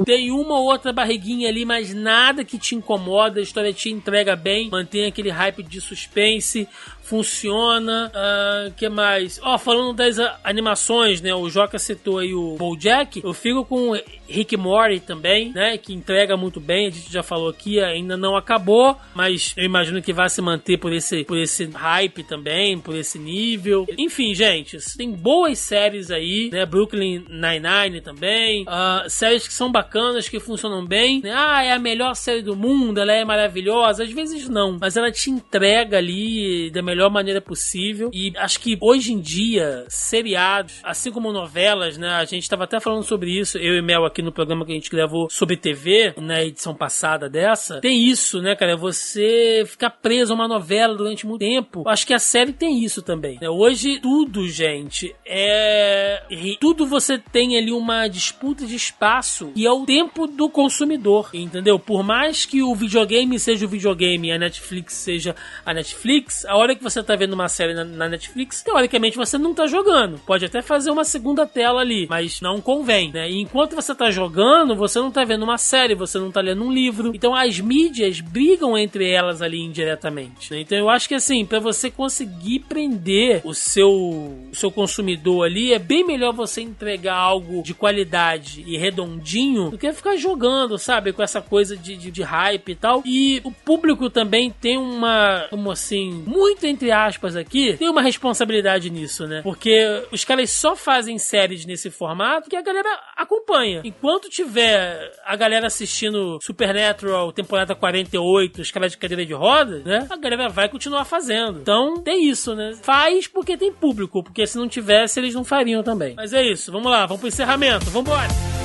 [0.04, 3.90] Tem uma ou outra barriguinha ali, mas mais nada que te incomoda, a história te
[3.90, 6.66] entrega bem, mantém aquele hype de suspense,
[7.04, 8.10] funciona.
[8.14, 9.38] Uh, que mais?
[9.42, 11.34] Ó, oh, falando das animações, né?
[11.34, 13.20] O Joca citou aí o BoJack.
[13.22, 13.92] Eu fico com
[14.26, 15.76] Rick Mori também, né?
[15.76, 16.86] Que entrega muito bem.
[16.86, 20.78] A gente já falou aqui, ainda não acabou, mas eu imagino que vai se manter
[20.78, 23.86] por esse, por esse hype também, por esse nível.
[23.98, 26.64] Enfim, gente, tem boas séries aí, né?
[26.64, 28.62] Brooklyn Nine-Nine também.
[28.62, 31.20] Uh, séries que são bacanas, que funcionam bem.
[31.20, 31.32] Né?
[31.34, 34.04] Ah, é a melhor série do mundo, ela é maravilhosa.
[34.04, 38.10] Às vezes não, mas ela te entrega ali da melhor maneira possível.
[38.12, 42.08] E acho que hoje em dia, seriados, assim como novelas, né?
[42.10, 44.74] A gente estava até falando sobre isso, eu e Mel aqui no programa que a
[44.74, 47.80] gente gravou sobre TV, na edição passada dessa.
[47.80, 48.76] Tem isso, né, cara?
[48.76, 51.84] Você ficar preso a uma novela durante muito tempo.
[51.86, 53.38] Acho que a série tem isso também.
[53.40, 53.48] Né?
[53.48, 56.22] Hoje, tudo, gente, é.
[56.60, 61.78] Tudo você tem ali uma disputa de espaço e é o tempo do consumidor, entendeu?
[61.78, 65.34] Por mais que o videogame seja o videogame e a Netflix seja
[65.64, 69.36] a Netflix, a hora que você tá vendo uma série na, na Netflix, teoricamente você
[69.36, 70.20] não tá jogando.
[70.24, 73.28] Pode até fazer uma segunda tela ali, mas não convém, né?
[73.28, 76.62] E enquanto você tá jogando, você não tá vendo uma série, você não tá lendo
[76.62, 77.12] um livro.
[77.14, 80.52] Então as mídias brigam entre elas ali indiretamente.
[80.52, 80.60] Né?
[80.60, 85.72] Então eu acho que assim, para você conseguir prender o seu, o seu consumidor ali,
[85.72, 91.12] é bem melhor você entregar algo de qualidade e redondinho do que ficar jogando, sabe?
[91.12, 93.02] Com essa coisa de, de, de hype e tal.
[93.04, 98.90] E o público também tem uma, como assim, muito entre aspas aqui, tem uma responsabilidade
[98.90, 99.40] nisso, né?
[99.42, 103.80] Porque os caras só fazem séries nesse formato que a galera acompanha.
[103.84, 110.06] Enquanto tiver a galera assistindo Supernatural, temporada 48, os caras de cadeira de roda, né?
[110.10, 111.60] A galera vai continuar fazendo.
[111.60, 112.72] Então, tem isso, né?
[112.82, 116.14] Faz porque tem público, porque se não tivesse, eles não fariam também.
[116.16, 118.63] Mas é isso, vamos lá, vamos pro encerramento, vambora!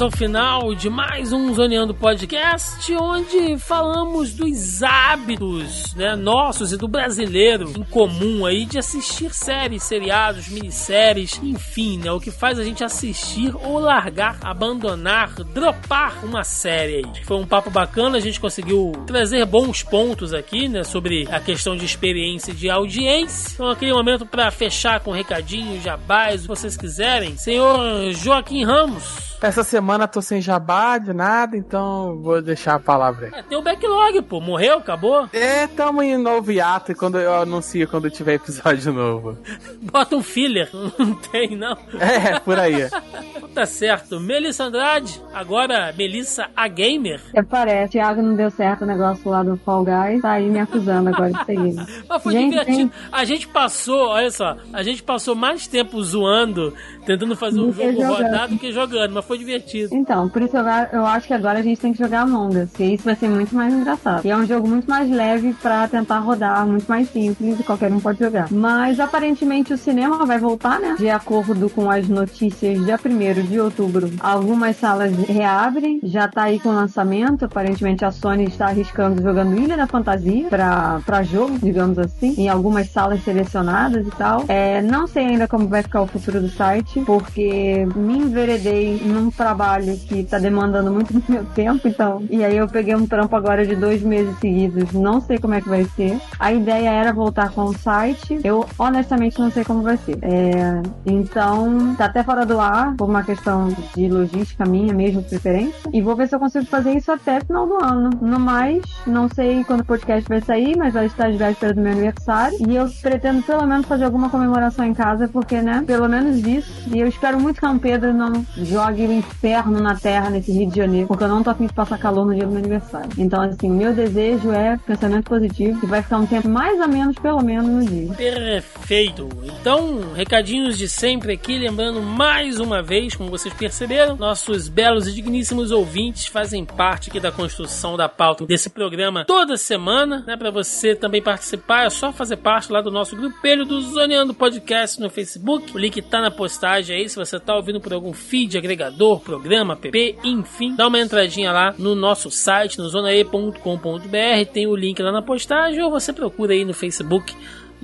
[0.00, 6.76] Chegamos ao final de mais um Zoneando Podcast, onde falamos dos hábitos né, nossos e
[6.76, 12.58] do brasileiro em comum aí de assistir séries, seriados, minisséries, enfim, né, o que faz
[12.58, 17.24] a gente assistir ou largar, abandonar, dropar uma série aí.
[17.24, 21.76] Foi um papo bacana, a gente conseguiu trazer bons pontos aqui, né, sobre a questão
[21.76, 23.52] de experiência de audiência.
[23.54, 27.36] Então, aquele momento para fechar com recadinhos, jabás, se vocês quiserem.
[27.36, 33.26] Senhor Joaquim Ramos, essa semana tô sem jabá de nada, então vou deixar a palavra
[33.26, 33.40] aí.
[33.40, 34.40] É, tem o backlog, pô.
[34.40, 34.78] Morreu?
[34.78, 35.28] Acabou?
[35.32, 39.38] É, tamo em novo hiato quando eu anuncio quando tiver episódio novo.
[39.82, 40.68] Bota um filler.
[40.98, 41.76] Não tem, não.
[41.98, 42.88] É, por aí.
[43.54, 44.20] tá certo.
[44.20, 47.20] Melissa Andrade, agora Melissa a Gamer.
[47.34, 47.92] É, parece.
[47.92, 51.32] Thiago não deu certo o negócio lá do Fall Guys, tá aí me acusando agora
[51.32, 51.74] de seguir.
[52.08, 52.78] Mas foi gente, divertido.
[52.78, 52.94] Gente...
[53.10, 56.74] A gente passou, olha só, a gente passou mais tempo zoando,
[57.10, 59.94] tentando fazer um jogo rodado que jogando, mas foi divertido.
[59.94, 62.70] Então, por isso eu, eu acho que agora a gente tem que jogar Among Us,
[62.72, 64.24] que isso vai ser muito mais engraçado.
[64.24, 67.92] E é um jogo muito mais leve pra tentar rodar, muito mais simples e qualquer
[67.92, 68.50] um pode jogar.
[68.50, 70.94] Mas aparentemente o cinema vai voltar, né?
[70.98, 76.60] De acordo com as notícias, dia 1 de outubro, algumas salas reabrem, já tá aí
[76.60, 77.44] com lançamento.
[77.44, 82.48] Aparentemente a Sony está arriscando jogando Ilha da Fantasia pra, pra jogo, digamos assim, em
[82.48, 84.44] algumas salas selecionadas e tal.
[84.46, 89.30] É, não sei ainda como vai ficar o futuro do site, porque me enveredei num
[89.30, 92.22] trabalho que tá demandando muito do meu tempo, então.
[92.30, 95.60] E aí eu peguei um trampo agora de dois meses seguidos, não sei como é
[95.60, 96.18] que vai ser.
[96.38, 100.18] A ideia era voltar com o site, eu honestamente não sei como vai ser.
[100.22, 105.90] É, então, tá até fora do ar, por uma questão de logística minha mesmo, preferência.
[105.92, 108.10] E vou ver se eu consigo fazer isso até final do ano.
[108.20, 111.82] No mais, não sei quando o podcast vai sair, mas vai estar às vésperas do
[111.82, 112.56] meu aniversário.
[112.68, 116.79] E eu pretendo pelo menos fazer alguma comemoração em casa, porque, né, pelo menos isso.
[116.92, 120.68] E eu espero muito que a Pedro não jogue o inferno na Terra nesse Rio
[120.68, 123.10] de Janeiro, porque eu não tô afim de passar calor no dia do meu aniversário.
[123.18, 127.16] Então, assim, meu desejo é pensamento positivo, que vai ficar um tempo mais ou menos,
[127.16, 128.12] pelo menos, no dia.
[128.14, 129.28] Perfeito.
[129.42, 134.16] Então, recadinhos de sempre aqui, lembrando mais uma vez, como vocês perceberam.
[134.16, 139.56] Nossos belos e digníssimos ouvintes fazem parte aqui da construção da pauta desse programa toda
[139.56, 140.36] semana, né?
[140.36, 145.00] Para você também participar, é só fazer parte lá do nosso grupelho do Zoneando Podcast
[145.00, 145.74] no Facebook.
[145.74, 149.74] O link tá na postagem aí, se você tá ouvindo por algum feed, agregador, programa,
[149.74, 155.10] app, enfim, dá uma entradinha lá no nosso site, no zonae.com.br, tem o link lá
[155.10, 157.34] na postagem, ou você procura aí no Facebook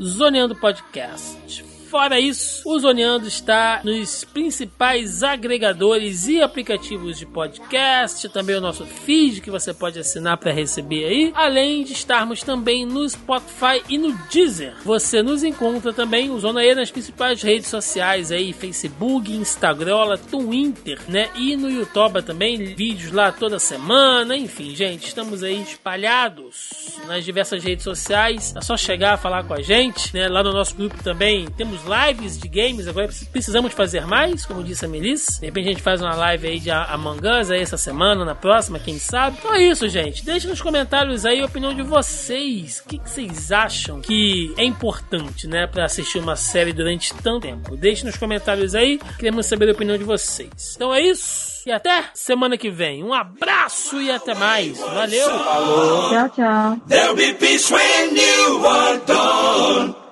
[0.01, 1.66] Zoneando Podcast.
[1.91, 8.85] Fora isso, o Zoneando está nos principais agregadores e aplicativos de podcast, também o nosso
[8.85, 13.99] feed que você pode assinar para receber aí, além de estarmos também no Spotify e
[13.99, 14.75] no Deezer.
[14.85, 20.99] Você nos encontra também o Zona E nas principais redes sociais aí, Facebook, Instagram, Twitter,
[21.09, 21.29] né?
[21.35, 26.69] E no YouTube também, vídeos lá toda semana, enfim, gente, estamos aí espalhados
[27.07, 28.55] nas diversas redes sociais.
[28.57, 30.29] É só chegar, falar com a gente, né?
[30.29, 34.85] Lá no nosso grupo também temos lives de games, agora precisamos fazer mais, como disse
[34.85, 35.41] a Melissa.
[35.41, 38.35] De repente a gente faz uma live aí de Among Us aí essa semana, na
[38.35, 39.39] próxima, quem sabe.
[39.39, 40.25] Então é isso, gente.
[40.25, 42.81] Deixe nos comentários aí a opinião de vocês.
[42.81, 47.41] O que, que vocês acham que é importante, né, para assistir uma série durante tanto
[47.41, 47.77] tempo?
[47.77, 48.99] Deixe nos comentários aí.
[49.19, 50.75] Queremos saber a opinião de vocês.
[50.77, 51.63] Então é isso.
[51.67, 53.03] E até semana que vem.
[53.03, 54.79] Um abraço e até mais.
[54.79, 55.29] Valeu.
[55.29, 56.81] Tchau, tchau.
[56.89, 60.06] There'll be peace when you are gone.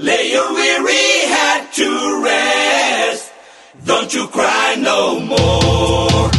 [0.00, 3.32] Lay your weary head to rest.
[3.84, 6.37] Don't you cry no more.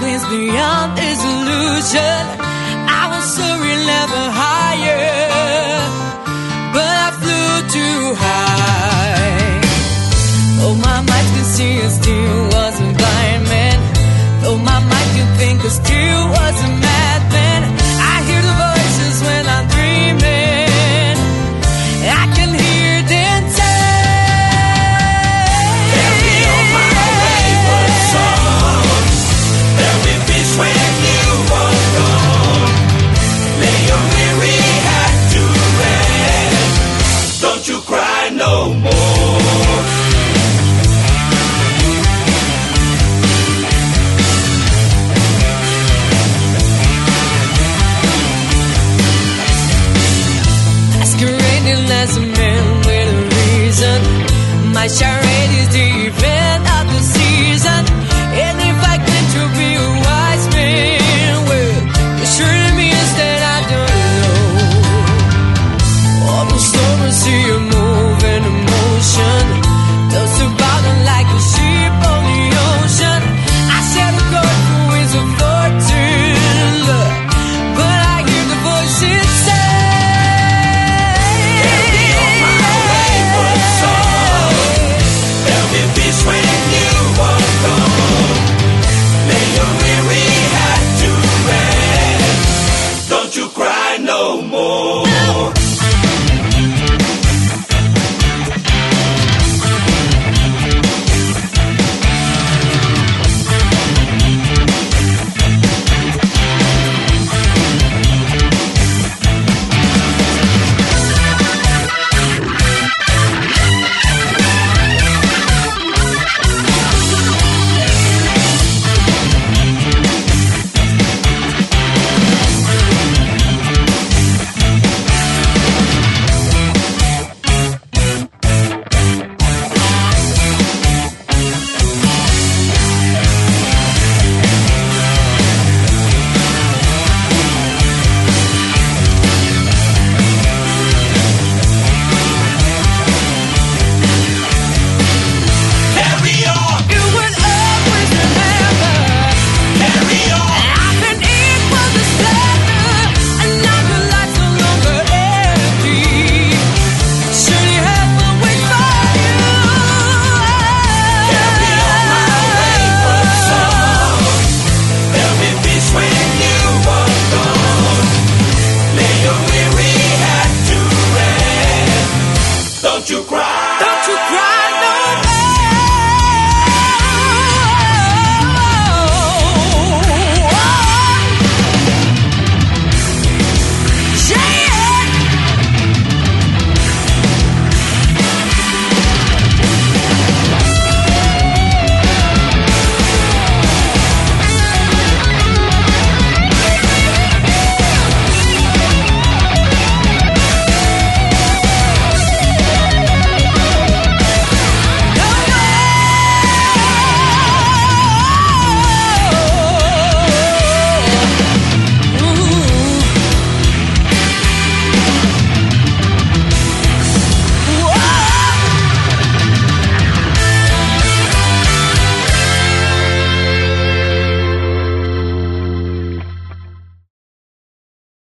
[0.00, 2.49] wins beyond this illusion.